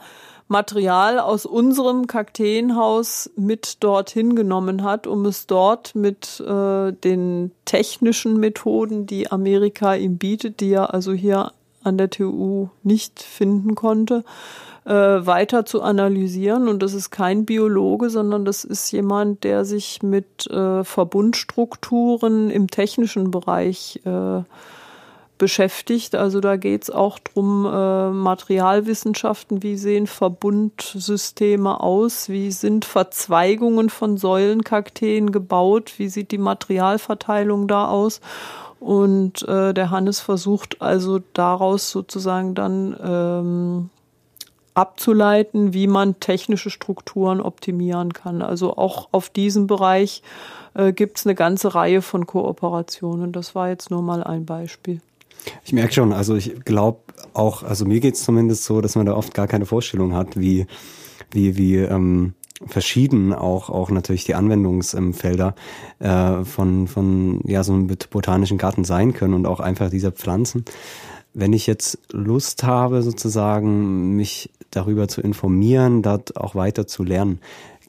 Material 0.51 1.17
aus 1.17 1.45
unserem 1.45 2.07
Kakteenhaus 2.07 3.31
mit 3.37 3.81
dorthin 3.81 4.35
genommen 4.35 4.83
hat, 4.83 5.07
um 5.07 5.25
es 5.25 5.47
dort 5.47 5.95
mit 5.95 6.41
äh, 6.41 6.91
den 6.91 7.51
technischen 7.63 8.37
Methoden, 8.37 9.05
die 9.05 9.31
Amerika 9.31 9.95
ihm 9.95 10.17
bietet, 10.17 10.59
die 10.59 10.73
er 10.73 10.93
also 10.93 11.13
hier 11.13 11.53
an 11.83 11.97
der 11.97 12.09
TU 12.09 12.67
nicht 12.83 13.23
finden 13.23 13.75
konnte, 13.75 14.25
äh, 14.83 14.91
weiter 14.91 15.65
zu 15.65 15.81
analysieren. 15.81 16.67
Und 16.67 16.83
das 16.83 16.93
ist 16.93 17.11
kein 17.11 17.45
Biologe, 17.45 18.09
sondern 18.09 18.43
das 18.43 18.65
ist 18.65 18.91
jemand, 18.91 19.45
der 19.45 19.63
sich 19.63 20.03
mit 20.03 20.47
äh, 20.47 20.83
Verbundstrukturen 20.83 22.49
im 22.49 22.67
technischen 22.67 23.31
Bereich 23.31 24.01
äh, 24.03 24.41
beschäftigt. 25.41 26.13
Also 26.13 26.39
da 26.39 26.55
geht 26.55 26.83
es 26.83 26.91
auch 26.91 27.17
drum 27.17 27.65
äh, 27.65 28.11
Materialwissenschaften, 28.11 29.63
wie 29.63 29.75
sehen 29.75 30.05
Verbundsysteme 30.05 31.79
aus, 31.79 32.29
wie 32.29 32.51
sind 32.51 32.85
Verzweigungen 32.85 33.89
von 33.89 34.17
Säulenkakteen 34.17 35.31
gebaut, 35.31 35.93
wie 35.97 36.09
sieht 36.09 36.29
die 36.29 36.37
Materialverteilung 36.37 37.67
da 37.67 37.87
aus. 37.87 38.21
Und 38.79 39.41
äh, 39.47 39.73
der 39.73 39.89
Hannes 39.89 40.19
versucht 40.19 40.79
also 40.79 41.21
daraus 41.33 41.89
sozusagen 41.89 42.53
dann 42.53 42.95
ähm, 43.03 43.89
abzuleiten, 44.75 45.73
wie 45.73 45.87
man 45.87 46.19
technische 46.19 46.69
Strukturen 46.69 47.41
optimieren 47.41 48.13
kann. 48.13 48.43
Also 48.43 48.77
auch 48.77 49.09
auf 49.11 49.31
diesem 49.31 49.65
Bereich 49.65 50.21
äh, 50.75 50.93
gibt 50.93 51.17
es 51.17 51.25
eine 51.25 51.33
ganze 51.33 51.73
Reihe 51.73 52.03
von 52.03 52.27
Kooperationen. 52.27 53.31
Das 53.31 53.55
war 53.55 53.69
jetzt 53.69 53.89
nur 53.89 54.03
mal 54.03 54.23
ein 54.23 54.45
Beispiel. 54.45 55.01
Ich 55.63 55.73
merke 55.73 55.93
schon, 55.93 56.13
also 56.13 56.35
ich 56.35 56.63
glaube 56.65 56.99
auch, 57.33 57.63
also 57.63 57.85
mir 57.85 57.99
geht 57.99 58.15
es 58.15 58.23
zumindest 58.23 58.65
so, 58.65 58.81
dass 58.81 58.95
man 58.95 59.05
da 59.05 59.15
oft 59.15 59.33
gar 59.33 59.47
keine 59.47 59.65
Vorstellung 59.65 60.13
hat, 60.13 60.39
wie, 60.39 60.67
wie, 61.31 61.57
wie 61.57 61.77
ähm, 61.77 62.33
verschieden 62.67 63.33
auch, 63.33 63.69
auch 63.69 63.89
natürlich 63.89 64.25
die 64.25 64.35
Anwendungsfelder 64.35 65.55
äh, 65.99 66.43
von, 66.43 66.87
von 66.87 67.41
ja, 67.45 67.63
so 67.63 67.73
einem 67.73 67.87
botanischen 67.87 68.57
Garten 68.57 68.83
sein 68.83 69.13
können 69.13 69.33
und 69.33 69.45
auch 69.45 69.59
einfach 69.59 69.89
dieser 69.89 70.11
Pflanzen. 70.11 70.65
Wenn 71.33 71.53
ich 71.53 71.65
jetzt 71.65 71.97
Lust 72.11 72.63
habe, 72.63 73.01
sozusagen 73.01 74.15
mich 74.15 74.51
darüber 74.69 75.07
zu 75.07 75.21
informieren, 75.21 76.01
dort 76.01 76.35
auch 76.37 76.55
weiter 76.55 76.87
zu 76.87 77.03
lernen, 77.03 77.39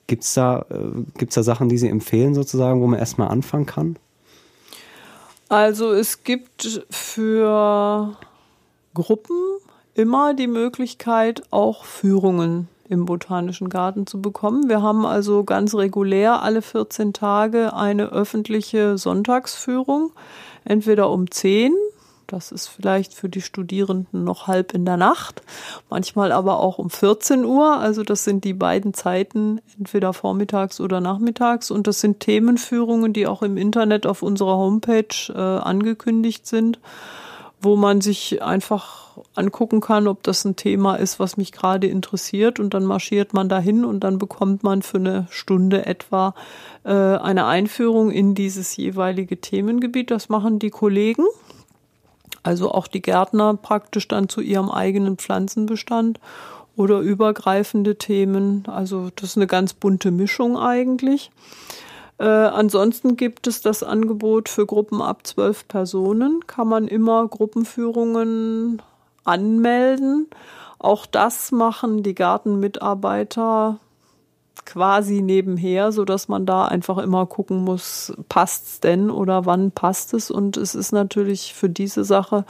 gibt's 0.06 0.34
da, 0.34 0.64
äh, 0.70 1.02
gibt's 1.18 1.34
da 1.34 1.42
Sachen, 1.42 1.68
die 1.68 1.78
Sie 1.78 1.88
empfehlen, 1.88 2.34
sozusagen, 2.34 2.80
wo 2.80 2.86
man 2.86 2.98
erstmal 2.98 3.28
anfangen 3.28 3.66
kann? 3.66 3.96
Also 5.52 5.92
es 5.92 6.24
gibt 6.24 6.82
für 6.88 8.16
Gruppen 8.94 9.36
immer 9.92 10.32
die 10.32 10.46
Möglichkeit, 10.46 11.42
auch 11.50 11.84
Führungen 11.84 12.68
im 12.88 13.04
Botanischen 13.04 13.68
Garten 13.68 14.06
zu 14.06 14.22
bekommen. 14.22 14.70
Wir 14.70 14.80
haben 14.80 15.04
also 15.04 15.44
ganz 15.44 15.74
regulär 15.74 16.40
alle 16.40 16.62
14 16.62 17.12
Tage 17.12 17.74
eine 17.74 18.06
öffentliche 18.12 18.96
Sonntagsführung, 18.96 20.12
entweder 20.64 21.10
um 21.10 21.30
10 21.30 21.74
das 22.32 22.50
ist 22.50 22.68
vielleicht 22.68 23.12
für 23.12 23.28
die 23.28 23.42
Studierenden 23.42 24.24
noch 24.24 24.46
halb 24.46 24.72
in 24.72 24.86
der 24.86 24.96
Nacht, 24.96 25.42
manchmal 25.90 26.32
aber 26.32 26.60
auch 26.60 26.78
um 26.78 26.88
14 26.88 27.44
Uhr. 27.44 27.76
Also 27.76 28.02
das 28.02 28.24
sind 28.24 28.44
die 28.44 28.54
beiden 28.54 28.94
Zeiten, 28.94 29.60
entweder 29.78 30.14
vormittags 30.14 30.80
oder 30.80 31.02
nachmittags. 31.02 31.70
Und 31.70 31.86
das 31.86 32.00
sind 32.00 32.20
Themenführungen, 32.20 33.12
die 33.12 33.26
auch 33.26 33.42
im 33.42 33.58
Internet 33.58 34.06
auf 34.06 34.22
unserer 34.22 34.56
Homepage 34.56 35.14
äh, 35.28 35.38
angekündigt 35.38 36.46
sind, 36.46 36.78
wo 37.60 37.76
man 37.76 38.00
sich 38.00 38.42
einfach 38.42 39.18
angucken 39.34 39.82
kann, 39.82 40.08
ob 40.08 40.22
das 40.22 40.46
ein 40.46 40.56
Thema 40.56 40.96
ist, 40.96 41.20
was 41.20 41.36
mich 41.36 41.52
gerade 41.52 41.86
interessiert. 41.86 42.58
Und 42.58 42.72
dann 42.72 42.86
marschiert 42.86 43.34
man 43.34 43.50
dahin 43.50 43.84
und 43.84 44.00
dann 44.00 44.16
bekommt 44.16 44.62
man 44.62 44.80
für 44.80 44.96
eine 44.96 45.26
Stunde 45.28 45.84
etwa 45.84 46.34
äh, 46.84 46.92
eine 46.92 47.44
Einführung 47.44 48.10
in 48.10 48.34
dieses 48.34 48.74
jeweilige 48.74 49.38
Themengebiet. 49.38 50.10
Das 50.10 50.30
machen 50.30 50.58
die 50.58 50.70
Kollegen 50.70 51.24
also 52.42 52.72
auch 52.72 52.86
die 52.86 53.02
Gärtner 53.02 53.54
praktisch 53.54 54.08
dann 54.08 54.28
zu 54.28 54.40
ihrem 54.40 54.70
eigenen 54.70 55.16
Pflanzenbestand 55.16 56.20
oder 56.76 57.00
übergreifende 57.00 57.96
Themen. 57.96 58.64
Also 58.66 59.10
das 59.16 59.30
ist 59.30 59.36
eine 59.36 59.46
ganz 59.46 59.74
bunte 59.74 60.10
Mischung 60.10 60.58
eigentlich. 60.58 61.30
Äh, 62.18 62.24
ansonsten 62.24 63.16
gibt 63.16 63.46
es 63.46 63.60
das 63.62 63.82
Angebot 63.82 64.48
für 64.48 64.66
Gruppen 64.66 65.02
ab 65.02 65.26
zwölf 65.26 65.66
Personen. 65.68 66.46
Kann 66.46 66.68
man 66.68 66.88
immer 66.88 67.26
Gruppenführungen 67.28 68.82
anmelden. 69.24 70.28
Auch 70.78 71.06
das 71.06 71.52
machen 71.52 72.02
die 72.02 72.14
Gartenmitarbeiter 72.14 73.78
quasi 74.64 75.22
nebenher, 75.22 75.92
so 75.92 76.04
dass 76.04 76.28
man 76.28 76.46
da 76.46 76.64
einfach 76.66 76.98
immer 76.98 77.26
gucken 77.26 77.58
muss, 77.64 78.12
passt's 78.28 78.80
denn 78.80 79.10
oder 79.10 79.44
wann 79.44 79.70
passt 79.70 80.14
es? 80.14 80.30
Und 80.30 80.56
es 80.56 80.74
ist 80.74 80.92
natürlich 80.92 81.54
für 81.54 81.68
diese 81.68 82.04
Sache 82.04 82.44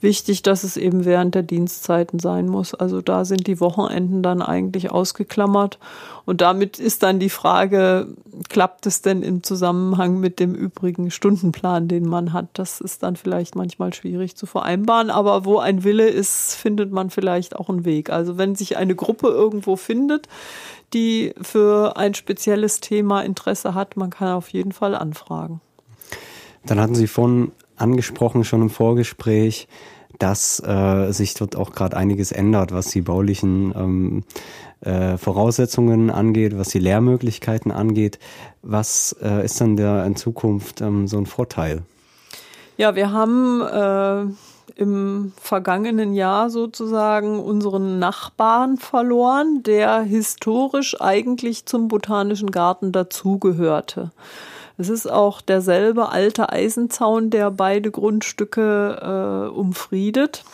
wichtig, 0.00 0.42
dass 0.42 0.64
es 0.64 0.76
eben 0.76 1.04
während 1.04 1.34
der 1.34 1.42
Dienstzeiten 1.42 2.18
sein 2.18 2.48
muss. 2.48 2.74
Also 2.74 3.00
da 3.00 3.24
sind 3.24 3.46
die 3.46 3.60
Wochenenden 3.60 4.22
dann 4.22 4.42
eigentlich 4.42 4.90
ausgeklammert. 4.90 5.78
Und 6.24 6.40
damit 6.40 6.78
ist 6.78 7.02
dann 7.02 7.20
die 7.20 7.30
Frage, 7.30 8.08
klappt 8.48 8.86
es 8.86 9.00
denn 9.00 9.22
im 9.22 9.42
Zusammenhang 9.42 10.18
mit 10.18 10.40
dem 10.40 10.54
übrigen 10.54 11.10
Stundenplan, 11.10 11.88
den 11.88 12.06
man 12.08 12.32
hat? 12.32 12.48
Das 12.54 12.80
ist 12.80 13.02
dann 13.02 13.16
vielleicht 13.16 13.54
manchmal 13.54 13.94
schwierig 13.94 14.36
zu 14.36 14.46
vereinbaren, 14.46 15.10
aber 15.10 15.44
wo 15.44 15.58
ein 15.58 15.84
Wille 15.84 16.08
ist, 16.08 16.54
findet 16.54 16.90
man 16.90 17.10
vielleicht 17.10 17.56
auch 17.56 17.68
einen 17.68 17.84
Weg. 17.84 18.10
Also 18.10 18.38
wenn 18.38 18.56
sich 18.56 18.76
eine 18.76 18.94
Gruppe 18.94 19.28
irgendwo 19.28 19.76
findet, 19.76 20.28
die 20.92 21.34
für 21.40 21.96
ein 21.96 22.14
spezielles 22.14 22.80
Thema 22.80 23.22
Interesse 23.22 23.74
hat, 23.74 23.96
man 23.96 24.10
kann 24.10 24.28
auf 24.28 24.48
jeden 24.48 24.72
Fall 24.72 24.94
anfragen. 24.94 25.60
Dann 26.64 26.80
hatten 26.80 26.94
Sie 26.94 27.06
vorhin 27.06 27.52
angesprochen, 27.76 28.44
schon 28.44 28.62
im 28.62 28.70
Vorgespräch, 28.70 29.68
dass 30.18 30.60
äh, 30.60 31.12
sich 31.12 31.34
dort 31.34 31.56
auch 31.56 31.72
gerade 31.72 31.96
einiges 31.96 32.32
ändert, 32.32 32.72
was 32.72 32.88
die 32.88 33.02
baulichen 33.02 33.74
ähm, 33.76 34.24
äh, 34.80 35.18
Voraussetzungen 35.18 36.10
angeht, 36.10 36.56
was 36.58 36.68
die 36.68 36.78
Lehrmöglichkeiten 36.78 37.70
angeht. 37.70 38.18
Was 38.62 39.14
äh, 39.22 39.44
ist 39.44 39.60
dann 39.60 39.76
der 39.76 40.04
in 40.06 40.16
Zukunft 40.16 40.80
ähm, 40.80 41.06
so 41.06 41.18
ein 41.18 41.26
Vorteil? 41.26 41.82
Ja, 42.78 42.94
wir 42.94 43.12
haben 43.12 43.60
äh, 43.62 44.32
im 44.76 45.32
vergangenen 45.40 46.12
Jahr 46.12 46.50
sozusagen 46.50 47.40
unseren 47.40 47.98
Nachbarn 47.98 48.76
verloren, 48.76 49.62
der 49.62 50.00
historisch 50.00 51.00
eigentlich 51.00 51.66
zum 51.66 51.88
Botanischen 51.88 52.50
Garten 52.50 52.92
dazugehörte. 52.92 54.12
Es 54.78 54.90
ist 54.90 55.10
auch 55.10 55.40
derselbe 55.40 56.10
alte 56.10 56.50
Eisenzaun, 56.50 57.30
der 57.30 57.50
beide 57.50 57.90
Grundstücke 57.90 59.48
äh, 59.48 59.50
umfriedet. 59.50 60.44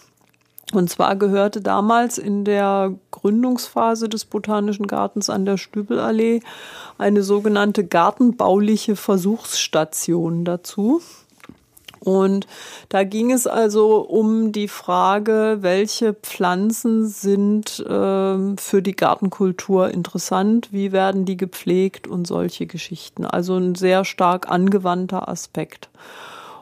Und 0.73 0.89
zwar 0.89 1.17
gehörte 1.17 1.61
damals 1.61 2.17
in 2.17 2.45
der 2.45 2.95
Gründungsphase 3.11 4.09
des 4.09 4.25
Botanischen 4.25 4.87
Gartens 4.87 5.29
an 5.29 5.45
der 5.45 5.59
Stübelallee 5.59 6.41
eine 6.97 7.23
sogenannte 7.23 7.85
gartenbauliche 7.85 8.95
Versuchsstation 8.95 10.45
dazu. 10.45 11.03
Und 12.05 12.49
da 12.89 13.05
ging 13.05 13.31
es 13.31 13.47
also 13.47 13.99
um 13.99 14.51
die 14.51 14.67
Frage, 14.67 15.59
welche 15.61 16.15
Pflanzen 16.15 17.07
sind 17.07 17.79
äh, 17.79 18.57
für 18.57 18.83
die 18.83 18.97
Gartenkultur 18.97 19.89
interessant, 19.91 20.73
wie 20.73 20.91
werden 20.91 21.25
die 21.27 21.37
gepflegt 21.37 22.09
und 22.09 22.27
solche 22.27 22.67
Geschichten. 22.67 23.25
Also 23.25 23.57
ein 23.57 23.77
sehr 23.77 24.05
stark 24.05 24.51
angewandter 24.51 25.29
Aspekt. 25.29 25.91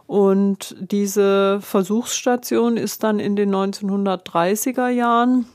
Und 0.06 0.76
diese 0.78 1.60
Versuchsstation 1.62 2.76
ist 2.76 3.02
dann 3.02 3.18
in 3.18 3.34
den 3.34 3.54
1930er 3.54 4.88
Jahren 4.88 5.46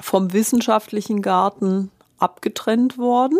vom 0.00 0.32
wissenschaftlichen 0.32 1.22
Garten 1.22 1.92
abgetrennt 2.18 2.98
worden 2.98 3.38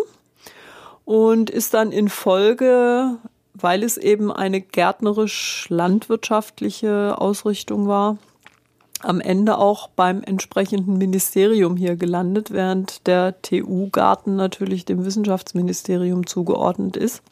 und 1.03 1.49
ist 1.49 1.73
dann 1.73 1.91
in 1.91 2.07
Folge 2.07 3.17
weil 3.59 3.83
es 3.83 3.97
eben 3.97 4.31
eine 4.31 4.61
gärtnerisch-landwirtschaftliche 4.61 7.17
Ausrichtung 7.17 7.87
war, 7.87 8.17
am 9.01 9.19
Ende 9.21 9.57
auch 9.57 9.87
beim 9.89 10.23
entsprechenden 10.23 10.97
Ministerium 10.97 11.75
hier 11.77 11.95
gelandet, 11.95 12.51
während 12.51 13.07
der 13.07 13.41
TU-Garten 13.41 14.35
natürlich 14.35 14.85
dem 14.85 15.05
Wissenschaftsministerium 15.05 16.27
zugeordnet 16.27 16.97
ist. 16.97 17.23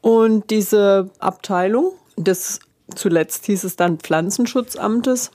Und 0.00 0.50
diese 0.50 1.10
Abteilung 1.18 1.92
des, 2.16 2.60
zuletzt 2.94 3.46
hieß 3.46 3.64
es 3.64 3.76
dann 3.76 3.98
Pflanzenschutzamtes, 3.98 5.30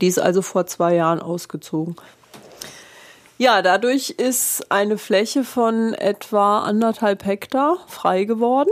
die 0.00 0.06
ist 0.06 0.18
also 0.18 0.42
vor 0.42 0.66
zwei 0.66 0.94
Jahren 0.94 1.20
ausgezogen. 1.20 1.96
Ja, 3.40 3.62
dadurch 3.62 4.10
ist 4.10 4.70
eine 4.70 4.98
Fläche 4.98 5.44
von 5.44 5.94
etwa 5.94 6.58
anderthalb 6.58 7.24
Hektar 7.24 7.78
frei 7.86 8.24
geworden. 8.24 8.68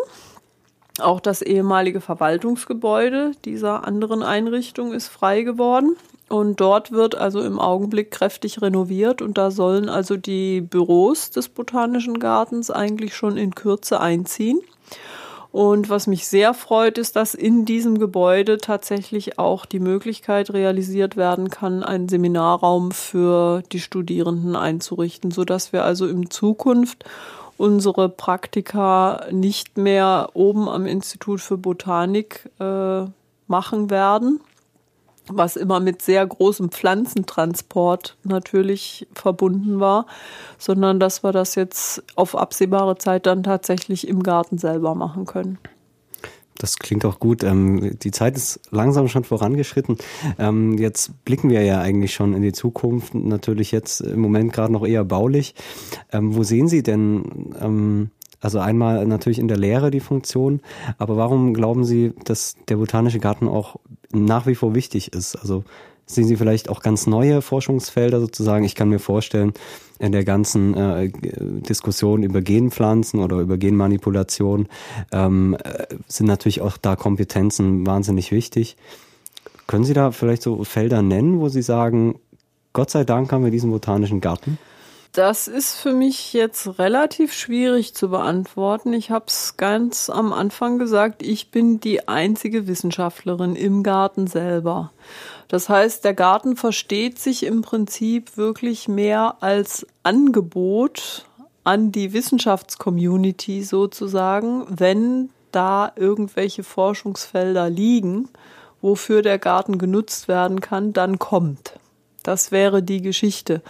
Auch 1.01 1.21
das 1.21 1.41
ehemalige 1.41 2.03
Verwaltungsgebäude 2.03 3.33
dieser 3.47 3.87
anderen 3.87 4.23
Einrichtung 4.23 4.93
ist 4.93 5.09
frei 5.09 5.41
geworden. 5.41 5.97
Und 6.29 6.61
dort 6.61 6.93
wird 6.93 7.14
also 7.14 7.41
im 7.41 7.59
Augenblick 7.59 8.11
kräftig 8.11 8.61
renoviert 8.61 9.23
und 9.23 9.39
da 9.39 9.51
sollen 9.51 9.89
also 9.89 10.19
die 10.19 10.61
Büros 10.61 11.31
des 11.31 11.49
Botanischen 11.49 12.19
Gartens 12.19 12.71
eigentlich 12.71 13.16
schon 13.16 13.39
in 13.39 13.55
Kürze 13.55 14.03
einziehen. 14.03 14.61
Und 15.59 15.90
was 15.90 16.06
mich 16.06 16.28
sehr 16.28 16.54
freut, 16.54 16.98
ist, 16.98 17.16
dass 17.16 17.34
in 17.34 17.64
diesem 17.64 17.98
Gebäude 17.98 18.59
tatsächlich 18.59 19.40
auch 19.40 19.66
die 19.66 19.80
Möglichkeit 19.80 20.52
realisiert 20.52 21.16
werden 21.16 21.50
kann, 21.50 21.82
einen 21.82 22.09
Seminarraum 22.09 22.92
für 22.92 23.64
die 23.72 23.80
Studierenden 23.80 24.54
einzurichten, 24.54 25.32
sodass 25.32 25.72
wir 25.72 25.82
also 25.82 26.06
in 26.06 26.30
Zukunft 26.30 27.04
unsere 27.56 28.09
Praktika 28.09 29.26
nicht 29.32 29.76
mehr 29.76 30.30
oben 30.34 30.68
am 30.68 30.86
Institut 30.86 31.40
für 31.40 31.59
Botanik 31.59 32.48
äh, 32.61 33.06
machen 33.48 33.90
werden, 33.90 34.38
was 35.31 35.57
immer 35.57 35.81
mit 35.81 36.03
sehr 36.03 36.26
großem 36.26 36.70
Pflanzentransport 36.70 38.16
natürlich 38.24 39.07
verbunden 39.14 39.81
war, 39.81 40.07
sondern 40.59 41.01
dass 41.01 41.22
wir 41.22 41.33
das 41.33 41.55
jetzt 41.55 42.03
auf 42.16 42.37
absehbare 42.37 42.99
Zeit 42.99 43.26
dann 43.26 43.43
tatsächlich 43.43 44.07
im 44.07 44.22
Garten 44.22 44.59
selber 44.59 44.95
machen 44.95 45.24
können. 45.26 45.59
Das 46.59 46.79
klingt 46.79 47.05
auch 47.05 47.20
gut. 47.20 47.45
Ähm, 47.45 47.97
die 48.03 48.11
Zeit 48.11 48.37
ist 48.37 48.61
langsam 48.70 49.07
schon 49.07 49.22
vorangeschritten. 49.22 49.97
Ähm, 50.39 50.76
jetzt 50.76 51.24
blicken 51.24 51.51
wir 51.51 51.62
ja 51.62 51.81
eigentlich 51.81 52.12
schon 52.12 52.35
in 52.35 52.43
die 52.43 52.53
Zukunft. 52.53 53.14
Natürlich 53.14 53.70
jetzt 53.70 54.01
im 54.01 54.20
Moment 54.20 54.53
gerade 54.53 54.72
noch 54.72 54.85
eher 54.85 55.05
baulich. 55.05 55.55
Ähm, 56.11 56.35
wo 56.35 56.43
sehen 56.43 56.66
Sie 56.66 56.83
denn 56.83 58.11
also 58.41 58.61
einmal 58.61 59.05
natürlich 59.07 59.39
in 59.39 59.49
der 59.49 59.57
Lehre 59.57 59.91
die 59.91 60.01
Funktion, 60.01 60.61
aber 60.97 61.16
warum 61.16 61.55
glauben 61.55 61.85
Sie, 61.85 62.12
dass 62.24 62.55
der 62.68 62.76
botanische 62.76 63.18
Garten 63.18 63.49
auch 63.49 63.76
nach 64.12 64.46
wie 64.46 64.54
vor 64.54 64.74
wichtig 64.74 65.12
ist? 65.12 65.36
Also 65.36 65.64
sehen 66.06 66.26
Sie 66.26 66.36
vielleicht 66.36 66.68
auch 66.68 66.80
ganz 66.80 67.06
neue 67.06 67.42
Forschungsfelder 67.42 68.20
sozusagen? 68.20 68.64
Ich 68.64 68.74
kann 68.74 68.88
mir 68.88 68.98
vorstellen, 68.98 69.52
in 69.98 70.12
der 70.12 70.24
ganzen 70.24 70.74
äh, 70.74 71.11
Diskussion 71.12 72.22
über 72.22 72.40
Genpflanzen 72.40 73.20
oder 73.20 73.38
über 73.38 73.59
Genmanipulation 73.59 74.68
ähm, 75.12 75.56
äh, 75.62 75.86
sind 76.06 76.26
natürlich 76.26 76.61
auch 76.61 76.76
da 76.76 76.96
Kompetenzen 76.96 77.86
wahnsinnig 77.86 78.30
wichtig. 78.30 78.76
Können 79.66 79.84
Sie 79.84 79.94
da 79.94 80.12
vielleicht 80.12 80.42
so 80.42 80.64
Felder 80.64 81.02
nennen, 81.02 81.40
wo 81.40 81.48
Sie 81.48 81.62
sagen, 81.62 82.18
Gott 82.72 82.90
sei 82.90 83.04
Dank 83.04 83.32
haben 83.32 83.44
wir 83.44 83.50
diesen 83.50 83.70
botanischen 83.70 84.20
Garten? 84.20 84.59
Das 85.12 85.48
ist 85.48 85.74
für 85.74 85.92
mich 85.92 86.32
jetzt 86.32 86.78
relativ 86.78 87.32
schwierig 87.32 87.94
zu 87.94 88.11
beantworten. 88.11 88.92
Ich 88.92 89.11
habe 89.11 89.24
es 89.28 89.56
ganz 89.56 90.11
am 90.11 90.32
Anfang 90.32 90.78
gesagt, 90.78 91.22
ich 91.22 91.50
bin 91.50 91.80
die 91.80 92.09
einzige 92.09 92.66
Wissenschaftlerin 92.66 93.56
im 93.56 93.82
Garten 93.82 94.26
selber. 94.26 94.92
Das 95.48 95.70
heißt, 95.70 96.04
der 96.04 96.14
Garten 96.14 96.56
versteht 96.56 97.18
sich 97.18 97.44
im 97.46 97.62
Prinzip 97.62 98.36
wirklich 98.36 98.86
mehr 98.86 99.36
als 99.40 99.86
Angebot 100.02 101.24
an 101.64 101.90
die 101.90 102.12
Wissenschaftscommunity 102.12 103.62
sozusagen, 103.62 104.66
wenn 104.68 105.30
da 105.52 105.90
irgendwelche 105.96 106.62
Forschungsfelder 106.62 107.70
liegen, 107.70 108.28
wofür 108.82 109.22
der 109.22 109.38
Garten 109.38 109.78
genutzt 109.78 110.28
werden 110.28 110.61
kann, 110.61 110.92
dann 110.92 111.18
kommt. 111.18 111.78
Das 112.29 112.53
wäre 112.53 112.83
die 112.83 113.01
Geschichte. 113.01 113.62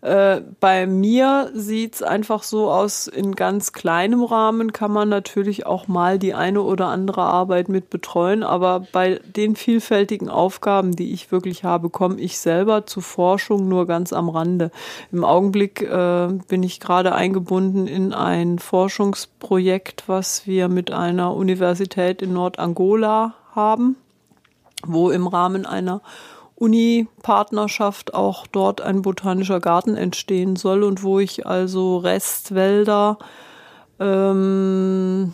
Äh, 0.00 0.40
bei 0.58 0.88
mir 0.88 1.52
sieht's 1.54 2.02
einfach 2.02 2.42
so 2.42 2.68
aus, 2.68 3.06
in 3.06 3.36
ganz 3.36 3.72
kleinem 3.72 4.24
Rahmen 4.24 4.72
kann 4.72 4.90
man 4.90 5.08
natürlich 5.08 5.64
auch 5.64 5.86
mal 5.86 6.18
die 6.18 6.34
eine 6.34 6.62
oder 6.62 6.88
andere 6.88 7.22
Arbeit 7.22 7.68
mit 7.68 7.88
betreuen, 7.88 8.42
aber 8.42 8.84
bei 8.90 9.20
den 9.36 9.54
vielfältigen 9.54 10.28
Aufgaben, 10.28 10.96
die 10.96 11.12
ich 11.12 11.30
wirklich 11.30 11.62
habe, 11.62 11.88
komme 11.88 12.20
ich 12.20 12.40
selber 12.40 12.84
zu 12.84 13.00
Forschung 13.00 13.68
nur 13.68 13.86
ganz 13.86 14.12
am 14.12 14.28
Rande. 14.28 14.72
Im 15.12 15.24
Augenblick 15.24 15.80
äh, 15.82 16.30
bin 16.48 16.64
ich 16.64 16.80
gerade 16.80 17.14
eingebunden 17.14 17.86
in 17.86 18.12
ein 18.12 18.58
Forschungsprojekt, 18.58 20.08
was 20.08 20.48
wir 20.48 20.68
mit 20.68 20.90
einer 20.90 21.32
Universität 21.36 22.22
in 22.22 22.32
Nordangola 22.32 23.34
haben, 23.54 23.94
wo 24.84 25.10
im 25.10 25.28
Rahmen 25.28 25.64
einer 25.64 26.00
Uni-Partnerschaft 26.60 28.14
auch 28.14 28.46
dort 28.46 28.82
ein 28.82 29.00
botanischer 29.00 29.60
Garten 29.60 29.96
entstehen 29.96 30.56
soll 30.56 30.82
und 30.82 31.02
wo 31.02 31.18
ich 31.18 31.46
also 31.46 31.96
Restwälder 31.96 33.18
ähm, 33.98 35.32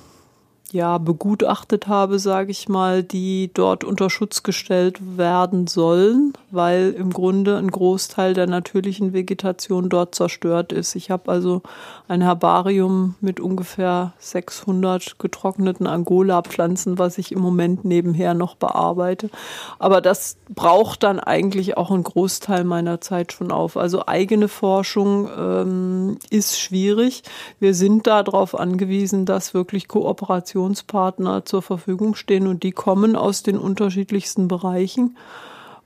ja, 0.73 0.99
begutachtet 0.99 1.87
habe, 1.87 2.19
sage 2.19 2.51
ich 2.51 2.69
mal, 2.69 3.05
die 3.05 3.51
dort 3.55 3.85
unter 3.85 4.11
Schutz 4.11 4.43
gestellt 4.43 4.99
werden 5.17 5.69
sollen, 5.69 6.33
weil 6.51 6.91
im 6.91 7.13
Grunde 7.13 7.57
ein 7.57 7.71
Großteil 7.71 8.35
der 8.35 8.49
natürlichen 8.49 9.13
Vegetation 9.13 9.89
dort 9.89 10.17
zerstört 10.17 10.73
ist. 10.73 10.97
Ich 10.97 11.11
habe 11.11 11.31
also 11.31 11.63
ein 12.09 12.21
Herbarium 12.21 13.15
mit 13.21 13.39
ungefähr 13.39 14.13
600 14.19 15.21
getrockneten 15.21 15.87
Angola-Pflanzen, 15.87 16.99
was 16.99 17.19
ich 17.19 17.31
im 17.31 17.41
Moment 17.41 17.85
nebenher 17.85 18.35
noch 18.35 18.57
bearbeite. 18.57 19.31
Aber 19.79 20.01
das 20.01 20.37
braucht 20.49 21.05
dann 21.05 21.21
eigentlich 21.21 21.77
auch 21.77 21.93
einen 21.93 22.03
Großteil 22.03 22.65
meiner 22.65 23.01
Zeit 23.01 23.33
schon 23.33 23.53
auf. 23.53 23.77
Also 23.77 24.07
eigene 24.07 24.49
Forschung 24.49 25.29
ähm, 25.39 26.19
ist 26.31 26.59
schwierig. 26.59 27.23
Wir 27.61 27.75
sind 27.75 28.09
darauf 28.09 28.59
angewiesen, 28.59 29.27
dass 29.27 29.55
wirklich 29.55 29.87
Kooperation 29.87 30.56
Kooperationspartner 30.57 31.45
zur 31.45 31.63
Verfügung 31.63 32.15
stehen 32.15 32.47
und 32.47 32.63
die 32.63 32.73
kommen 32.73 33.15
aus 33.15 33.43
den 33.43 33.59
unterschiedlichsten 33.59 34.49
Bereichen. 34.49 35.17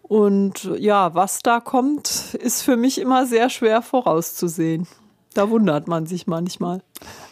Und 0.03 0.71
ja, 0.79 1.15
was 1.15 1.41
da 1.41 1.61
kommt, 1.61 2.35
ist 2.35 2.63
für 2.63 2.77
mich 2.77 3.01
immer 3.01 3.27
sehr 3.27 3.51
schwer 3.51 3.83
vorauszusehen. 3.83 4.87
Da 5.35 5.49
wundert 5.49 5.87
man 5.87 6.07
sich 6.07 6.27
manchmal. 6.27 6.83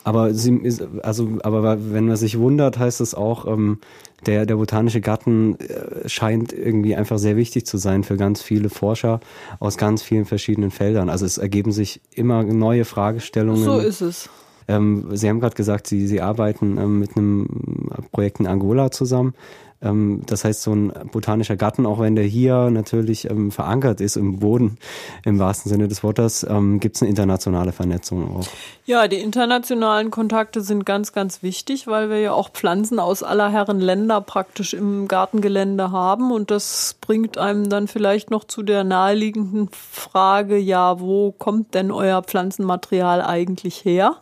Aber 0.05 0.33
sie 0.33 0.79
also, 1.03 1.39
aber 1.43 1.93
wenn 1.93 2.07
man 2.07 2.17
sich 2.17 2.39
wundert, 2.39 2.79
heißt 2.79 3.01
es 3.01 3.15
auch, 3.15 3.45
ähm, 3.47 3.81
der, 4.25 4.47
der 4.47 4.55
botanische 4.55 5.01
Garten 5.01 5.59
äh, 5.59 6.09
scheint 6.09 6.53
irgendwie 6.53 6.95
einfach 6.95 7.19
sehr 7.19 7.37
wichtig 7.37 7.67
zu 7.67 7.77
sein 7.77 8.05
für 8.05 8.17
ganz 8.17 8.41
viele 8.41 8.71
Forscher 8.71 9.19
aus 9.59 9.77
ganz 9.77 10.03
vielen 10.03 10.27
verschiedenen 10.27 10.71
Feldern. 10.71 11.09
Also 11.09 11.27
es 11.27 11.39
ergeben 11.39 11.73
sich 11.73 12.01
immer 12.15 12.45
neue 12.45 12.85
Fragestellungen. 12.85 13.65
So 13.65 13.79
ist 13.79 14.01
es. 14.01 14.31
Ähm, 14.69 15.09
Sie 15.17 15.29
haben 15.29 15.41
gerade 15.41 15.57
gesagt, 15.57 15.87
Sie, 15.87 16.07
Sie 16.07 16.21
arbeiten 16.21 16.79
ähm, 16.79 16.99
mit 16.99 17.17
einem 17.17 17.91
Projekt 18.13 18.41
in 18.41 18.47
Angola 18.47 18.91
zusammen. 18.91 19.35
Ähm, 19.81 20.23
das 20.27 20.45
heißt, 20.45 20.63
so 20.63 20.73
ein 20.73 20.93
botanischer 21.13 21.57
Garten, 21.57 21.87
auch 21.87 22.01
wenn 22.01 22.17
der 22.17 22.25
hier 22.25 22.71
natürlich 22.71 23.31
ähm, 23.31 23.51
verankert 23.51 24.01
ist 24.01 24.17
im 24.17 24.41
Boden, 24.41 24.79
im 25.25 25.39
wahrsten 25.39 25.71
Sinne 25.71 25.89
des 25.89 26.03
Wortes, 26.03 26.45
ähm, 26.49 26.81
gibt 26.81 26.97
es 26.97 27.03
eine 27.03 27.11
internationale 27.11 27.73
Vernetzung 27.73 28.37
auch. 28.37 28.47
Ja, 28.87 29.07
die 29.07 29.19
internationalen 29.19 30.11
Kontakte 30.11 30.63
sind 30.63 30.85
ganz, 30.85 31.13
ganz 31.13 31.43
wichtig, 31.43 31.87
weil 31.87 32.11
wir 32.11 32.19
ja 32.19 32.33
auch 32.33 32.51
Pflanzen 32.51 32.99
aus 32.99 33.23
aller 33.23 33.51
Herren 33.51 33.81
Länder 33.81 34.21
praktisch 34.21 34.75
im 34.75 35.07
Gartengelände 35.07 35.93
haben. 35.93 36.33
Und 36.33 36.51
das 36.51 36.97
bringt 37.01 37.39
einem 37.39 37.69
dann 37.69 37.87
vielleicht 37.87 38.31
noch 38.31 38.45
zu 38.45 38.63
der 38.63 38.83
naheliegenden 38.83 39.69
Frage, 39.71 40.57
ja, 40.57 40.99
wo 41.01 41.31
kommt 41.33 41.75
denn 41.75 41.93
euer 41.93 42.23
Pflanzenmaterial 42.23 43.23
eigentlich 43.23 43.85
her? 43.85 44.17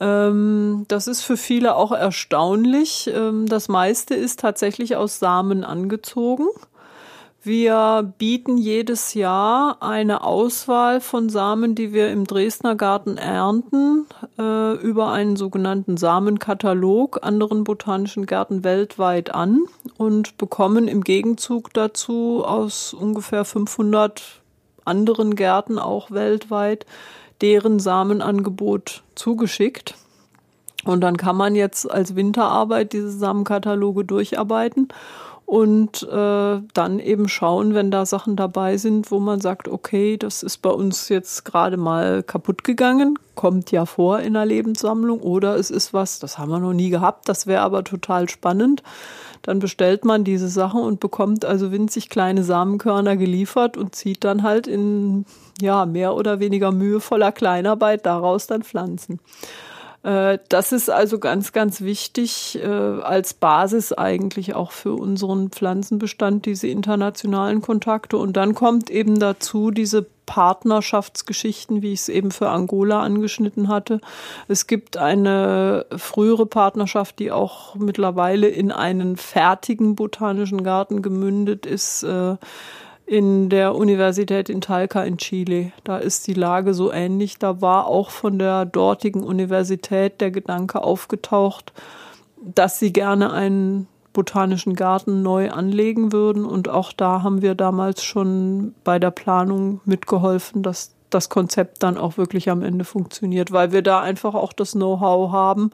Ähm, 0.00 0.86
das 0.88 1.06
ist 1.06 1.22
für 1.22 1.36
viele 1.36 1.76
auch 1.76 1.92
erstaunlich. 1.92 3.10
Ähm, 3.14 3.46
das 3.46 3.68
meiste 3.68 4.14
ist 4.14 4.40
tatsächlich 4.40 4.96
aus 4.96 5.18
Samen 5.18 5.62
angezogen. 5.62 6.46
Wir 7.42 8.12
bieten 8.18 8.58
jedes 8.58 9.14
Jahr 9.14 9.78
eine 9.80 10.24
Auswahl 10.24 11.00
von 11.00 11.30
Samen, 11.30 11.74
die 11.74 11.94
wir 11.94 12.10
im 12.10 12.26
Dresdner 12.26 12.76
Garten 12.76 13.16
ernten, 13.16 14.06
äh, 14.38 14.74
über 14.74 15.10
einen 15.10 15.36
sogenannten 15.36 15.96
Samenkatalog 15.96 17.20
anderen 17.22 17.64
botanischen 17.64 18.26
Gärten 18.26 18.62
weltweit 18.62 19.34
an 19.34 19.60
und 19.96 20.36
bekommen 20.36 20.86
im 20.86 21.02
Gegenzug 21.02 21.72
dazu 21.72 22.44
aus 22.44 22.92
ungefähr 22.92 23.46
500 23.46 24.42
anderen 24.84 25.34
Gärten 25.34 25.78
auch 25.78 26.10
weltweit 26.10 26.84
deren 27.40 27.78
Samenangebot 27.78 29.02
zugeschickt. 29.14 29.94
Und 30.84 31.02
dann 31.02 31.16
kann 31.16 31.36
man 31.36 31.54
jetzt 31.54 31.90
als 31.90 32.16
Winterarbeit 32.16 32.92
diese 32.92 33.10
Samenkataloge 33.10 34.04
durcharbeiten 34.04 34.88
und 35.50 36.04
äh, 36.04 36.60
dann 36.74 37.00
eben 37.00 37.28
schauen, 37.28 37.74
wenn 37.74 37.90
da 37.90 38.06
Sachen 38.06 38.36
dabei 38.36 38.76
sind, 38.76 39.10
wo 39.10 39.18
man 39.18 39.40
sagt, 39.40 39.66
okay, 39.66 40.16
das 40.16 40.44
ist 40.44 40.58
bei 40.58 40.70
uns 40.70 41.08
jetzt 41.08 41.44
gerade 41.44 41.76
mal 41.76 42.22
kaputt 42.22 42.62
gegangen, 42.62 43.18
kommt 43.34 43.72
ja 43.72 43.84
vor 43.84 44.20
in 44.20 44.34
der 44.34 44.46
Lebenssammlung 44.46 45.18
oder 45.18 45.56
es 45.56 45.72
ist 45.72 45.92
was, 45.92 46.20
das 46.20 46.38
haben 46.38 46.52
wir 46.52 46.60
noch 46.60 46.72
nie 46.72 46.88
gehabt, 46.88 47.28
das 47.28 47.48
wäre 47.48 47.62
aber 47.62 47.82
total 47.82 48.28
spannend. 48.28 48.84
Dann 49.42 49.58
bestellt 49.58 50.04
man 50.04 50.22
diese 50.22 50.46
Sachen 50.46 50.82
und 50.82 51.00
bekommt 51.00 51.44
also 51.44 51.72
winzig 51.72 52.10
kleine 52.10 52.44
Samenkörner 52.44 53.16
geliefert 53.16 53.76
und 53.76 53.96
zieht 53.96 54.22
dann 54.22 54.44
halt 54.44 54.68
in 54.68 55.24
ja 55.60 55.84
mehr 55.84 56.14
oder 56.14 56.38
weniger 56.38 56.70
mühevoller 56.70 57.32
Kleinarbeit 57.32 58.06
daraus 58.06 58.46
dann 58.46 58.62
Pflanzen. 58.62 59.18
Äh, 60.02 60.38
das 60.48 60.72
ist 60.72 60.90
also 60.90 61.18
ganz, 61.18 61.52
ganz 61.52 61.80
wichtig 61.80 62.58
äh, 62.62 62.66
als 62.66 63.34
Basis 63.34 63.92
eigentlich 63.92 64.54
auch 64.54 64.72
für 64.72 64.94
unseren 64.94 65.50
Pflanzenbestand, 65.50 66.46
diese 66.46 66.68
internationalen 66.68 67.60
Kontakte. 67.60 68.16
Und 68.16 68.36
dann 68.36 68.54
kommt 68.54 68.90
eben 68.90 69.18
dazu 69.18 69.70
diese 69.70 70.06
Partnerschaftsgeschichten, 70.26 71.82
wie 71.82 71.92
ich 71.92 72.00
es 72.00 72.08
eben 72.08 72.30
für 72.30 72.50
Angola 72.50 73.02
angeschnitten 73.02 73.66
hatte. 73.66 74.00
Es 74.46 74.68
gibt 74.68 74.96
eine 74.96 75.86
frühere 75.96 76.46
Partnerschaft, 76.46 77.18
die 77.18 77.32
auch 77.32 77.74
mittlerweile 77.74 78.46
in 78.46 78.70
einen 78.70 79.16
fertigen 79.16 79.96
botanischen 79.96 80.62
Garten 80.62 81.02
gemündet 81.02 81.66
ist 81.66 82.04
äh, 82.04 82.36
in 83.10 83.48
der 83.48 83.74
Universität 83.74 84.48
in 84.48 84.60
Talca 84.60 85.02
in 85.02 85.18
Chile. 85.18 85.72
Da 85.82 85.98
ist 85.98 86.28
die 86.28 86.32
Lage 86.32 86.74
so 86.74 86.92
ähnlich. 86.92 87.40
Da 87.40 87.60
war 87.60 87.88
auch 87.88 88.10
von 88.10 88.38
der 88.38 88.64
dortigen 88.66 89.24
Universität 89.24 90.20
der 90.20 90.30
Gedanke 90.30 90.80
aufgetaucht, 90.84 91.72
dass 92.40 92.78
sie 92.78 92.92
gerne 92.92 93.32
einen 93.32 93.88
botanischen 94.12 94.76
Garten 94.76 95.22
neu 95.22 95.50
anlegen 95.50 96.12
würden. 96.12 96.44
Und 96.44 96.68
auch 96.68 96.92
da 96.92 97.24
haben 97.24 97.42
wir 97.42 97.56
damals 97.56 98.04
schon 98.04 98.76
bei 98.84 99.00
der 99.00 99.10
Planung 99.10 99.80
mitgeholfen, 99.84 100.62
dass 100.62 100.94
das 101.10 101.28
Konzept 101.28 101.82
dann 101.82 101.98
auch 101.98 102.16
wirklich 102.16 102.48
am 102.48 102.62
Ende 102.62 102.84
funktioniert, 102.84 103.50
weil 103.50 103.72
wir 103.72 103.82
da 103.82 104.00
einfach 104.00 104.36
auch 104.36 104.52
das 104.52 104.74
Know-how 104.74 105.32
haben. 105.32 105.72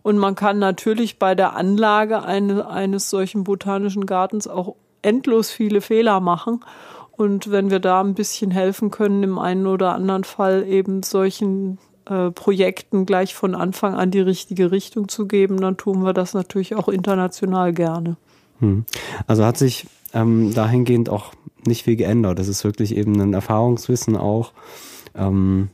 Und 0.00 0.16
man 0.16 0.34
kann 0.34 0.58
natürlich 0.58 1.18
bei 1.18 1.34
der 1.34 1.54
Anlage 1.54 2.22
eine, 2.22 2.66
eines 2.66 3.10
solchen 3.10 3.44
botanischen 3.44 4.06
Gartens 4.06 4.48
auch 4.48 4.76
endlos 5.08 5.50
viele 5.50 5.80
Fehler 5.80 6.20
machen. 6.20 6.60
Und 7.12 7.50
wenn 7.50 7.70
wir 7.70 7.80
da 7.80 8.00
ein 8.00 8.14
bisschen 8.14 8.50
helfen 8.50 8.90
können, 8.90 9.22
im 9.24 9.38
einen 9.38 9.66
oder 9.66 9.94
anderen 9.94 10.22
Fall 10.22 10.64
eben 10.68 11.02
solchen 11.02 11.78
äh, 12.08 12.30
Projekten 12.30 13.06
gleich 13.06 13.34
von 13.34 13.54
Anfang 13.54 13.94
an 13.94 14.10
die 14.10 14.20
richtige 14.20 14.70
Richtung 14.70 15.08
zu 15.08 15.26
geben, 15.26 15.60
dann 15.60 15.76
tun 15.76 16.04
wir 16.04 16.12
das 16.12 16.34
natürlich 16.34 16.76
auch 16.76 16.88
international 16.88 17.72
gerne. 17.72 18.16
Hm. 18.60 18.84
Also 19.26 19.44
hat 19.44 19.56
sich 19.56 19.86
ähm, 20.14 20.54
dahingehend 20.54 21.08
auch 21.08 21.32
nicht 21.66 21.84
viel 21.84 21.96
geändert. 21.96 22.38
Das 22.38 22.48
ist 22.48 22.64
wirklich 22.64 22.96
eben 22.96 23.20
ein 23.20 23.34
Erfahrungswissen 23.34 24.16
auch, 24.16 24.52
ähm, 25.14 25.70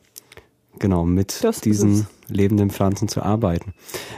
genau, 0.78 1.04
mit 1.04 1.42
das 1.42 1.60
diesen 1.60 2.06
lebenden 2.28 2.70
Pflanzen 2.70 3.08
zu 3.08 3.22
arbeiten. 3.22 3.74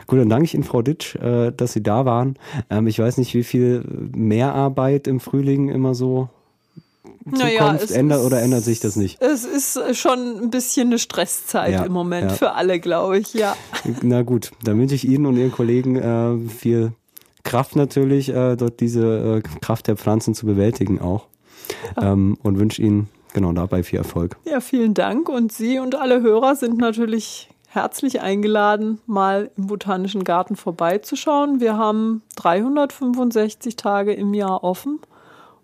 Gut, 0.06 0.18
dann 0.18 0.28
danke 0.28 0.44
ich 0.44 0.54
Ihnen, 0.54 0.64
Frau 0.64 0.82
Ditsch, 0.82 1.16
äh, 1.16 1.52
dass 1.52 1.72
Sie 1.72 1.82
da 1.82 2.04
waren. 2.04 2.38
Ähm, 2.70 2.86
ich 2.86 2.98
weiß 2.98 3.18
nicht, 3.18 3.34
wie 3.34 3.44
viel 3.44 3.84
Mehrarbeit 4.14 5.06
im 5.06 5.20
Frühling 5.20 5.68
immer 5.68 5.94
so 5.94 6.28
naja, 7.24 7.76
ändert 7.92 8.24
oder 8.24 8.40
ändert 8.40 8.62
sich 8.62 8.80
das 8.80 8.96
nicht? 8.96 9.20
Es 9.20 9.44
ist 9.44 9.96
schon 9.96 10.44
ein 10.44 10.50
bisschen 10.50 10.88
eine 10.88 10.98
Stresszeit 10.98 11.72
ja, 11.72 11.84
im 11.84 11.92
Moment 11.92 12.30
ja. 12.30 12.36
für 12.36 12.52
alle, 12.52 12.78
glaube 12.78 13.18
ich, 13.18 13.34
ja. 13.34 13.56
Na 14.02 14.22
gut, 14.22 14.52
dann 14.62 14.78
wünsche 14.78 14.94
ich 14.94 15.06
Ihnen 15.06 15.26
und 15.26 15.36
Ihren 15.36 15.52
Kollegen 15.52 15.96
äh, 15.96 16.48
viel 16.48 16.92
Kraft 17.42 17.76
natürlich, 17.76 18.28
äh, 18.28 18.56
dort 18.56 18.80
diese 18.80 19.42
äh, 19.44 19.60
Kraft 19.60 19.88
der 19.88 19.96
Pflanzen 19.96 20.34
zu 20.34 20.46
bewältigen 20.46 21.00
auch. 21.00 21.26
Ähm, 22.00 22.36
und 22.42 22.58
wünsche 22.58 22.80
Ihnen 22.80 23.08
genau 23.36 23.52
dabei 23.52 23.82
viel 23.82 23.98
Erfolg. 23.98 24.36
Ja, 24.44 24.60
vielen 24.60 24.94
Dank. 24.94 25.28
Und 25.28 25.52
Sie 25.52 25.78
und 25.78 25.94
alle 25.94 26.22
Hörer 26.22 26.56
sind 26.56 26.78
natürlich 26.78 27.50
herzlich 27.68 28.22
eingeladen, 28.22 28.98
mal 29.06 29.50
im 29.58 29.66
Botanischen 29.66 30.24
Garten 30.24 30.56
vorbeizuschauen. 30.56 31.60
Wir 31.60 31.76
haben 31.76 32.22
365 32.36 33.76
Tage 33.76 34.14
im 34.14 34.32
Jahr 34.32 34.64
offen. 34.64 35.00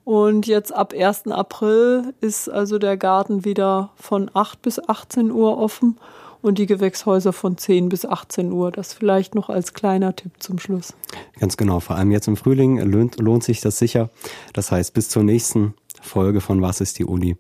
Und 0.05 0.47
jetzt 0.47 0.75
ab 0.75 0.93
1. 0.93 1.29
April 1.29 2.12
ist 2.20 2.51
also 2.51 2.79
der 2.79 2.99
Garten 2.99 3.47
wieder 3.47 3.91
von 3.97 4.31
8 4.35 4.61
bis 4.61 4.79
18 4.79 5.31
Uhr 5.31 5.57
offen 5.57 5.97
und 6.43 6.59
die 6.59 6.66
Gewächshäuser 6.66 7.33
von 7.33 7.57
10 7.57 7.89
bis 7.89 8.05
18 8.05 8.53
Uhr. 8.53 8.70
Das 8.70 8.93
vielleicht 8.93 9.35
noch 9.35 9.49
als 9.49 9.73
kleiner 9.73 10.14
Tipp 10.14 10.33
zum 10.41 10.59
Schluss. 10.59 10.95
Ganz 11.39 11.57
genau, 11.57 11.81
vor 11.81 11.97
allem 11.97 12.11
jetzt 12.11 12.29
im 12.29 12.37
Frühling 12.37 12.79
lohnt, 12.81 13.18
lohnt 13.18 13.45
sich 13.45 13.61
das 13.61 13.79
sicher. 13.79 14.11
Das 14.53 14.70
heißt, 14.70 14.93
bis 14.93 15.09
zur 15.09 15.23
nächsten 15.23 15.75
Folge 16.03 16.40
von 16.40 16.61
Was 16.61 16.80
ist 16.80 16.98
die 16.98 17.05
Uni? 17.05 17.36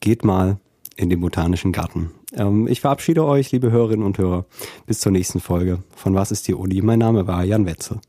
Geht 0.00 0.24
mal 0.24 0.58
in 0.96 1.10
den 1.10 1.20
Botanischen 1.20 1.72
Garten. 1.72 2.12
Ähm, 2.32 2.66
ich 2.66 2.80
verabschiede 2.80 3.24
euch, 3.24 3.52
liebe 3.52 3.70
Hörerinnen 3.70 4.04
und 4.04 4.18
Hörer, 4.18 4.46
bis 4.86 5.00
zur 5.00 5.12
nächsten 5.12 5.40
Folge 5.40 5.82
von 5.94 6.14
Was 6.14 6.30
ist 6.30 6.48
die 6.48 6.54
Uni? 6.54 6.80
Mein 6.82 6.98
Name 6.98 7.26
war 7.26 7.44
Jan 7.44 7.66
Wetzel. 7.66 8.00